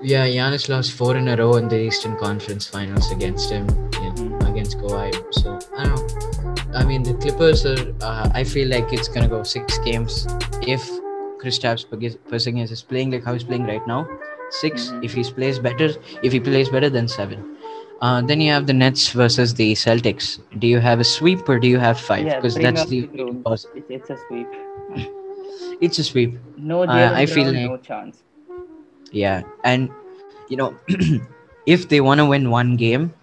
Yeah, 0.02 0.26
Giannis 0.28 0.70
lost 0.70 0.94
four 0.94 1.18
in 1.18 1.28
a 1.28 1.36
row 1.36 1.58
in 1.58 1.68
the 1.68 1.78
Eastern 1.78 2.16
Conference 2.16 2.66
Finals 2.66 3.12
against 3.12 3.52
him, 3.52 3.68
yeah, 4.02 4.50
against 4.50 4.78
Kawhi. 4.78 5.12
So 5.34 5.60
I 5.78 5.84
don't 5.84 6.68
know. 6.68 6.74
I 6.74 6.86
mean, 6.86 7.04
the 7.04 7.16
Clippers 7.16 7.66
are. 7.66 7.94
Uh, 8.00 8.30
I 8.34 8.46
feel 8.46 8.70
like 8.70 8.94
it's 8.94 9.10
gonna 9.10 9.28
go 9.28 9.44
six 9.44 9.78
games 9.80 10.26
if 10.62 10.90
Kristaps 11.44 11.86
Porzingis 11.90 12.18
Porzingis 12.32 12.72
is 12.72 12.82
playing 12.82 13.12
like 13.12 13.24
how 13.24 13.34
he's 13.34 13.44
playing 13.44 13.66
right 13.72 13.86
now. 13.94 14.02
6 14.62 14.90
Mhm. 14.90 15.04
If 15.10 15.14
he 15.20 15.24
plays 15.40 15.60
better, 15.60 15.90
if 16.22 16.32
he 16.38 16.40
plays 16.40 16.70
better, 16.70 16.90
then 16.90 17.08
seven. 17.08 17.44
Uh, 18.02 18.22
then 18.30 18.42
you 18.42 18.52
have 18.52 18.66
the 18.68 18.74
Nets 18.74 19.10
versus 19.20 19.54
the 19.60 19.68
Celtics. 19.82 20.28
Do 20.60 20.68
you 20.68 20.80
have 20.80 21.00
a 21.00 21.04
sweep 21.10 21.48
or 21.48 21.58
do 21.66 21.68
you 21.74 21.80
have 21.84 22.00
five? 22.00 22.26
Because 22.26 22.56
bring 22.56 22.66
that's 22.74 22.86
the 22.90 23.02
the 23.08 23.24
room. 23.24 23.42
pos- 23.46 23.66
It's, 23.76 23.90
it's 23.98 24.10
a 24.10 24.18
sweep. 24.28 24.48
it's 25.90 26.00
a 26.00 26.04
sweep. 26.04 26.38
No 26.58 26.84
Uh, 26.84 27.12
I 27.22 27.26
feel 27.26 27.48
like- 27.52 27.70
no 27.72 27.78
chance. 27.78 28.24
Yeah, 29.12 29.44
and 29.64 29.90
you 30.50 30.58
know, 30.58 30.76
if 31.78 31.88
they 31.90 32.02
want 32.02 32.20
to 32.20 32.26
win 32.26 32.50
one 32.50 32.76
game, 32.76 33.14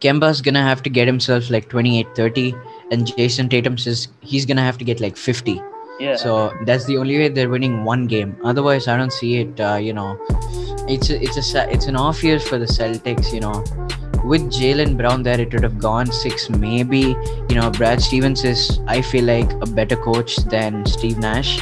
Kemba's 0.00 0.40
gonna 0.42 0.62
have 0.62 0.82
to 0.82 0.90
get 0.90 1.06
himself 1.06 1.50
like 1.50 1.68
28 1.68 2.08
30, 2.16 2.54
and 2.90 3.06
Jayson 3.06 3.48
Tatum 3.48 3.78
says 3.78 4.08
he's 4.20 4.44
gonna 4.46 4.62
have 4.62 4.78
to 4.78 4.84
get 4.84 5.00
like 5.00 5.16
50. 5.16 5.60
Yeah. 6.00 6.16
So 6.16 6.52
that's 6.64 6.84
the 6.86 6.96
only 6.98 7.18
way 7.18 7.28
they're 7.28 7.48
winning 7.48 7.84
one 7.84 8.06
game. 8.06 8.36
Otherwise, 8.42 8.88
I 8.88 8.96
don't 8.96 9.12
see 9.12 9.38
it. 9.38 9.60
Uh, 9.60 9.76
you 9.76 9.92
know, 9.92 10.18
it's 10.88 11.10
a, 11.10 11.22
it's 11.22 11.54
a 11.54 11.70
it's 11.70 11.86
an 11.86 11.96
off 11.96 12.24
year 12.24 12.40
for 12.40 12.58
the 12.58 12.66
Celtics. 12.66 13.32
You 13.32 13.40
know, 13.40 13.64
with 14.24 14.42
Jaylen 14.52 14.96
Brown 14.96 15.22
there, 15.22 15.40
it 15.40 15.52
would 15.52 15.62
have 15.62 15.78
gone 15.78 16.10
six 16.10 16.50
maybe. 16.50 17.16
You 17.48 17.60
know, 17.60 17.70
Brad 17.70 18.00
Stevens 18.00 18.44
is 18.44 18.80
I 18.86 19.02
feel 19.02 19.24
like 19.24 19.50
a 19.62 19.66
better 19.66 19.96
coach 19.96 20.36
than 20.36 20.84
Steve 20.86 21.18
Nash. 21.18 21.60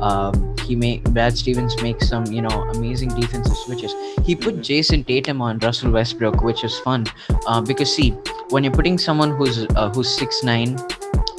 Um, 0.00 0.54
he 0.66 0.76
make 0.76 1.04
Brad 1.04 1.36
Stevens 1.36 1.80
makes 1.82 2.08
some 2.08 2.26
you 2.26 2.42
know 2.42 2.62
amazing 2.74 3.08
defensive 3.08 3.56
switches. 3.56 3.92
He 4.24 4.36
put. 4.36 4.54
Jayson 4.64 5.04
Tatum 5.04 5.42
on 5.42 5.58
Russell 5.58 5.90
Westbrook, 5.90 6.42
which 6.42 6.64
is 6.64 6.78
fun 6.78 7.06
uh, 7.46 7.60
because 7.60 7.94
see 7.94 8.10
when 8.50 8.64
you're 8.64 8.72
putting 8.72 8.96
someone 8.98 9.30
who's 9.36 9.66
uh, 9.76 9.90
who's 9.90 10.08
six 10.08 10.42
nine 10.42 10.78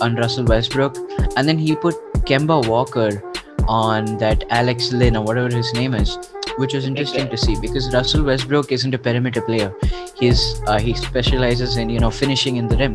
on 0.02 0.16
Russell 0.16 0.46
Westbrook, 0.46 0.98
and 1.38 1.48
then 1.48 1.58
he 1.58 1.76
put 1.76 1.96
Kemba 2.26 2.68
Walker 2.68 3.22
on 3.68 4.18
that 4.18 4.44
Alex 4.50 4.92
Lynn 4.92 5.16
or 5.16 5.24
whatever 5.24 5.56
his 5.56 5.74
name 5.74 5.94
is, 5.94 6.18
which 6.58 6.74
was 6.74 6.86
interesting 6.86 7.30
to 7.30 7.38
see 7.38 7.56
because 7.60 7.94
Russell 7.94 8.24
Westbrook 8.24 8.72
isn't 8.72 8.94
a 8.94 8.98
perimeter 8.98 9.42
player. 9.42 9.74
He's 10.16 10.62
uh, 10.68 10.80
he 10.80 10.94
specializes 10.94 11.78
in 11.78 11.90
you 11.90 12.00
know 12.00 12.12
finishing 12.12 12.58
in 12.58 12.68
the 12.68 12.78
rim, 12.78 12.94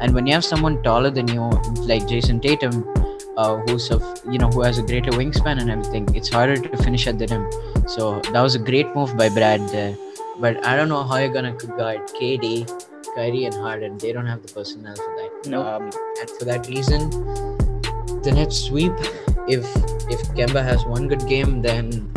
and 0.00 0.14
when 0.14 0.26
you 0.26 0.34
have 0.34 0.44
someone 0.44 0.82
taller 0.82 1.10
than 1.10 1.28
you 1.28 1.50
like 1.92 2.06
Jayson 2.06 2.40
Tatum, 2.40 2.84
uh, 3.36 3.56
who's 3.66 3.90
of 3.90 4.02
you 4.30 4.38
know 4.38 4.48
who 4.48 4.62
has 4.62 4.78
a 4.78 4.82
greater 4.82 5.10
wingspan 5.10 5.60
and 5.60 5.70
everything, 5.70 6.08
it's 6.14 6.28
harder 6.28 6.56
to 6.56 6.76
finish 6.82 7.06
at 7.06 7.18
the 7.18 7.26
rim. 7.26 7.88
So 7.88 8.20
that 8.32 8.40
was 8.40 8.54
a 8.54 8.58
great 8.58 8.94
move 8.94 9.16
by 9.16 9.28
Brad 9.28 9.68
there. 9.68 9.96
But 10.38 10.64
I 10.66 10.76
don't 10.76 10.88
know 10.88 11.02
how 11.02 11.16
you're 11.16 11.32
gonna 11.32 11.54
guard 11.54 12.00
KD, 12.08 12.68
Kyrie, 13.14 13.44
and 13.44 13.54
Harden. 13.54 13.98
They 13.98 14.12
don't 14.12 14.26
have 14.26 14.42
the 14.46 14.52
personnel 14.52 14.96
for 14.96 15.12
that. 15.18 15.48
Nope. 15.50 15.66
Um, 15.66 15.82
and 16.20 16.30
for 16.38 16.44
that 16.46 16.66
reason, 16.68 17.10
the 18.22 18.32
Nets 18.34 18.58
sweep. 18.58 18.92
If 19.48 19.64
if 20.10 20.22
Kemba 20.34 20.62
has 20.62 20.84
one 20.84 21.08
good 21.08 21.26
game, 21.28 21.62
then 21.62 22.10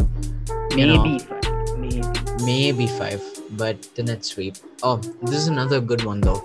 you 0.75 0.87
know, 0.87 1.03
Maybe. 1.03 1.19
fine. 1.19 2.45
maybe 2.45 2.87
five, 2.87 3.21
but 3.51 3.81
the 3.95 4.03
Nets 4.03 4.29
sweep. 4.29 4.55
Oh, 4.83 4.97
this 5.23 5.35
is 5.35 5.47
another 5.47 5.79
good 5.81 6.03
one 6.05 6.21
though. 6.21 6.41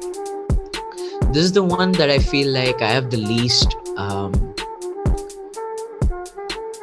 This 1.32 1.44
is 1.44 1.52
the 1.52 1.62
one 1.64 1.92
that 1.92 2.10
I 2.10 2.18
feel 2.18 2.48
like 2.52 2.80
I 2.82 2.90
have 2.90 3.10
the 3.10 3.16
least 3.16 3.74
um, 3.96 4.54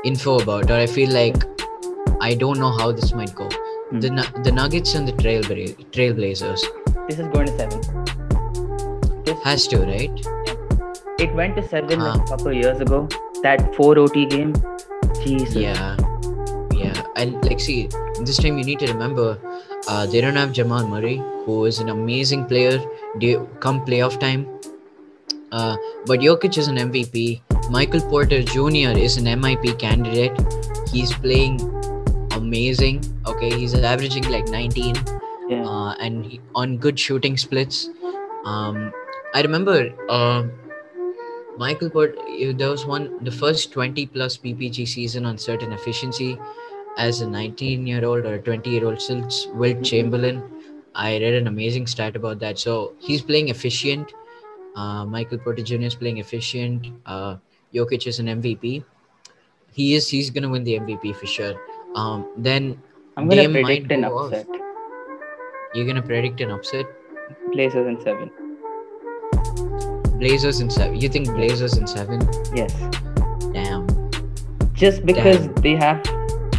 info 0.03 0.39
about, 0.39 0.69
or 0.71 0.75
I 0.75 0.87
feel 0.87 1.09
like 1.11 1.43
I 2.21 2.33
don't 2.33 2.59
know 2.59 2.71
how 2.71 2.91
this 2.91 3.13
might 3.13 3.33
go. 3.35 3.47
Hmm. 3.89 3.99
The 3.99 4.41
the 4.43 4.51
Nuggets 4.51 4.95
and 4.95 5.07
the 5.07 5.13
Trailbla- 5.13 5.75
Trailblazers 5.91 6.63
This 7.11 7.19
is 7.19 7.27
going 7.27 7.47
to 7.47 7.57
seven. 7.57 9.23
This, 9.25 9.37
has 9.43 9.67
to 9.67 9.79
right. 9.79 10.27
it 11.19 11.33
went 11.39 11.57
to 11.57 11.63
seven 11.71 11.99
like 11.99 12.19
Uh. 12.19 12.23
a 12.23 12.27
couple 12.29 12.47
of 12.51 12.53
years 12.53 12.79
ago. 12.85 12.99
That 13.45 13.75
four 13.75 13.99
OT 14.03 14.25
game. 14.33 14.53
Jesus. 15.23 15.55
Yeah, 15.55 15.97
yeah, 16.73 17.01
and 17.17 17.43
like, 17.43 17.59
see, 17.59 17.89
this 18.21 18.37
time 18.37 18.57
you 18.57 18.63
need 18.63 18.79
to 18.83 18.87
remember, 18.93 19.27
uh, 19.89 20.05
they 20.05 20.21
don't 20.21 20.37
have 20.41 20.53
Jamal 20.53 20.87
Murray, 20.87 21.17
who 21.43 21.65
is 21.65 21.79
an 21.79 21.89
amazing 21.89 22.45
player. 22.45 22.79
Come 23.65 23.85
playoff 23.85 24.17
time, 24.25 24.47
uh, 25.51 25.75
but 26.05 26.21
Jokic 26.21 26.57
is 26.57 26.69
an 26.69 26.77
MVP. 26.87 27.41
Michael 27.69 28.09
Porter 28.13 28.41
Jr. 28.41 28.97
is 29.07 29.17
an 29.17 29.27
MIP 29.33 29.77
candidate. 29.77 30.47
He's 30.93 31.11
playing 31.11 31.59
amazing. 32.39 33.03
Okay, 33.33 33.51
he's 33.57 33.75
averaging 33.95 34.31
like 34.37 34.47
19, 34.47 34.95
Yeah. 35.51 35.65
uh, 35.67 35.93
and 35.99 36.25
he, 36.25 36.39
on 36.55 36.77
good 36.77 36.97
shooting 36.99 37.37
splits. 37.37 37.89
Um, 38.45 38.93
I 39.33 39.41
remember 39.41 39.93
uh, 40.09 40.43
Michael 41.57 41.89
Port. 41.89 42.15
There 42.57 42.69
was 42.69 42.85
one 42.85 43.23
the 43.23 43.31
first 43.31 43.71
20 43.73 44.05
plus 44.07 44.37
PPG 44.37 44.87
season 44.87 45.25
on 45.25 45.37
certain 45.37 45.73
efficiency 45.73 46.37
as 46.97 47.21
a 47.21 47.27
19 47.27 47.85
year 47.87 48.05
old 48.05 48.25
or 48.25 48.37
20 48.39 48.69
year 48.69 48.85
old 48.85 49.01
since 49.01 49.47
Wilt 49.53 49.77
Mhm. 49.77 49.85
Chamberlain. 49.91 50.41
I 50.95 51.19
read 51.19 51.33
an 51.41 51.47
amazing 51.47 51.87
stat 51.87 52.15
about 52.15 52.39
that. 52.39 52.59
So 52.59 52.93
he's 52.99 53.21
playing 53.21 53.49
efficient. 53.49 54.13
Uh, 54.75 55.05
Michael 55.05 55.37
Porter 55.37 55.63
Jr. 55.63 55.87
is 55.91 55.95
playing 55.95 56.17
efficient. 56.17 56.87
Uh, 57.05 57.35
Jokic 57.73 58.07
is 58.07 58.19
an 58.19 58.27
MVP. 58.29 58.83
He 59.73 59.95
is. 59.95 60.07
He's 60.09 60.29
gonna 60.29 60.49
win 60.49 60.63
the 60.63 60.75
MVP 60.79 61.13
for 61.13 61.25
sure. 61.25 61.53
Um, 61.95 62.25
then 62.37 62.81
I'm 63.17 63.29
gonna 63.29 63.43
Dame 63.43 63.53
might 63.53 63.65
predict 63.65 63.91
an 63.91 64.05
off. 64.05 64.33
You're 65.73 65.85
gonna 65.85 66.01
predict 66.01 66.41
an 66.41 66.51
upset. 66.51 66.85
Blazers 67.51 67.87
in 67.87 68.01
seven. 68.01 68.31
Blazers 70.19 70.59
in 70.59 70.69
seven. 70.69 70.99
You 70.99 71.09
think 71.09 71.27
Blazers 71.27 71.77
in 71.77 71.87
seven? 71.87 72.21
Yes. 72.53 72.73
Damn. 73.53 73.87
Just 74.73 75.05
because 75.05 75.37
Damn. 75.47 75.53
they 75.55 75.75
have 75.75 76.03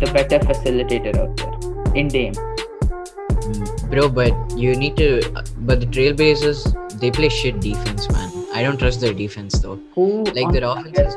the 0.01 0.11
better 0.13 0.39
facilitator 0.41 1.17
out 1.17 1.37
there 1.37 1.95
in 1.95 2.09
Dame. 2.09 2.35
Mm, 2.35 3.91
Bro, 3.91 4.09
but 4.11 4.33
you 4.59 4.75
need 4.75 4.97
to. 4.97 5.21
But 5.59 5.81
the 5.81 5.87
Trailblazers, 5.87 6.99
they 7.01 7.11
play 7.11 7.29
shit 7.29 7.61
defense, 7.61 8.11
man. 8.11 8.31
I 8.55 8.63
don't 8.63 8.79
trust 8.79 9.01
their 9.01 9.15
defense 9.15 9.59
though. 9.61 9.79
Who 9.95 10.25
Like 10.25 10.53
their 10.53 10.65
offense 10.65 10.99
is 10.99 11.15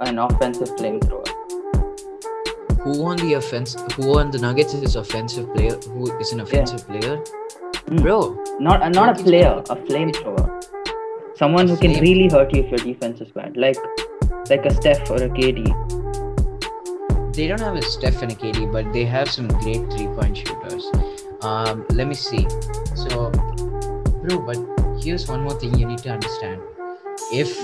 an 0.00 0.18
offensive 0.18 0.68
flamethrower? 0.76 1.27
Who 2.88 3.04
on 3.04 3.18
the 3.18 3.34
offense? 3.34 3.76
Who 3.96 4.18
on 4.18 4.30
the 4.30 4.38
Nuggets 4.38 4.72
is 4.72 4.96
offensive 4.96 5.52
player? 5.54 5.74
Who 5.92 6.04
is 6.20 6.32
an 6.32 6.40
offensive 6.40 6.86
player? 6.86 7.18
Mm. 7.18 8.00
Bro, 8.00 8.20
Not 8.60 8.80
uh, 8.80 8.88
not 8.88 9.20
a 9.20 9.22
player, 9.22 9.62
a 9.68 9.76
flamethrower. 9.76 10.46
Someone 11.36 11.66
A 11.66 11.68
who 11.68 11.76
can 11.76 12.00
really 12.00 12.30
hurt 12.30 12.54
you 12.54 12.62
if 12.62 12.70
your 12.70 12.78
defense 12.78 13.20
is 13.20 13.30
bad, 13.32 13.58
like 13.58 13.76
like 14.48 14.64
a 14.64 14.72
Steph 14.72 15.10
or 15.10 15.16
a 15.16 15.28
KD. 15.28 15.66
they 17.34 17.46
don't 17.46 17.60
have 17.60 17.76
a 17.76 17.82
Steph 17.82 18.22
and 18.22 18.32
a 18.32 18.34
KD, 18.34 18.72
but 18.72 18.90
they 18.94 19.04
have 19.04 19.28
some 19.28 19.48
great 19.48 19.84
three-point 19.92 20.38
shooters. 20.38 20.90
Um, 21.42 21.84
let 21.90 22.08
me 22.08 22.14
see. 22.14 22.46
So, 22.94 23.30
bro, 24.22 24.40
but 24.48 24.56
here's 25.04 25.28
one 25.28 25.42
more 25.42 25.60
thing 25.60 25.78
you 25.78 25.86
need 25.86 26.02
to 26.08 26.10
understand. 26.16 26.62
If 27.44 27.54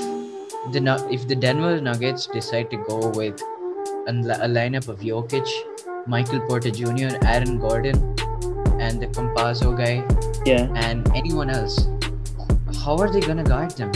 the 0.76 0.84
if 1.10 1.26
the 1.28 1.34
Denver 1.48 1.80
Nuggets 1.80 2.26
decide 2.26 2.70
to 2.72 2.84
go 2.92 3.08
with 3.22 3.42
a, 4.06 4.12
lineup 4.48 4.88
of 4.88 5.00
Jokic, 5.00 5.48
Michael 6.06 6.40
Porter 6.40 6.70
Jr., 6.70 7.16
Aaron 7.24 7.58
Gordon, 7.58 7.96
and 8.80 9.00
the 9.00 9.06
Campazzo 9.06 9.76
guy, 9.76 10.04
Yeah. 10.44 10.68
and 10.74 11.08
anyone 11.14 11.50
else, 11.50 11.88
how 12.84 12.96
are 12.98 13.10
they 13.10 13.20
gonna 13.20 13.44
guard 13.44 13.70
them? 13.72 13.92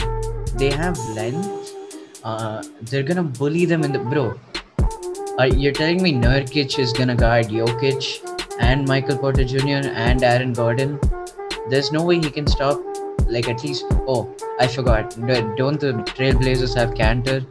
They 0.57 0.71
have 0.71 0.97
length. 1.15 1.75
Uh, 2.23 2.63
they're 2.81 3.03
gonna 3.03 3.23
bully 3.23 3.65
them 3.65 3.83
in 3.83 3.91
the 3.93 3.99
bro. 3.99 4.33
Are 5.37 5.47
you're 5.47 5.71
telling 5.71 6.01
me 6.03 6.11
Nurkic 6.13 6.77
is 6.79 6.91
gonna 6.91 7.15
guard 7.15 7.47
Jokic 7.47 8.07
and 8.59 8.87
Michael 8.87 9.17
Porter 9.17 9.43
Jr. 9.45 9.87
and 10.07 10.23
Aaron 10.23 10.51
Gordon? 10.53 10.99
There's 11.69 11.91
no 11.91 12.03
way 12.03 12.17
he 12.19 12.29
can 12.29 12.47
stop. 12.47 12.81
Like 13.27 13.47
at 13.47 13.63
least. 13.63 13.85
Oh, 14.07 14.35
I 14.59 14.67
forgot. 14.67 15.15
Do- 15.15 15.53
Don't 15.55 15.79
the 15.79 15.93
Trailblazers 16.17 16.75
have 16.75 16.95
Kanter? 16.95 17.45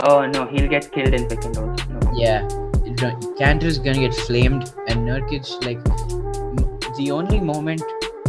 Oh 0.00 0.26
no, 0.26 0.46
he'll 0.46 0.68
get 0.68 0.90
killed 0.92 1.14
in 1.14 1.26
pick 1.28 1.44
and 1.44 1.56
rolls. 1.56 1.80
No. 1.88 2.00
Yeah, 2.14 2.42
Kanter 3.38 3.64
is 3.64 3.78
gonna 3.78 3.98
get 4.00 4.14
flamed, 4.14 4.72
and 4.88 5.06
Nurkic 5.08 5.48
like 5.64 5.78
m- 5.88 6.78
the 6.98 7.10
only 7.10 7.40
moment 7.40 7.82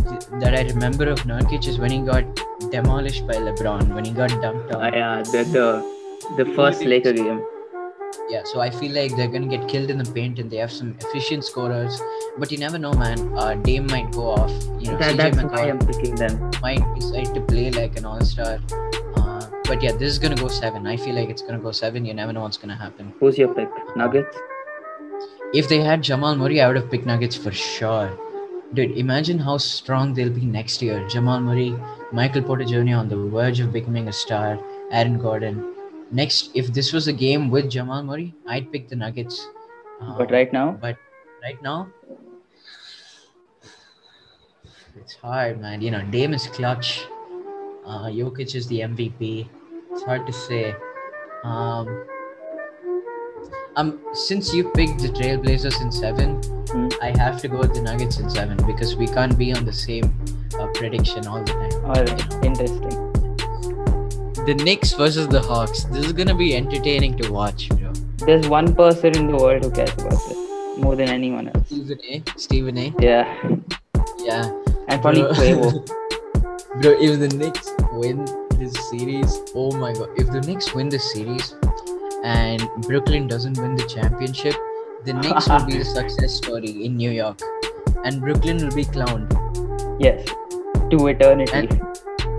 th- 0.10 0.26
that 0.42 0.56
I 0.58 0.64
remember 0.74 1.10
of 1.10 1.20
Nurkic 1.24 1.68
is 1.68 1.78
when 1.80 1.92
he 1.92 2.00
got 2.00 2.24
demolished 2.72 3.28
by 3.28 3.36
LeBron 3.36 3.94
when 3.94 4.06
he 4.06 4.12
got 4.12 4.30
dumped 4.42 4.74
Uh, 4.74 4.80
on. 4.80 4.94
yeah, 4.94 5.22
the 5.24 5.44
the 5.58 6.44
the 6.44 6.52
first 6.56 6.84
Laker 6.84 7.14
game. 7.14 7.44
Yeah, 8.30 8.42
so 8.46 8.60
I 8.60 8.70
feel 8.70 8.92
like 8.92 9.16
they're 9.16 9.28
gonna 9.34 9.48
get 9.48 9.68
killed 9.70 9.90
in 9.90 9.98
the 9.98 10.12
paint, 10.12 10.40
and 10.40 10.50
they 10.52 10.58
have 10.58 10.72
some 10.72 10.96
efficient 11.02 11.46
scorers. 11.46 12.02
But 12.38 12.52
you 12.52 12.58
never 12.58 12.78
know, 12.78 12.92
man. 12.94 13.20
Uh, 13.38 13.54
Dame 13.56 13.88
might 13.88 14.12
go 14.12 14.30
off. 14.32 14.52
You 14.80 14.92
know, 14.92 14.98
That, 14.98 15.14
CJ 15.14 15.18
that's 15.18 15.38
why 15.38 15.44
McCollum 15.44 15.70
I'm 15.82 15.88
picking 15.92 16.16
them. 16.16 16.52
might 16.62 16.84
decide 16.96 17.34
to 17.36 17.42
play 17.42 17.72
like 17.72 17.98
an 17.98 18.06
all-star. 18.06 18.60
But 19.68 19.84
yeah, 19.84 19.92
this 19.92 20.10
is 20.14 20.18
gonna 20.20 20.36
go 20.36 20.48
seven. 20.48 20.88
I 20.88 20.96
feel 20.96 21.14
like 21.16 21.30
it's 21.30 21.42
gonna 21.42 21.60
go 21.60 21.72
seven. 21.72 22.06
You 22.06 22.14
never 22.14 22.32
know 22.32 22.42
what's 22.42 22.58
gonna 22.58 22.76
happen. 22.76 23.14
Who's 23.20 23.38
your 23.38 23.54
pick? 23.54 23.70
Nuggets. 23.98 24.38
If 25.54 25.68
they 25.68 25.80
had 25.82 26.02
Jamal 26.02 26.36
Murray, 26.38 26.62
I 26.62 26.68
would 26.68 26.78
have 26.78 26.90
picked 26.90 27.06
Nuggets 27.06 27.36
for 27.36 27.52
sure. 27.52 28.18
Dude, 28.74 28.98
imagine 28.98 29.40
how 29.40 29.58
strong 29.58 30.14
they'll 30.14 30.30
be 30.30 30.46
next 30.46 30.82
year. 30.82 31.06
Jamal 31.10 31.42
Murray, 31.42 31.76
Michael 32.14 32.44
Porter 32.44 32.64
Jr. 32.66 32.96
on 32.96 33.10
the 33.10 33.18
verge 33.18 33.60
of 33.60 33.74
becoming 33.74 34.08
a 34.08 34.14
star, 34.14 34.58
Aaron 34.92 35.18
Gordon. 35.20 35.74
Next, 36.12 36.52
if 36.54 36.68
this 36.74 36.94
was 36.94 37.08
a 37.08 37.14
game 37.14 37.50
with 37.50 37.70
Jamal 37.70 38.04
Murray, 38.04 38.34
I'd 38.48 38.72
pick 38.72 38.88
the 38.88 38.96
Nuggets. 38.96 39.48
Uh, 40.02 40.18
But 40.18 40.32
right 40.32 40.52
now, 40.54 40.78
but 40.82 40.98
right 41.44 41.62
now, 41.62 41.90
it's 44.96 45.16
hard, 45.16 45.60
man. 45.60 45.82
You 45.82 45.92
know, 45.92 46.02
Dame 46.04 46.34
is 46.34 46.48
clutch. 46.48 47.06
Uh, 47.86 48.08
Jokic 48.08 48.56
is 48.56 48.68
the 48.68 48.80
MVP. 48.82 49.48
It's 49.98 50.06
hard 50.06 50.28
to 50.28 50.32
say. 50.34 50.76
Um, 51.44 52.06
um, 53.76 54.00
since 54.14 54.54
you 54.54 54.70
picked 54.76 55.00
the 55.02 55.08
Trailblazers 55.10 55.82
in 55.82 55.92
seven, 55.92 56.36
Hmm. 56.70 56.90
I 57.02 57.18
have 57.18 57.42
to 57.42 57.48
go 57.48 57.58
with 57.58 57.74
the 57.74 57.82
Nuggets 57.82 58.20
in 58.20 58.30
seven 58.30 58.58
because 58.68 58.96
we 58.96 59.08
can't 59.08 59.36
be 59.40 59.54
on 59.54 59.66
the 59.66 59.74
same 59.74 60.14
uh, 60.60 60.68
prediction 60.76 61.26
all 61.26 61.40
the 61.44 61.52
time. 61.52 61.86
alright, 61.86 62.46
interesting. 62.46 62.92
The 64.46 64.54
Knicks 64.64 64.94
versus 64.94 65.28
the 65.30 65.42
Hawks. 65.42 65.86
This 65.86 66.06
is 66.06 66.14
gonna 66.14 66.36
be 66.36 66.56
entertaining 66.56 67.18
to 67.18 67.32
watch, 67.32 67.70
bro. 67.70 67.92
There's 68.26 68.48
one 68.48 68.76
person 68.76 69.16
in 69.18 69.26
the 69.32 69.36
world 69.38 69.64
who 69.64 69.72
cares 69.72 69.94
about 69.94 70.12
this 70.28 70.38
more 70.78 70.96
than 70.96 71.10
anyone 71.10 71.48
else. 71.48 71.66
Stephen 71.70 72.00
A. 72.12 72.24
Stephen 72.36 72.78
A. 72.78 72.94
Yeah, 73.00 73.26
Yeah. 74.20 74.52
and 74.90 75.02
probably. 75.02 75.24
Quavo. 75.24 75.88
Bro, 76.84 76.92
if 77.02 77.20
the 77.20 77.30
Knicks 77.36 77.72
win 77.94 78.26
this 78.60 78.74
series, 78.89 79.39
oh 79.56 79.72
my 79.78 79.93
god. 79.93 80.10
If 80.17 80.28
the 80.32 80.41
Knicks 80.41 80.74
win 80.74 80.89
this 80.89 81.12
series 81.13 81.56
and 82.24 82.62
Brooklyn 82.82 83.28
doesn't 83.28 83.58
win 83.58 83.76
the 83.76 83.86
championship, 83.88 84.56
the 85.06 85.13
Knicks 85.13 85.48
will 85.48 85.65
be 85.65 85.78
the 85.78 85.86
success 85.98 86.34
story 86.36 86.86
in 86.86 86.98
New 86.98 87.12
York. 87.12 87.39
And 88.04 88.22
Brooklyn 88.22 88.58
will 88.58 88.76
be 88.76 88.86
clowned. 88.86 89.30
Yes, 90.00 90.26
to 90.91 91.08
eternity. 91.08 91.52
And- 91.54 91.82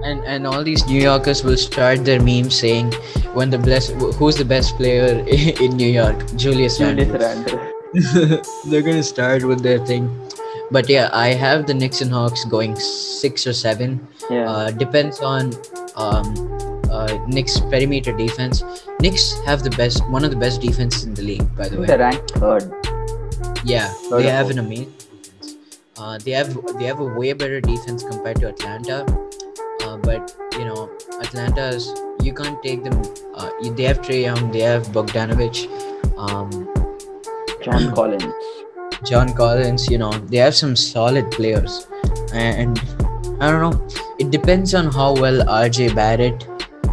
And 0.09 0.23
and 0.33 0.47
all 0.49 0.63
these 0.67 0.83
New 0.89 1.01
Yorkers 1.05 1.41
will 1.47 1.57
start 1.61 2.05
their 2.09 2.21
memes 2.27 2.55
saying 2.59 2.91
when 3.39 3.51
the 3.55 3.59
best 3.65 3.91
who's 4.19 4.37
the 4.41 4.45
best 4.53 4.77
player 4.81 5.09
in 5.65 5.75
New 5.81 5.89
York? 5.95 6.23
Julius 6.43 6.79
Julius 6.79 7.11
Randle. 7.19 7.19
Randle. 7.25 8.45
They're 8.75 8.87
gonna 8.89 9.03
start 9.09 9.43
with 9.51 9.65
their 9.67 9.81
thing. 9.91 10.07
But 10.77 10.89
yeah, 10.95 11.11
I 11.25 11.35
have 11.43 11.67
the 11.73 11.75
Knicks 11.81 12.01
and 12.07 12.15
Hawks 12.19 12.45
going 12.55 12.79
six 12.85 13.45
or 13.51 13.57
seven. 13.65 13.99
Yeah. 14.31 14.47
Uh, 14.53 14.71
depends 14.85 15.19
on 15.33 15.51
um, 15.99 16.25
uh, 16.91 17.19
Knicks 17.27 17.61
perimeter 17.61 18.13
defense. 18.17 18.63
Knicks 19.01 19.39
have 19.45 19.63
the 19.63 19.71
best, 19.71 20.03
one 20.11 20.25
of 20.25 20.31
the 20.31 20.37
best 20.37 20.61
defenses 20.63 21.05
in 21.05 21.15
the 21.15 21.23
league, 21.23 21.57
by 21.57 21.69
the 21.69 21.79
way. 21.81 21.87
They're 21.87 21.99
ranked 21.99 22.31
third. 22.33 22.73
Yeah, 23.65 23.89
Third 24.09 24.23
they 24.23 24.29
have 24.29 24.51
an 24.51 24.59
amazing 24.61 24.93
defense. 25.23 25.57
Uh, 25.99 26.17
they 26.19 26.31
have 26.31 26.55
they 26.79 26.85
have 26.85 27.01
a 27.01 27.05
way 27.05 27.33
better 27.33 27.61
defense 27.61 28.03
compared 28.05 28.41
to 28.41 28.49
Atlanta. 28.49 29.05
Uh, 29.85 29.97
but 29.97 30.35
you 30.53 30.65
know, 30.65 30.89
Atlanta's 31.21 31.93
you 32.23 32.33
can't 32.33 32.63
take 32.63 32.85
them. 32.85 33.03
Uh, 33.35 33.51
you- 33.63 33.75
they 33.75 33.83
have 33.85 34.01
Trae 34.01 34.23
Young, 34.23 34.51
they 34.53 34.61
have 34.61 34.87
Bogdanovich. 34.99 35.67
Um, 36.17 36.51
John 37.63 37.93
Collins. 37.95 38.33
John 39.05 39.33
Collins, 39.35 39.89
you 39.91 39.99
know, 39.99 40.11
they 40.31 40.39
have 40.39 40.55
some 40.55 40.75
solid 40.77 41.31
players. 41.31 41.87
And 42.33 42.79
I 43.41 43.51
don't 43.51 43.63
know, 43.71 43.89
it 44.19 44.31
depends 44.31 44.75
on 44.75 44.91
how 44.93 45.15
well 45.15 45.45
RJ 45.47 45.95
Barrett, 45.95 46.47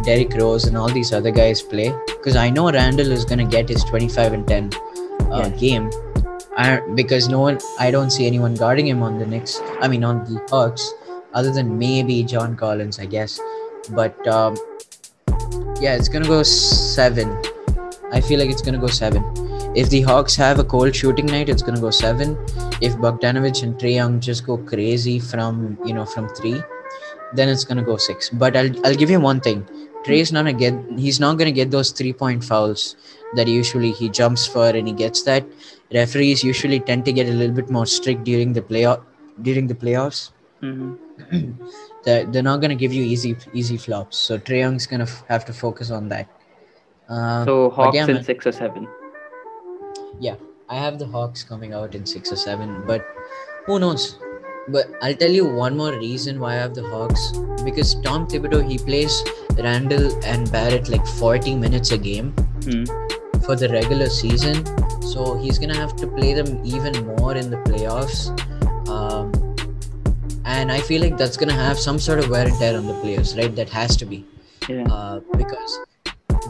Derrick 0.04 0.34
Rose, 0.34 0.66
and 0.66 0.76
all 0.76 0.88
these 0.88 1.12
other 1.12 1.30
guys 1.30 1.60
play. 1.60 1.92
Because 2.06 2.36
I 2.36 2.50
know 2.50 2.70
Randle 2.70 3.10
is 3.10 3.24
going 3.24 3.38
to 3.38 3.44
get 3.44 3.68
his 3.68 3.82
25 3.84 4.32
and 4.32 4.46
10 4.46 4.70
uh, 4.74 5.38
Yes. 5.48 5.60
game. 5.60 5.90
I, 6.56 6.80
because 6.94 7.28
no 7.28 7.40
one, 7.40 7.58
I 7.78 7.90
don't 7.90 8.10
see 8.10 8.26
anyone 8.26 8.54
guarding 8.54 8.86
him 8.86 9.02
on 9.02 9.18
the 9.18 9.26
Knicks. 9.26 9.60
I 9.80 9.88
mean, 9.88 10.04
on 10.04 10.24
the 10.24 10.40
Hawks, 10.50 10.94
other 11.34 11.52
than 11.52 11.78
maybe 11.78 12.22
John 12.22 12.56
Collins, 12.56 12.98
I 12.98 13.06
guess. 13.06 13.38
But 13.90 14.26
um, 14.26 14.56
yeah, 15.80 15.94
it's 15.96 16.08
gonna 16.08 16.26
go 16.26 16.42
seven. 16.42 17.36
I 18.12 18.20
feel 18.20 18.38
like 18.40 18.48
it's 18.50 18.62
gonna 18.62 18.78
go 18.78 18.86
seven. 18.86 19.22
If 19.76 19.90
the 19.90 20.00
Hawks 20.02 20.34
have 20.36 20.58
a 20.58 20.64
cold 20.64 20.96
shooting 20.96 21.26
night, 21.26 21.48
it's 21.50 21.62
gonna 21.62 21.80
go 21.80 21.90
seven. 21.90 22.38
If 22.80 22.94
Bogdanovich 22.96 23.62
and 23.62 23.74
Trae 23.78 23.94
Young 23.94 24.20
just 24.20 24.46
go 24.46 24.58
crazy 24.58 25.18
from 25.18 25.78
you 25.84 25.94
know 25.94 26.04
from 26.04 26.28
three, 26.30 26.62
then 27.34 27.48
it's 27.48 27.64
gonna 27.64 27.82
go 27.82 27.96
six. 27.96 28.28
But 28.30 28.56
I'll 28.56 28.86
I'll 28.86 28.94
give 28.94 29.10
you 29.10 29.20
one 29.20 29.40
thing. 29.40 29.66
Trae's 30.04 30.30
not 30.32 30.44
gonna 30.44 30.52
get 30.52 30.74
he's 30.96 31.18
not 31.18 31.38
gonna 31.38 31.52
get 31.52 31.70
those 31.70 31.90
three 31.90 32.12
point 32.12 32.44
fouls 32.44 32.96
that 33.34 33.48
usually 33.48 33.92
he 33.92 34.08
jumps 34.08 34.46
for 34.46 34.68
and 34.68 34.86
he 34.86 34.92
gets 34.94 35.22
that. 35.22 35.44
Referees 35.92 36.44
usually 36.44 36.80
tend 36.80 37.04
to 37.06 37.12
get 37.12 37.28
a 37.28 37.32
little 37.32 37.54
bit 37.54 37.70
more 37.70 37.86
strict 37.86 38.24
during 38.24 38.52
the 38.52 38.62
playoff 38.62 39.02
during 39.42 39.66
the 39.66 39.74
playoffs. 39.74 40.30
Mhm. 40.62 40.98
they're, 42.04 42.24
they're 42.26 42.42
not 42.42 42.60
gonna 42.60 42.74
give 42.74 42.92
you 42.92 43.02
easy 43.02 43.36
easy 43.54 43.76
flops. 43.76 44.18
So 44.18 44.38
Trae 44.38 44.58
Young's 44.58 44.86
gonna 44.86 45.04
f- 45.04 45.24
have 45.28 45.44
to 45.46 45.52
focus 45.52 45.90
on 45.90 46.08
that. 46.10 46.28
Uh, 47.08 47.44
So 47.44 47.70
Hawks 47.70 47.96
yeah, 47.96 48.06
in 48.06 48.22
six 48.22 48.46
or 48.46 48.52
seven. 48.52 48.86
I 50.68 50.76
have 50.76 50.98
the 50.98 51.06
Hawks 51.06 51.42
coming 51.44 51.72
out 51.72 51.94
in 51.94 52.04
six 52.06 52.32
or 52.32 52.36
seven, 52.36 52.82
but 52.86 53.06
who 53.66 53.78
knows? 53.78 54.18
But 54.68 54.86
I'll 55.00 55.14
tell 55.14 55.30
you 55.30 55.44
one 55.48 55.76
more 55.76 55.92
reason 55.92 56.40
why 56.40 56.52
I 56.52 56.56
have 56.56 56.74
the 56.74 56.82
Hawks 56.88 57.32
because 57.64 57.94
Tom 58.02 58.26
Thibodeau 58.26 58.68
he 58.68 58.78
plays 58.78 59.22
Randle 59.56 60.12
and 60.24 60.50
Barrett 60.50 60.88
like 60.88 61.06
40 61.06 61.54
minutes 61.54 61.92
a 61.92 61.98
game 61.98 62.32
Hmm. 62.64 62.84
for 63.46 63.54
the 63.54 63.68
regular 63.70 64.08
season, 64.08 64.64
so 65.02 65.38
he's 65.38 65.58
gonna 65.58 65.76
have 65.76 65.94
to 65.96 66.06
play 66.08 66.32
them 66.34 66.60
even 66.64 67.06
more 67.16 67.36
in 67.36 67.48
the 67.50 67.58
playoffs. 67.68 68.20
Um, 68.88 69.30
and 70.44 70.72
I 70.72 70.80
feel 70.80 71.00
like 71.00 71.16
that's 71.16 71.36
gonna 71.36 71.52
have 71.52 71.78
some 71.78 71.98
sort 72.00 72.18
of 72.18 72.28
wear 72.28 72.44
and 72.46 72.58
tear 72.58 72.76
on 72.76 72.86
the 72.88 72.94
players, 72.94 73.36
right? 73.36 73.54
That 73.54 73.68
has 73.70 73.96
to 73.98 74.04
be 74.04 74.24
Yeah. 74.68 74.82
uh, 74.90 75.20
because 75.36 75.78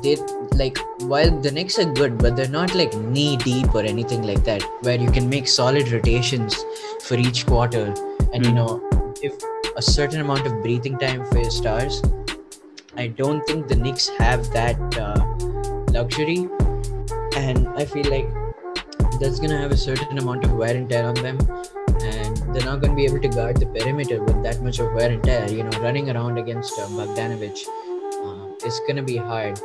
they 0.02 0.16
like 0.62 0.78
while 1.12 1.30
the 1.40 1.50
Knicks 1.50 1.78
are 1.78 1.90
good, 1.92 2.18
but 2.18 2.36
they're 2.36 2.48
not 2.48 2.74
like 2.74 2.94
knee 2.96 3.36
deep 3.36 3.74
or 3.74 3.82
anything 3.82 4.22
like 4.22 4.44
that, 4.44 4.62
where 4.82 4.98
you 4.98 5.10
can 5.10 5.28
make 5.28 5.48
solid 5.48 5.90
rotations 5.92 6.56
for 7.04 7.14
each 7.16 7.46
quarter, 7.46 7.94
and 8.32 8.44
you 8.44 8.52
Mm. 8.52 8.54
know 8.54 9.12
if 9.22 9.32
a 9.76 9.82
certain 9.82 10.20
amount 10.20 10.46
of 10.46 10.62
breathing 10.62 10.98
time 10.98 11.24
for 11.26 11.38
your 11.38 11.50
stars. 11.50 12.02
I 12.96 13.08
don't 13.08 13.46
think 13.46 13.68
the 13.68 13.76
Knicks 13.76 14.08
have 14.18 14.50
that 14.52 14.78
uh, 15.06 15.20
luxury, 15.92 16.48
and 17.36 17.68
I 17.76 17.84
feel 17.84 18.08
like 18.10 18.28
that's 19.20 19.38
gonna 19.40 19.58
have 19.58 19.72
a 19.72 19.76
certain 19.76 20.18
amount 20.18 20.44
of 20.44 20.52
wear 20.52 20.74
and 20.76 20.88
tear 20.88 21.06
on 21.06 21.14
them. 21.14 21.38
And 22.06 22.36
they're 22.54 22.64
not 22.64 22.80
going 22.80 22.90
to 22.90 22.96
be 22.96 23.04
able 23.06 23.20
to 23.20 23.28
guard 23.28 23.56
the 23.56 23.66
perimeter 23.66 24.22
with 24.22 24.42
that 24.42 24.62
much 24.62 24.78
of 24.78 24.92
wear 24.92 25.10
and 25.10 25.22
tear. 25.22 25.50
You 25.50 25.62
know, 25.64 25.78
running 25.80 26.10
around 26.10 26.38
against 26.38 26.78
uh, 26.78 26.86
Bogdanovich, 26.88 27.62
uh, 28.24 28.46
it's 28.64 28.80
gonna 28.86 29.02
be 29.02 29.16
hard. 29.16 29.58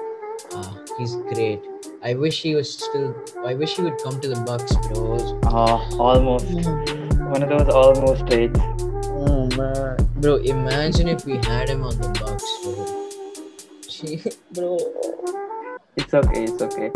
Uh, 0.53 0.73
he's 0.97 1.15
great. 1.33 1.59
I 2.03 2.13
wish 2.15 2.41
he 2.41 2.55
was 2.55 2.71
still. 2.73 3.15
I 3.45 3.53
wish 3.53 3.75
he 3.75 3.83
would 3.83 3.97
come 4.03 4.19
to 4.21 4.27
the 4.27 4.39
Bucks, 4.41 4.75
bro. 4.87 5.17
Oh, 5.45 5.97
almost. 5.99 6.45
One 7.31 7.43
of 7.43 7.49
those 7.49 7.69
almost 7.73 8.25
trades. 8.27 8.59
Oh 8.59 9.47
man, 9.55 9.97
bro! 10.19 10.35
Imagine 10.37 11.07
if 11.09 11.25
we 11.25 11.37
had 11.45 11.69
him 11.69 11.83
on 11.83 11.95
the 12.01 12.09
Bucks, 12.19 12.45
bro. 12.63 12.85
Gee, 13.87 14.21
bro. 14.51 14.77
It's 15.95 16.13
okay. 16.13 16.43
It's 16.45 16.61
okay. 16.61 16.91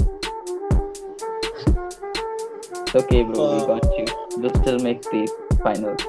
It's 2.82 2.96
okay, 2.96 3.24
bro. 3.24 3.56
We 3.56 3.62
Uh, 3.62 3.66
got 3.66 3.84
you. 3.98 4.06
We'll 4.38 4.56
still 4.62 4.80
make 4.80 5.02
the 5.04 5.28
finals. 5.64 6.02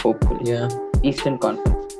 Hopefully. 0.00 0.40
Yeah. 0.50 0.68
Eastern 1.02 1.36
Conference. 1.38 1.96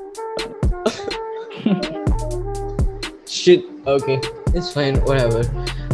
Shit. 3.27 3.65
Okay, 3.85 4.19
it's 4.53 4.71
fine. 4.71 4.95
Whatever. 5.01 5.43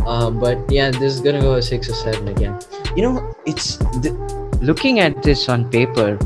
Uh, 0.06 0.30
but 0.30 0.58
yeah, 0.72 0.92
this 0.92 1.14
is 1.14 1.22
gonna 1.22 1.42
go 1.42 1.54
a 1.56 1.62
six 1.62 1.90
or 1.90 1.94
seven 1.94 2.28
again. 2.28 2.60
You 2.96 3.04
know, 3.04 3.36
it's 3.46 3.78
th- 4.02 4.14
looking 4.62 5.00
at 5.00 5.22
this 5.24 5.50
on 5.50 5.70
paper. 5.70 6.18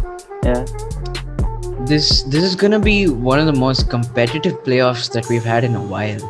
Yeah. 0.43 0.65
This 1.85 2.23
this 2.23 2.43
is 2.43 2.55
gonna 2.55 2.79
be 2.79 3.07
one 3.07 3.39
of 3.39 3.45
the 3.45 3.59
most 3.59 3.89
competitive 3.89 4.63
playoffs 4.63 5.11
that 5.11 5.27
we've 5.29 5.43
had 5.43 5.63
in 5.63 5.75
a 5.75 5.81
while. 5.81 6.21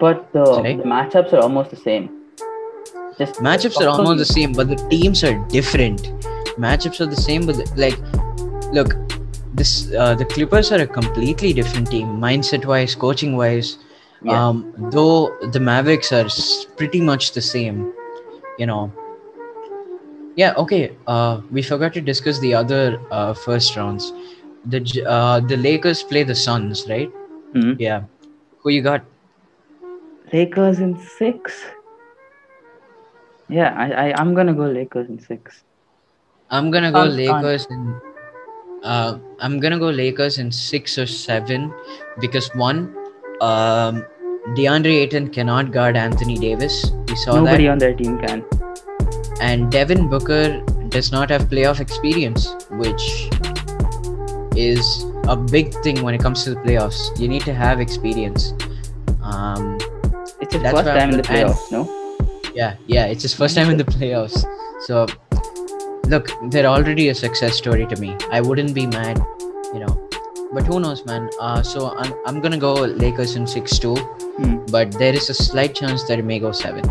But 0.00 0.32
the, 0.32 0.44
the 0.44 0.82
matchups 0.82 1.32
are 1.32 1.40
almost 1.40 1.70
the 1.70 1.76
same. 1.76 2.22
Just 3.18 3.34
Matchups 3.40 3.80
are 3.80 3.88
almost 3.88 4.18
the 4.18 4.24
same, 4.24 4.52
but 4.52 4.68
the 4.68 4.76
teams 4.88 5.22
are 5.22 5.34
different. 5.48 6.02
Matchups 6.58 7.00
are 7.00 7.06
the 7.06 7.16
same, 7.16 7.44
but 7.44 7.56
the, 7.56 7.66
like, 7.76 7.98
look, 8.72 8.96
this 9.54 9.92
uh, 9.92 10.14
the 10.14 10.24
Clippers 10.24 10.72
are 10.72 10.80
a 10.80 10.86
completely 10.86 11.52
different 11.52 11.90
team, 11.90 12.18
mindset-wise, 12.18 12.94
coaching-wise. 12.94 13.78
Yeah. 14.24 14.48
Um, 14.48 14.72
though 14.92 15.36
the 15.50 15.58
Mavericks 15.58 16.12
are 16.12 16.28
pretty 16.76 17.00
much 17.00 17.32
the 17.32 17.40
same, 17.42 17.92
you 18.58 18.66
know. 18.66 18.92
Yeah. 20.36 20.54
Okay. 20.56 20.96
Uh, 21.06 21.40
we 21.50 21.62
forgot 21.62 21.92
to 21.94 22.00
discuss 22.00 22.38
the 22.38 22.54
other 22.54 23.00
uh, 23.10 23.34
first 23.34 23.76
rounds. 23.76 24.12
The 24.66 25.04
uh, 25.06 25.40
the 25.40 25.56
Lakers 25.56 26.02
play 26.04 26.22
the 26.22 26.36
Suns, 26.36 26.88
right? 26.88 27.10
Hmm. 27.52 27.72
Yeah. 27.78 28.04
Who 28.60 28.70
you 28.70 28.80
got? 28.80 29.04
Lakers 30.32 30.78
in 30.78 30.98
six. 31.00 31.60
Yeah, 33.48 33.74
I, 33.76 33.90
I 33.90 34.20
I'm 34.20 34.34
gonna 34.34 34.54
go 34.54 34.66
Lakers 34.66 35.08
in 35.08 35.18
six. 35.18 35.64
I'm 36.48 36.70
gonna 36.70 36.92
go 36.92 37.10
Suns 37.10 37.16
can't. 37.16 37.44
Lakers 37.44 37.66
in. 37.66 38.00
Uh, 38.82 39.18
I'm 39.40 39.60
gonna 39.60 39.78
go 39.78 39.88
Lakers 39.90 40.38
in 40.38 40.50
six 40.50 40.98
or 40.98 41.06
seven 41.06 41.72
because 42.20 42.48
one, 42.54 42.94
um, 43.40 44.04
DeAndre 44.56 44.94
Ayton 45.02 45.28
cannot 45.30 45.70
guard 45.70 45.96
Anthony 45.96 46.36
Davis. 46.36 46.90
We 47.08 47.16
saw 47.16 47.34
that. 47.34 47.42
Nobody 47.42 47.68
on 47.68 47.78
their 47.78 47.94
team 47.94 48.18
can. 48.18 48.44
and 49.40 49.70
Devin 49.70 50.08
Booker 50.08 50.60
does 50.88 51.10
not 51.12 51.30
have 51.30 51.42
playoff 51.42 51.80
experience, 51.80 52.54
which 52.72 53.28
is 54.56 55.04
a 55.28 55.36
big 55.36 55.72
thing 55.82 56.02
when 56.02 56.14
it 56.14 56.20
comes 56.20 56.44
to 56.44 56.50
the 56.50 56.56
playoffs. 56.56 57.18
You 57.18 57.28
need 57.28 57.42
to 57.42 57.54
have 57.54 57.80
experience. 57.80 58.52
Um, 59.22 59.78
It's 60.40 60.54
his 60.54 60.62
first 60.62 60.84
time 60.84 61.10
in 61.10 61.14
I'm- 61.14 61.16
the 61.16 61.22
playoffs, 61.22 61.70
no? 61.70 61.82
yeah, 62.54 62.74
yeah, 62.86 63.06
it's 63.06 63.22
his 63.22 63.34
first 63.34 63.54
time 63.56 63.70
in 63.70 63.76
the 63.76 63.84
playoffs. 63.96 64.44
So, 64.86 65.06
look, 66.12 66.30
they're 66.50 66.66
already 66.66 67.08
a 67.08 67.14
success 67.14 67.56
story 67.56 67.86
to 67.86 67.96
me. 68.00 68.16
I 68.30 68.40
wouldn't 68.40 68.74
be 68.74 68.86
mad, 68.86 69.18
you 69.74 69.80
know. 69.80 69.92
But 70.54 70.66
who 70.66 70.80
knows, 70.84 71.04
man? 71.06 71.30
Uh, 71.40 71.62
so 71.62 71.84
I'm 72.02 72.12
I'm 72.26 72.40
gonna 72.46 72.62
go 72.64 72.72
Lakers 73.04 73.36
in 73.40 73.46
six 73.52 73.78
two, 73.84 73.94
Hmm. 74.38 74.56
but 74.74 74.98
there 75.02 75.14
is 75.20 75.30
a 75.34 75.36
slight 75.38 75.74
chance 75.80 76.04
that 76.08 76.18
it 76.24 76.26
may 76.32 76.38
go 76.46 76.52
seven. 76.52 76.90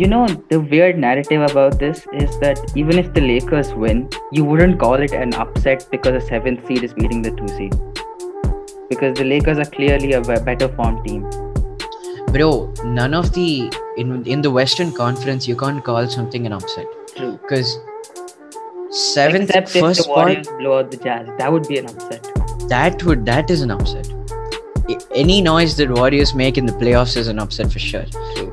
You 0.00 0.08
know, 0.12 0.26
the 0.50 0.58
weird 0.72 0.98
narrative 1.04 1.42
about 1.46 1.78
this 1.78 2.02
is 2.24 2.38
that 2.42 2.60
even 2.82 2.98
if 3.04 3.08
the 3.14 3.22
Lakers 3.30 3.72
win, 3.84 4.02
you 4.38 4.44
wouldn't 4.50 4.78
call 4.82 5.06
it 5.06 5.16
an 5.22 5.34
upset 5.44 5.86
because 5.94 6.18
the 6.18 6.26
seventh 6.28 6.66
seed 6.68 6.84
is 6.88 6.94
beating 7.00 7.22
the 7.28 7.32
two 7.40 7.48
seed. 7.56 7.74
Because 8.92 9.18
the 9.18 9.26
Lakers 9.32 9.58
are 9.64 9.70
clearly 9.76 10.12
a 10.12 10.22
better 10.50 10.68
form 10.80 11.02
team. 11.04 11.28
Bro, 12.36 12.50
none 13.00 13.14
of 13.20 13.32
the 13.38 13.48
in 13.96 14.16
in 14.36 14.42
the 14.48 14.52
Western 14.58 14.92
Conference 15.04 15.48
you 15.52 15.56
can't 15.64 15.84
call 15.90 16.10
something 16.18 16.50
an 16.50 16.58
upset 16.58 16.86
True. 17.16 17.32
because 17.42 17.78
seventh 18.90 19.50
Except 19.50 19.76
if 19.76 19.82
first 19.82 19.98
the 19.98 20.04
spot 20.04 20.16
Warriors 20.16 20.48
blow 20.48 20.78
out 20.78 20.90
the 20.90 20.96
Jazz, 20.96 21.28
that 21.38 21.52
would 21.52 21.66
be 21.68 21.78
an 21.78 21.86
upset. 21.86 22.26
that 22.68 23.02
would 23.04 23.24
that 23.26 23.50
is 23.50 23.62
an 23.62 23.70
upset. 23.70 24.08
Any 25.14 25.40
noise 25.40 25.76
that 25.76 25.90
Warriors 25.90 26.34
make 26.34 26.58
in 26.58 26.66
the 26.66 26.72
playoffs 26.72 27.16
is 27.16 27.28
an 27.28 27.38
upset 27.38 27.72
for 27.72 27.78
sure. 27.78 28.04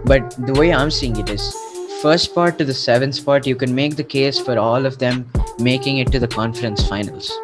But 0.06 0.36
the 0.46 0.54
way 0.54 0.72
I'm 0.72 0.92
seeing 0.92 1.16
it 1.16 1.30
is, 1.30 1.56
first 2.02 2.26
spot 2.26 2.60
to 2.60 2.66
the 2.66 2.74
seventh 2.74 3.16
spot, 3.16 3.48
you 3.48 3.56
can 3.56 3.74
make 3.74 3.96
the 3.96 4.04
case 4.04 4.40
for 4.40 4.58
all 4.60 4.86
of 4.86 5.00
them 5.00 5.28
making 5.60 5.98
it 5.98 6.12
to 6.12 6.20
the 6.20 6.28
conference 6.28 6.88
finals. 6.88 7.36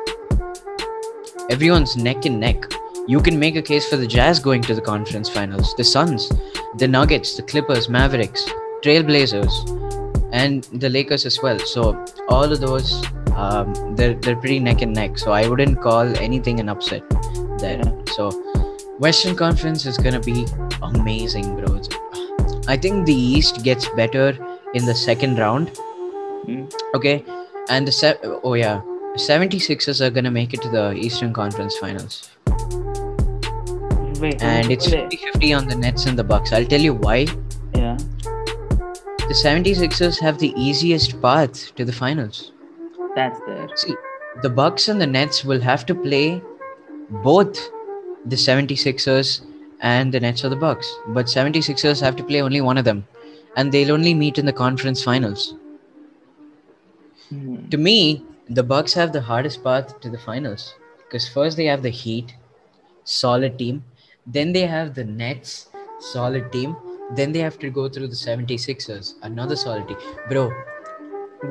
Everyone's 1.50 1.98
neck 1.98 2.26
and 2.26 2.40
neck. 2.40 2.72
You 3.08 3.20
can 3.20 3.40
make 3.40 3.56
a 3.56 3.62
case 3.62 3.90
for 3.90 3.98
the 3.98 4.08
Jazz 4.08 4.40
going 4.40 4.62
to 4.62 4.76
the 4.76 4.82
conference 4.82 5.28
finals, 5.28 5.74
the 5.76 5.84
Suns, 5.84 6.32
the 6.78 6.88
Nuggets, 6.88 7.36
the 7.36 7.44
Clippers, 7.44 7.90
Mavericks, 7.90 8.46
Trailblazers, 8.84 9.83
and 10.42 10.64
the 10.84 10.90
Lakers 10.90 11.26
as 11.26 11.40
well. 11.42 11.60
So 11.60 11.84
all 12.28 12.52
of 12.52 12.60
those, 12.60 12.92
um, 13.36 13.74
they're 13.96 14.16
they're 14.16 14.36
pretty 14.36 14.60
neck 14.60 14.82
and 14.82 14.94
neck. 14.94 15.18
So 15.18 15.32
I 15.32 15.48
wouldn't 15.48 15.82
call 15.82 16.18
anything 16.28 16.60
an 16.60 16.70
upset 16.70 17.04
there. 17.60 17.82
So 18.18 18.32
Western 19.08 19.36
Conference 19.36 19.86
is 19.86 19.98
gonna 19.98 20.20
be 20.20 20.46
amazing, 20.82 21.56
bro. 21.58 21.82
I 22.68 22.78
think 22.78 23.06
the 23.06 23.16
East 23.38 23.64
gets 23.64 23.88
better 24.02 24.28
in 24.74 24.86
the 24.86 24.96
second 24.96 25.38
round. 25.46 25.70
Hmm. 26.48 26.66
Okay, 26.96 27.24
and 27.70 27.88
the 27.88 27.92
se- 27.92 28.20
oh 28.44 28.54
yeah, 28.60 28.82
76ers 29.28 30.02
are 30.06 30.10
gonna 30.10 30.32
make 30.32 30.54
it 30.54 30.62
to 30.64 30.70
the 30.70 30.86
Eastern 30.94 31.34
Conference 31.34 31.78
Finals, 31.78 32.30
Wait, 34.20 34.42
and 34.42 34.72
it's 34.72 34.90
wait, 34.92 35.12
50-50 35.36 35.58
on 35.58 35.68
the 35.68 35.76
Nets 35.76 36.06
and 36.06 36.18
the 36.18 36.24
Bucks. 36.24 36.54
I'll 36.54 36.66
tell 36.66 36.80
you 36.90 36.94
why. 36.94 37.28
yeah. 37.76 37.83
The 39.30 39.34
76ers 39.34 40.20
have 40.20 40.38
the 40.38 40.54
easiest 40.58 41.22
path 41.22 41.74
to 41.76 41.86
the 41.86 41.94
finals. 41.94 42.52
That's 43.16 43.40
there. 43.48 43.70
See, 43.78 43.96
the 44.42 44.50
Bucks 44.50 44.90
and 44.90 45.00
the 45.00 45.08
Nets 45.08 45.46
will 45.46 45.62
have 45.62 45.86
to 45.86 45.96
play 45.96 46.42
both 47.10 47.58
the 48.26 48.36
76ers 48.36 49.46
and 49.80 50.14
the 50.14 50.20
Nets 50.20 50.44
or 50.44 50.50
the 50.50 50.58
Bucks. 50.58 50.94
But 51.08 51.28
76ers 51.28 52.02
have 52.02 52.18
to 52.18 52.24
play 52.24 52.42
only 52.42 52.60
one 52.60 52.78
of 52.78 52.84
them. 52.84 53.08
And 53.56 53.72
they'll 53.72 53.94
only 53.94 54.14
meet 54.14 54.38
in 54.38 54.46
the 54.46 54.52
conference 54.52 55.02
finals. 55.02 55.56
Hmm. 57.30 57.70
To 57.70 57.78
me, 57.78 58.26
the 58.50 58.64
Bucks 58.64 58.94
have 58.94 59.14
the 59.14 59.22
hardest 59.22 59.64
path 59.64 60.02
to 60.02 60.10
the 60.10 60.18
finals. 60.18 60.76
Because 60.98 61.30
first 61.30 61.56
they 61.56 61.66
have 61.66 61.82
the 61.82 61.90
Heat, 61.90 62.36
solid 63.06 63.58
team. 63.58 63.86
Then 64.28 64.52
they 64.52 64.68
have 64.68 64.96
the 64.96 65.06
Nets, 65.06 65.70
solid 66.00 66.52
team. 66.52 66.76
Then 67.12 67.32
they 67.32 67.40
have 67.40 67.60
to 67.60 67.70
go 67.70 67.90
through 67.90 68.08
the 68.08 68.16
76ers, 68.16 69.16
another 69.24 69.56
solid 69.56 69.88
team. 69.88 69.98
Bro, 70.30 70.52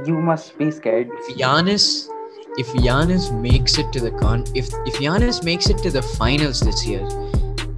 You 0.07 0.15
must 0.19 0.57
be 0.59 0.71
scared. 0.71 1.09
if 1.13 1.37
Giannis, 1.37 2.09
if 2.57 2.67
Giannis 2.69 3.31
makes 3.41 3.79
it 3.79 3.93
to 3.93 4.01
the 4.01 4.11
con, 4.13 4.45
if 4.55 4.67
if 4.87 4.95
Giannis 4.95 5.45
makes 5.45 5.69
it 5.69 5.79
to 5.79 5.91
the 5.91 6.03
finals 6.03 6.61
this 6.61 6.87
year, 6.87 7.07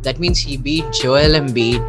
that 0.02 0.18
means 0.20 0.38
he 0.38 0.56
beat 0.56 0.84
Joel 0.92 1.34
Embiid, 1.40 1.82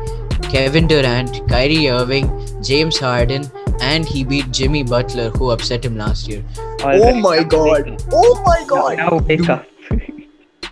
Kevin 0.51 0.87
Durant, 0.87 1.47
Kyrie 1.47 1.89
Irving, 1.89 2.27
James 2.63 2.97
Harden, 2.97 3.45
and 3.81 4.05
he 4.05 4.23
beat 4.23 4.51
Jimmy 4.51 4.83
Butler, 4.83 5.29
who 5.29 5.51
upset 5.51 5.85
him 5.85 5.95
last 5.97 6.27
year. 6.27 6.43
Already, 6.81 7.21
my 7.21 7.43
God. 7.43 8.01
Oh 8.11 8.41
my 8.45 8.63
god! 8.67 8.97
Now 8.97 9.17
wake 9.19 9.47
up. 9.49 9.65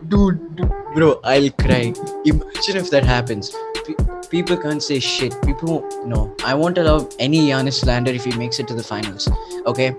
dude, 0.10 0.56
dude, 0.56 0.70
bro, 0.96 1.20
I'll 1.24 1.50
cry. 1.52 1.94
Imagine 2.26 2.78
if 2.78 2.90
that 2.92 3.04
happens. 3.04 3.56
Pe- 3.86 4.28
people 4.30 4.58
can't 4.58 4.82
say 4.82 5.00
shit. 5.00 5.36
People 5.44 5.80
won't. 5.80 6.08
No, 6.08 6.36
I 6.46 6.54
won't 6.54 6.78
allow 6.78 7.08
any 7.20 7.48
Giannis 7.48 7.80
slander 7.82 8.12
if 8.12 8.26
he 8.26 8.36
makes 8.38 8.60
it 8.60 8.68
to 8.70 8.74
the 8.74 8.84
finals. 8.84 9.30
Okay. 9.66 9.96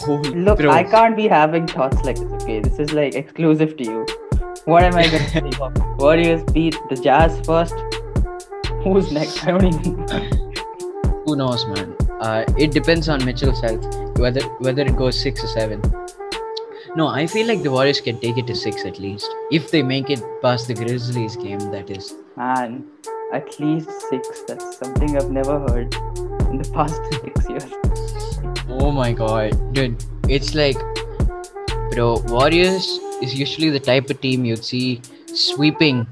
Holy 0.00 0.30
Look, 0.30 0.58
bro. 0.58 0.70
I 0.70 0.84
can't 0.84 1.16
be 1.16 1.28
having 1.28 1.66
thoughts 1.66 2.02
like 2.04 2.16
this. 2.16 2.32
Okay, 2.42 2.60
this 2.60 2.78
is 2.78 2.92
like 2.92 3.14
exclusive 3.14 3.76
to 3.78 3.84
you. 3.84 4.06
What 4.66 4.84
am 4.84 4.94
I 4.94 5.08
gonna 5.08 5.28
say? 5.28 5.42
Warriors 5.98 6.42
beat 6.52 6.76
the 6.88 6.96
Jazz 6.96 7.40
first. 7.46 7.74
Who's 8.82 9.12
next? 9.12 9.46
I 9.46 9.52
don't 9.52 9.64
even. 9.64 10.34
Who 11.26 11.36
knows, 11.36 11.66
man? 11.66 11.96
Uh, 12.20 12.44
it 12.58 12.72
depends 12.72 13.08
on 13.08 13.24
Mitchell's 13.24 13.60
health 13.60 13.84
whether 14.18 14.42
whether 14.66 14.82
it 14.82 14.96
goes 14.96 15.20
six 15.20 15.42
or 15.42 15.48
seven. 15.48 15.80
No, 16.96 17.08
I 17.08 17.26
feel 17.26 17.46
like 17.48 17.62
the 17.62 17.70
Warriors 17.72 18.00
can 18.00 18.20
take 18.20 18.38
it 18.38 18.46
to 18.46 18.54
six 18.54 18.84
at 18.84 18.98
least 19.00 19.28
if 19.50 19.70
they 19.70 19.82
make 19.82 20.10
it 20.10 20.22
past 20.42 20.68
the 20.68 20.74
Grizzlies 20.74 21.36
game. 21.36 21.58
That 21.72 21.90
is. 21.90 22.14
Man, 22.36 22.84
at 23.32 23.58
least 23.58 23.90
six. 24.10 24.42
That's 24.46 24.78
something 24.78 25.16
I've 25.16 25.30
never 25.30 25.58
heard 25.58 25.92
in 26.50 26.58
the 26.62 26.70
past 26.72 27.00
six 27.10 27.48
years. 27.48 28.64
Oh 28.68 28.92
my 28.92 29.12
god, 29.12 29.58
dude! 29.72 30.04
It's 30.28 30.54
like, 30.54 30.76
bro, 31.90 32.20
Warriors 32.28 32.86
is 33.22 33.34
usually 33.34 33.70
the 33.70 33.80
type 33.80 34.08
of 34.10 34.20
team 34.20 34.44
you'd 34.44 34.64
see 34.64 35.00
sweeping 35.26 36.06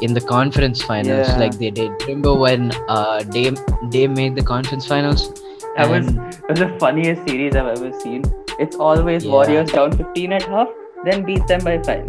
in 0.00 0.14
the 0.14 0.20
conference 0.20 0.80
finals, 0.80 1.28
Yeah. 1.28 1.38
like 1.38 1.58
they 1.58 1.70
did. 1.72 1.90
Remember 2.06 2.34
when 2.34 2.70
uh 2.88 3.24
Dame 3.24 3.56
Dame 3.90 4.14
made 4.14 4.36
the 4.36 4.42
conference 4.44 4.86
finals? 4.86 5.28
That 5.76 5.90
was 5.90 6.06
it 6.06 6.48
was 6.48 6.58
the 6.60 6.76
funniest 6.78 7.26
series 7.26 7.56
I've 7.56 7.76
ever 7.78 7.92
seen. 8.00 8.22
It's 8.64 8.76
always 8.76 9.24
Yeah. 9.24 9.32
Warriors 9.32 9.72
down 9.72 9.92
15 9.96 10.32
at 10.38 10.42
half, 10.54 10.68
then 11.04 11.24
beat 11.24 11.46
them 11.46 11.62
by 11.64 11.78
five. 11.82 12.06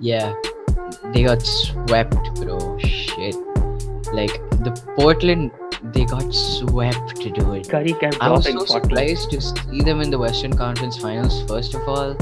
Yeah, 0.00 0.32
they 1.14 1.24
got 1.24 1.42
swept, 1.42 2.34
bro. 2.40 2.56
Shit. 2.78 3.36
Like 4.20 4.32
the 4.68 4.72
Portland, 4.96 5.50
they 5.96 6.04
got 6.04 6.32
swept 6.34 7.16
to 7.20 7.30
do 7.30 7.52
it. 7.58 7.68
Curry 7.68 7.92
kept 8.04 8.18
I 8.20 8.30
was 8.30 8.44
so 8.46 8.52
40. 8.64 8.72
surprised 8.72 9.30
to 9.32 9.40
see 9.40 9.80
them 9.90 10.00
in 10.00 10.10
the 10.10 10.18
Western 10.18 10.56
Conference 10.56 10.96
Finals, 11.06 11.42
first 11.52 11.74
of 11.74 11.86
all. 11.88 12.14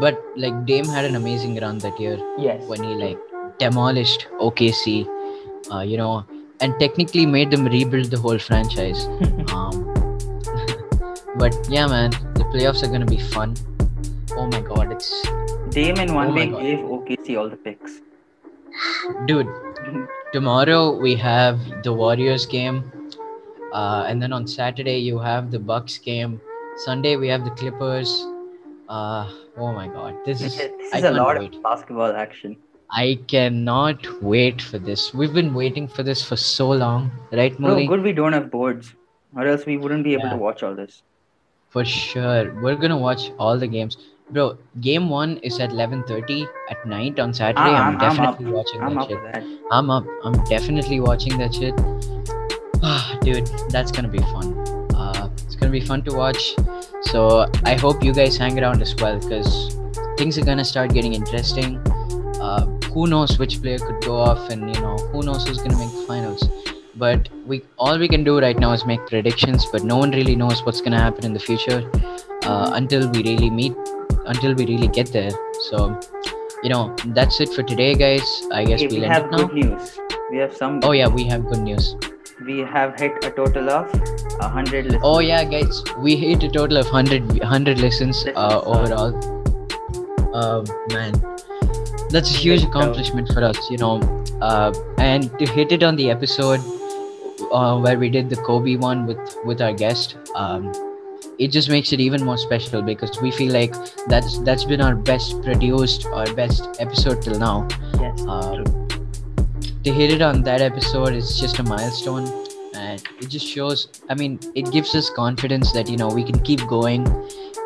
But 0.00 0.22
like 0.36 0.64
Dame 0.66 0.86
had 0.96 1.04
an 1.04 1.16
amazing 1.16 1.58
run 1.60 1.78
that 1.86 1.98
year 2.00 2.18
Yes. 2.38 2.64
when 2.66 2.82
he 2.82 2.94
like 3.04 3.18
demolished 3.58 4.26
OKC, 4.40 5.06
uh, 5.70 5.80
you 5.80 5.96
know, 5.98 6.24
and 6.60 6.74
technically 6.80 7.26
made 7.26 7.50
them 7.50 7.64
rebuild 7.66 8.10
the 8.10 8.18
whole 8.18 8.38
franchise. 8.38 9.06
Um, 9.52 9.80
but 11.38 11.54
yeah, 11.68 11.86
man, 11.86 12.12
playoffs 12.52 12.82
are 12.82 12.90
gonna 12.94 13.06
be 13.06 13.18
fun. 13.18 13.54
Oh 14.36 14.46
my 14.46 14.60
god, 14.60 14.92
it's 14.92 15.10
Dame 15.70 15.96
in 16.04 16.14
one 16.14 16.28
Oh 16.28 16.32
my 16.32 16.44
day 16.44 16.50
God. 16.50 16.62
gave 16.62 16.78
OKC 16.78 17.38
all 17.38 17.48
the 17.48 17.56
picks. 17.56 18.00
dude. 19.26 19.48
tomorrow 20.32 20.96
we 20.96 21.14
have 21.16 21.58
the 21.82 21.92
Warriors 21.92 22.46
game, 22.46 22.82
uh, 23.72 24.04
and 24.08 24.22
then 24.22 24.32
on 24.32 24.46
Saturday 24.46 24.98
you 24.98 25.18
have 25.18 25.50
the 25.50 25.58
Bucks 25.58 25.98
game. 25.98 26.40
Sunday 26.84 27.16
we 27.16 27.28
have 27.28 27.44
the 27.44 27.50
Clippers. 27.50 28.12
Uh, 28.88 29.30
oh 29.56 29.72
my 29.72 29.86
God, 29.88 30.14
this 30.24 30.40
is 30.42 30.56
this 30.56 30.94
is 30.94 31.04
a 31.04 31.10
lot 31.10 31.38
wait. 31.38 31.54
of 31.54 31.62
basketball 31.62 32.12
action. 32.24 32.56
I 32.90 33.18
cannot 33.26 34.06
wait 34.22 34.60
for 34.60 34.78
this. 34.78 35.14
We've 35.14 35.32
been 35.32 35.54
waiting 35.54 35.88
for 35.88 36.02
this 36.02 36.22
for 36.22 36.36
so 36.36 36.70
long, 36.70 37.10
right, 37.32 37.58
Molly? 37.58 37.86
good 37.86 38.02
we 38.02 38.12
don't 38.12 38.34
have 38.34 38.50
boards, 38.50 38.94
or 39.34 39.46
else 39.46 39.64
we 39.64 39.78
wouldn't 39.78 40.04
be 40.04 40.12
able 40.14 40.24
Yeah. 40.24 40.30
to 40.36 40.36
watch 40.48 40.62
all 40.62 40.74
this. 40.74 41.02
For 41.72 41.84
sure, 41.84 42.52
we're 42.62 42.76
gonna 42.76 42.98
watch 42.98 43.30
all 43.38 43.58
the 43.58 43.66
games, 43.66 43.96
bro. 44.30 44.58
Game 44.80 45.08
one 45.08 45.38
is 45.38 45.58
at 45.58 45.70
eleven 45.70 46.02
thirty 46.04 46.46
at 46.70 46.84
night 46.86 47.18
on 47.18 47.32
Saturday. 47.32 47.60
Ah, 47.60 47.88
I'm, 47.88 47.94
I'm- 47.94 47.94
I'm 47.94 47.98
definitely 48.08 48.52
watching 48.52 48.82
I'm 48.82 48.94
that 48.94 49.08
shit. 49.08 49.22
that. 49.32 49.42
I'm 49.70 49.90
up. 49.90 50.04
I'm 50.24 50.44
definitely 50.44 51.00
watching 51.00 51.38
that 51.38 51.54
shit. 51.54 51.74
Ah, 52.84 53.16
Dude, 53.22 53.46
that's 53.70 53.92
gonna 53.92 54.08
be 54.08 54.18
fun. 54.18 54.52
Uh, 54.92 55.30
it's 55.44 55.54
gonna 55.54 55.70
be 55.70 55.80
fun 55.80 56.02
to 56.02 56.12
watch. 56.16 56.56
So 57.02 57.46
I 57.64 57.74
hope 57.74 58.02
you 58.02 58.12
guys 58.12 58.36
hang 58.36 58.58
around 58.58 58.82
as 58.82 58.94
well 58.96 59.20
because 59.20 59.76
things 60.18 60.36
are 60.36 60.44
gonna 60.44 60.64
start 60.64 60.92
getting 60.92 61.14
interesting. 61.14 61.76
Uh, 62.42 62.66
who 62.92 63.06
knows 63.06 63.38
which 63.38 63.62
player 63.62 63.78
could 63.78 64.02
go 64.04 64.16
off, 64.16 64.50
and 64.50 64.74
you 64.74 64.80
know 64.82 64.96
who 65.12 65.22
knows 65.22 65.46
who's 65.46 65.58
gonna 65.58 65.78
make 65.78 65.92
the 65.92 66.04
finals. 66.08 66.42
But 67.02 67.28
we 67.50 67.62
all 67.78 67.98
we 67.98 68.06
can 68.06 68.22
do 68.22 68.38
right 68.38 68.58
now 68.64 68.72
is 68.72 68.84
make 68.86 69.04
predictions, 69.06 69.64
but 69.72 69.82
no 69.82 69.96
one 69.96 70.12
really 70.12 70.34
knows 70.40 70.64
what's 70.64 70.80
gonna 70.80 71.00
happen 71.04 71.24
in 71.28 71.32
the 71.36 71.40
future 71.44 71.78
uh, 72.44 72.70
until 72.74 73.08
we 73.10 73.22
really 73.24 73.48
meet, 73.50 73.74
until 74.26 74.54
we 74.54 74.66
really 74.66 74.86
get 74.86 75.08
there. 75.12 75.32
So, 75.68 75.98
you 76.62 76.70
know, 76.70 76.94
that's 77.06 77.40
it 77.40 77.48
for 77.56 77.64
today, 77.64 77.94
guys. 78.02 78.28
I 78.52 78.64
guess 78.64 78.82
Okay, 78.82 78.86
we'll 78.86 79.00
we 79.00 79.06
end 79.06 79.14
have 79.14 79.30
good 79.32 79.52
news. 79.52 79.98
We 80.30 80.36
have 80.42 80.54
some. 80.56 80.78
Oh 80.84 80.92
yeah, 80.92 81.08
we 81.08 81.24
have 81.24 81.44
good 81.46 81.64
news. 81.70 81.96
We 82.46 82.60
have 82.74 82.94
hit 83.00 83.24
a 83.24 83.32
total 83.32 83.70
of 83.70 83.90
a 84.38 84.48
hundred 84.48 84.84
listeners. 84.84 85.02
Oh 85.04 85.18
yeah, 85.30 85.42
guys, 85.54 85.82
we 85.98 86.14
hit 86.14 86.44
a 86.44 86.50
total 86.58 86.76
of 86.76 86.86
100, 86.86 87.40
100 87.40 87.80
listens 87.80 88.24
uh, 88.36 88.60
overall. 88.76 89.10
Um, 90.42 90.64
man, 90.92 91.18
that's 92.10 92.30
a 92.30 92.38
huge 92.44 92.62
accomplishment 92.62 93.34
for 93.34 93.42
us, 93.42 93.58
you 93.70 93.78
know. 93.78 93.96
Uh, 94.40 94.72
and 94.98 95.36
to 95.40 95.46
hit 95.46 95.72
it 95.72 95.82
on 95.82 95.96
the 95.96 96.08
episode 96.08 96.62
uh, 97.52 97.78
where 97.78 97.98
we 97.98 98.08
did 98.08 98.30
the 98.30 98.36
Kobe 98.36 98.76
one 98.76 99.06
with 99.06 99.36
with 99.44 99.60
our 99.60 99.72
guest, 99.72 100.16
um, 100.34 100.72
it 101.38 101.48
just 101.48 101.68
makes 101.68 101.92
it 101.92 102.00
even 102.00 102.24
more 102.24 102.38
special 102.38 102.82
because 102.82 103.20
we 103.20 103.30
feel 103.30 103.52
like 103.52 103.74
that's 104.08 104.38
that's 104.40 104.64
been 104.64 104.80
our 104.80 104.94
best 104.94 105.42
produced 105.42 106.06
or 106.06 106.24
best 106.34 106.68
episode 106.78 107.22
till 107.22 107.38
now. 107.38 107.68
yes. 108.00 108.20
Um, 108.22 108.64
to 109.84 109.92
hit 109.92 110.12
it 110.12 110.22
on 110.22 110.42
that 110.42 110.60
episode 110.60 111.12
is 111.12 111.38
just 111.40 111.58
a 111.58 111.62
milestone 111.64 112.26
and 112.74 113.02
it 113.20 113.28
just 113.28 113.46
shows 113.46 113.88
i 114.08 114.14
mean 114.14 114.38
it 114.54 114.70
gives 114.70 114.94
us 114.94 115.10
confidence 115.10 115.72
that 115.72 115.88
you 115.88 115.96
know 115.96 116.08
we 116.08 116.24
can 116.24 116.38
keep 116.40 116.64
going 116.68 117.06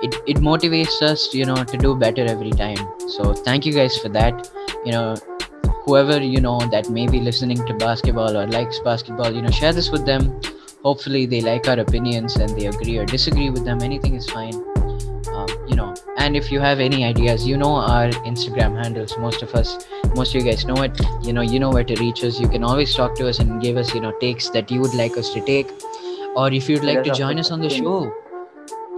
it, 0.03 0.15
it 0.27 0.39
motivates 0.39 1.03
us 1.03 1.35
you 1.35 1.45
know 1.45 1.63
to 1.73 1.77
do 1.77 1.95
better 1.95 2.25
every 2.25 2.51
time 2.51 2.79
so 3.09 3.35
thank 3.35 3.67
you 3.67 3.73
guys 3.73 3.99
for 3.99 4.09
that 4.09 4.51
you 4.85 4.93
know 4.93 5.15
whoever 5.87 6.21
you 6.21 6.41
know 6.41 6.59
that 6.73 6.91
may 6.91 7.07
be 7.07 7.21
listening 7.21 7.65
to 7.65 7.75
basketball 7.75 8.37
or 8.37 8.47
likes 8.49 8.79
basketball 8.81 9.33
you 9.33 9.41
know 9.41 9.51
share 9.51 9.73
this 9.73 9.91
with 9.91 10.05
them. 10.05 10.41
Hopefully 10.83 11.27
they 11.27 11.41
like 11.41 11.69
our 11.69 11.79
opinions 11.81 12.37
and 12.37 12.51
they 12.61 12.67
agree 12.67 12.97
or 12.99 13.05
disagree 13.07 13.51
with 13.51 13.65
them. 13.65 13.81
Anything 13.83 14.15
is 14.15 14.29
fine. 14.31 14.55
Um, 15.35 15.49
you 15.69 15.77
know 15.77 15.95
and 16.19 16.37
if 16.37 16.51
you 16.51 16.61
have 16.61 16.81
any 16.81 17.05
ideas 17.05 17.47
you 17.47 17.57
know 17.57 17.75
our 17.75 18.09
instagram 18.31 18.77
handles. 18.83 19.17
Most 19.19 19.43
of 19.43 19.55
us 19.55 19.87
most 20.17 20.35
of 20.35 20.43
you 20.43 20.51
guys 20.51 20.65
know 20.65 20.83
it. 20.83 21.01
You 21.23 21.33
know 21.33 21.43
you 21.43 21.61
know 21.61 21.71
where 21.71 21.85
to 21.85 21.97
reach 22.01 22.25
us. 22.25 22.41
You 22.41 22.49
can 22.49 22.65
always 22.65 22.95
talk 22.95 23.15
to 23.17 23.29
us 23.29 23.39
and 23.39 23.63
give 23.63 23.77
us 23.77 23.95
you 23.95 24.01
know 24.01 24.13
takes 24.19 24.51
that 24.51 24.71
you 24.71 24.81
would 24.81 24.95
like 24.95 25.17
us 25.17 25.33
to 25.35 25.45
take. 25.45 25.71
Or 26.35 26.53
if 26.53 26.69
you'd 26.69 26.85
like 26.85 27.05
to 27.05 27.13
join 27.13 27.39
us 27.39 27.51
on 27.51 27.61
the 27.61 27.71
show. 27.71 28.13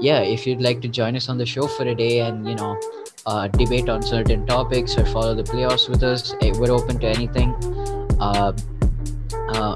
Yeah 0.00 0.20
if 0.20 0.46
you'd 0.46 0.62
like 0.62 0.80
to 0.82 0.88
join 0.88 1.16
us 1.16 1.28
on 1.28 1.38
the 1.38 1.46
show 1.46 1.66
for 1.66 1.82
a 1.82 1.94
day 1.94 2.20
and 2.20 2.48
you 2.48 2.54
know 2.54 2.78
uh, 3.30 3.46
debate 3.62 3.88
on 3.88 4.02
certain 4.02 4.46
topics 4.46 4.96
or 4.98 5.04
follow 5.16 5.34
the 5.42 5.46
playoffs 5.52 5.88
with 5.88 6.02
us 6.02 6.34
eh, 6.40 6.52
we're 6.58 6.74
open 6.80 6.98
to 6.98 7.08
anything 7.18 7.54
uh, 8.20 8.52
uh, 9.48 9.74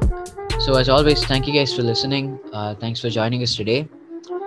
So, 0.63 0.75
as 0.77 0.89
always, 0.89 1.25
thank 1.25 1.49
you 1.49 1.53
guys 1.53 1.75
for 1.75 1.83
listening. 1.83 2.39
Uh, 2.53 2.77
thanks 2.77 3.01
for 3.01 3.11
joining 3.11 3.43
us 3.43 3.57
today. 3.57 3.89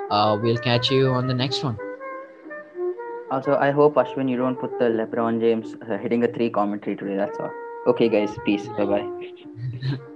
Uh, 0.10 0.40
we'll 0.42 0.58
catch 0.58 0.90
you 0.90 1.10
on 1.10 1.28
the 1.28 1.34
next 1.34 1.62
one. 1.62 1.78
Also, 3.32 3.58
I 3.58 3.72
hope 3.72 3.96
Ashwin, 3.96 4.30
you 4.30 4.38
don't 4.38 4.58
put 4.58 4.80
the 4.80 4.86
LeBron 4.86 5.42
James 5.42 5.76
uh, 5.82 5.98
hitting 5.98 6.24
a 6.24 6.28
three 6.30 6.50
commentary 6.50 6.96
today. 6.96 7.18
That's 7.18 7.38
all. 7.38 7.52
Okay, 7.88 8.08
guys. 8.08 8.32
Peace. 8.46 8.66
Bye 8.78 8.86
bye. 8.86 9.98